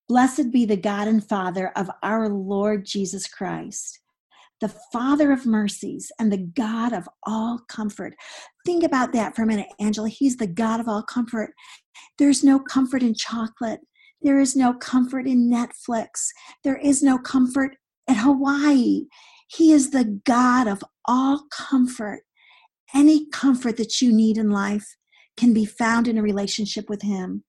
Blessed 0.09 0.53
be 0.53 0.65
the 0.67 0.77
God 0.77 1.09
and 1.09 1.27
Father 1.29 1.73
of 1.75 1.91
our 2.03 2.29
Lord 2.29 2.85
Jesus 2.85 3.27
Christ, 3.27 3.99
the 4.61 4.75
Father 4.93 5.33
of 5.33 5.47
mercies 5.47 6.13
and 6.19 6.31
the 6.31 6.51
God 6.55 6.93
of 6.93 7.09
all 7.25 7.61
comfort. 7.69 8.15
Think 8.67 8.85
about 8.85 9.13
that 9.13 9.35
for 9.35 9.43
a 9.43 9.47
minute, 9.47 9.69
Angela. 9.81 10.09
He's 10.09 10.37
the 10.37 10.47
God 10.47 10.81
of 10.81 10.89
all 10.89 11.03
comfort. 11.03 11.53
There's 12.19 12.45
no 12.45 12.59
comfort 12.59 13.03
in 13.03 13.15
chocolate. 13.15 13.81
There 14.23 14.39
is 14.39 14.55
no 14.55 14.75
comfort 14.75 15.27
in 15.27 15.51
Netflix. 15.51 16.29
There 16.63 16.77
is 16.77 17.03
no 17.03 17.19
comfort 17.19 17.77
at 18.09 18.19
Hawaii. 18.19 19.07
He 19.49 19.73
is 19.73 19.91
the 19.91 20.21
God 20.25 20.69
of 20.69 20.85
all 21.07 21.47
comfort. 21.51 22.21
Any 22.95 23.29
comfort 23.31 23.77
that 23.79 24.01
you 24.03 24.13
need 24.13 24.37
in 24.37 24.51
life 24.51 24.97
can 25.37 25.55
be 25.55 25.65
found 25.65 26.07
in 26.07 26.19
a 26.19 26.23
relationship 26.23 26.91
with 26.91 27.03
Him. 27.03 27.45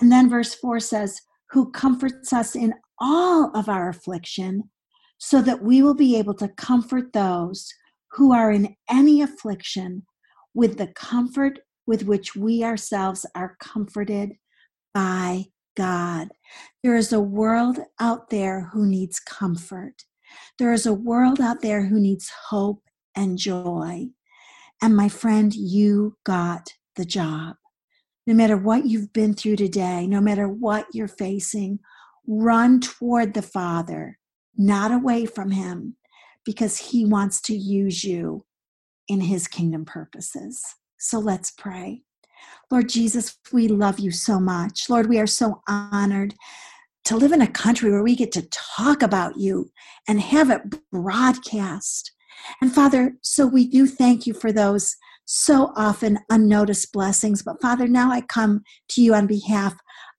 And 0.00 0.10
then 0.10 0.30
verse 0.30 0.54
4 0.54 0.80
says, 0.80 1.20
who 1.50 1.70
comforts 1.70 2.32
us 2.32 2.54
in 2.56 2.74
all 2.98 3.50
of 3.54 3.68
our 3.68 3.88
affliction, 3.88 4.70
so 5.18 5.40
that 5.42 5.62
we 5.62 5.82
will 5.82 5.94
be 5.94 6.16
able 6.16 6.34
to 6.34 6.48
comfort 6.48 7.12
those 7.12 7.72
who 8.12 8.32
are 8.32 8.50
in 8.50 8.74
any 8.90 9.22
affliction 9.22 10.04
with 10.54 10.78
the 10.78 10.88
comfort 10.88 11.60
with 11.86 12.04
which 12.04 12.34
we 12.34 12.64
ourselves 12.64 13.24
are 13.34 13.56
comforted 13.60 14.32
by 14.94 15.44
God. 15.76 16.28
There 16.82 16.96
is 16.96 17.12
a 17.12 17.20
world 17.20 17.78
out 18.00 18.30
there 18.30 18.70
who 18.72 18.86
needs 18.86 19.20
comfort. 19.20 20.04
There 20.58 20.72
is 20.72 20.86
a 20.86 20.92
world 20.92 21.40
out 21.40 21.62
there 21.62 21.86
who 21.86 22.00
needs 22.00 22.30
hope 22.48 22.82
and 23.14 23.38
joy. 23.38 24.06
And 24.82 24.96
my 24.96 25.08
friend, 25.08 25.54
you 25.54 26.16
got 26.24 26.70
the 26.96 27.04
job 27.04 27.56
no 28.26 28.34
matter 28.34 28.56
what 28.56 28.86
you've 28.86 29.12
been 29.12 29.34
through 29.34 29.56
today, 29.56 30.06
no 30.06 30.20
matter 30.20 30.48
what 30.48 30.86
you're 30.92 31.08
facing, 31.08 31.78
run 32.26 32.80
toward 32.80 33.34
the 33.34 33.42
Father, 33.42 34.18
not 34.56 34.92
away 34.92 35.26
from 35.26 35.50
Him, 35.50 35.96
because 36.44 36.78
He 36.78 37.04
wants 37.04 37.40
to 37.42 37.54
use 37.54 38.04
you 38.04 38.44
in 39.08 39.20
His 39.20 39.48
kingdom 39.48 39.84
purposes. 39.84 40.62
So 40.98 41.18
let's 41.18 41.50
pray. 41.50 42.02
Lord 42.70 42.88
Jesus, 42.88 43.38
we 43.52 43.68
love 43.68 43.98
you 43.98 44.10
so 44.10 44.40
much. 44.40 44.88
Lord, 44.88 45.08
we 45.08 45.18
are 45.18 45.26
so 45.26 45.62
honored 45.68 46.34
to 47.04 47.16
live 47.16 47.32
in 47.32 47.42
a 47.42 47.46
country 47.46 47.90
where 47.90 48.02
we 48.02 48.16
get 48.16 48.32
to 48.32 48.48
talk 48.50 49.02
about 49.02 49.36
you 49.36 49.70
and 50.08 50.20
have 50.20 50.50
it 50.50 50.62
broadcast. 50.90 52.12
And 52.60 52.72
Father, 52.72 53.16
so 53.22 53.46
we 53.46 53.66
do 53.66 53.86
thank 53.86 54.26
you 54.26 54.34
for 54.34 54.52
those 54.52 54.96
so 55.24 55.72
often 55.76 56.18
unnoticed 56.30 56.92
blessings. 56.92 57.42
But 57.42 57.60
Father, 57.60 57.86
now 57.88 58.10
I 58.10 58.20
come 58.22 58.62
to 58.90 59.02
you 59.02 59.14
on 59.14 59.26
behalf 59.26 59.76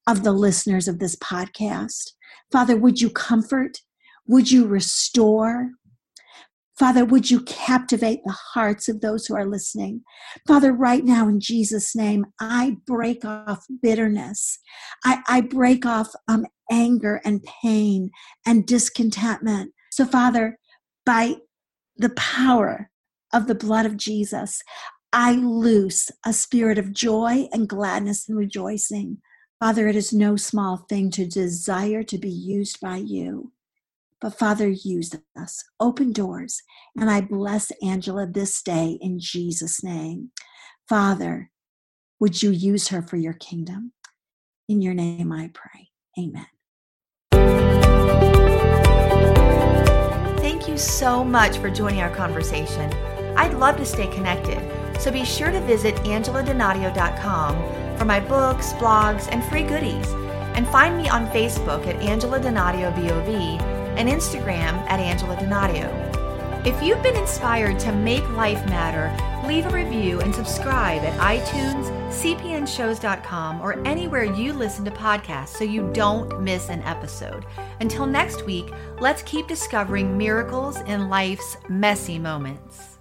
of 0.08 0.24
the 0.24 0.32
listeners 0.32 0.88
of 0.88 1.00
this 1.00 1.16
podcast. 1.18 2.12
Father, 2.52 2.78
would 2.78 3.02
you 3.02 3.10
comfort? 3.10 3.82
Would 4.28 4.52
you 4.52 4.68
restore? 4.68 5.72
Father, 6.78 7.06
would 7.06 7.32
you 7.32 7.42
captivate 7.42 8.20
the 8.24 8.38
hearts 8.54 8.88
of 8.88 9.02
those 9.02 9.26
who 9.26 9.36
are 9.36 9.48
listening? 9.48 10.04
Father, 10.48 10.72
right 10.72 11.04
now 11.04 11.28
in 11.28 11.40
Jesus' 11.40 11.96
name, 11.96 12.26
I 12.40 12.78
break 12.86 13.26
off 13.26 13.66
bitterness. 13.82 14.60
I, 15.04 15.24
I 15.28 15.42
break 15.42 15.86
off 15.88 16.12
um, 16.28 16.46
anger 16.70 17.20
and 17.26 17.44
pain 17.64 18.12
and 18.46 18.68
discontentment. 18.68 19.72
So, 19.92 20.06
Father, 20.06 20.60
by 21.04 21.38
the 21.96 22.10
power 22.10 22.92
of 23.34 23.48
the 23.48 23.56
blood 23.56 23.88
of 23.88 23.98
Jesus, 23.98 24.62
I 25.12 25.32
loose 25.32 26.12
a 26.26 26.34
spirit 26.34 26.78
of 26.78 26.94
joy 26.94 27.48
and 27.52 27.68
gladness 27.68 28.30
and 28.30 28.38
rejoicing. 28.38 29.18
Father, 29.60 29.88
it 29.88 29.96
is 29.96 30.14
no 30.14 30.36
small 30.36 30.86
thing 30.90 31.10
to 31.12 31.26
desire 31.26 32.04
to 32.04 32.18
be 32.20 32.30
used 32.30 32.80
by 32.80 32.98
you. 32.98 33.52
But 34.20 34.38
Father, 34.38 34.68
use 34.68 35.14
us, 35.40 35.64
open 35.80 36.12
doors. 36.12 36.62
And 37.00 37.10
I 37.10 37.22
bless 37.22 37.72
Angela 37.84 38.26
this 38.26 38.62
day 38.62 38.98
in 39.00 39.20
Jesus' 39.20 39.84
name. 39.84 40.32
Father, 40.90 41.52
would 42.20 42.42
you 42.42 42.50
use 42.50 42.88
her 42.88 43.02
for 43.02 43.18
your 43.18 43.34
kingdom? 43.34 43.94
In 44.68 44.82
your 44.82 44.96
name 44.96 45.32
I 45.32 45.52
pray. 45.54 45.90
Amen. 46.18 46.48
Thank 50.40 50.68
you 50.68 50.78
so 50.78 51.24
much 51.24 51.60
for 51.60 51.70
joining 51.70 52.02
our 52.02 52.14
conversation. 52.16 52.92
I'd 53.38 53.54
love 53.54 53.78
to 53.78 53.86
stay 53.86 54.08
connected, 54.08 54.60
so 55.00 55.12
be 55.12 55.24
sure 55.24 55.52
to 55.52 55.62
visit 55.62 55.96
angeladonadio.com 55.98 57.98
for 57.98 58.06
my 58.06 58.20
books, 58.20 58.74
blogs, 58.74 59.28
and 59.32 59.44
free 59.46 59.64
goodies. 59.64 60.08
And 60.56 60.68
find 60.70 60.98
me 60.98 61.08
on 61.08 61.28
Facebook 61.28 61.86
at 61.86 62.02
Angela 62.02 62.40
Donadio 62.40 62.92
BOV 62.96 63.77
and 63.98 64.08
Instagram 64.08 64.74
at 64.90 65.00
Angela 65.00 65.36
Donadio. 65.36 66.18
If 66.66 66.84
you've 66.84 67.02
been 67.02 67.16
inspired 67.16 67.80
to 67.80 67.92
make 67.94 68.28
life 68.32 68.66
matter, 68.68 69.10
leave 69.48 69.66
a 69.66 69.70
review 69.70 70.20
and 70.20 70.36
subscribe 70.36 71.02
at 71.04 71.18
iTunes, 71.20 71.90
cpnshows.com, 72.12 73.62
or 73.62 73.82
anywhere 73.88 74.26
you 74.26 74.52
listen 74.52 74.84
to 74.86 74.92
podcasts 74.92 75.50
so 75.50 75.64
you 75.64 75.90
don't 75.94 76.42
miss 76.42 76.70
an 76.70 76.82
episode. 76.82 77.46
Until 77.80 78.06
next 78.06 78.46
week, 78.46 78.72
let's 79.00 79.22
keep 79.24 79.48
discovering 79.48 80.18
miracles 80.18 80.82
in 80.82 81.10
life's 81.10 81.56
messy 81.70 82.20
moments. 82.20 82.97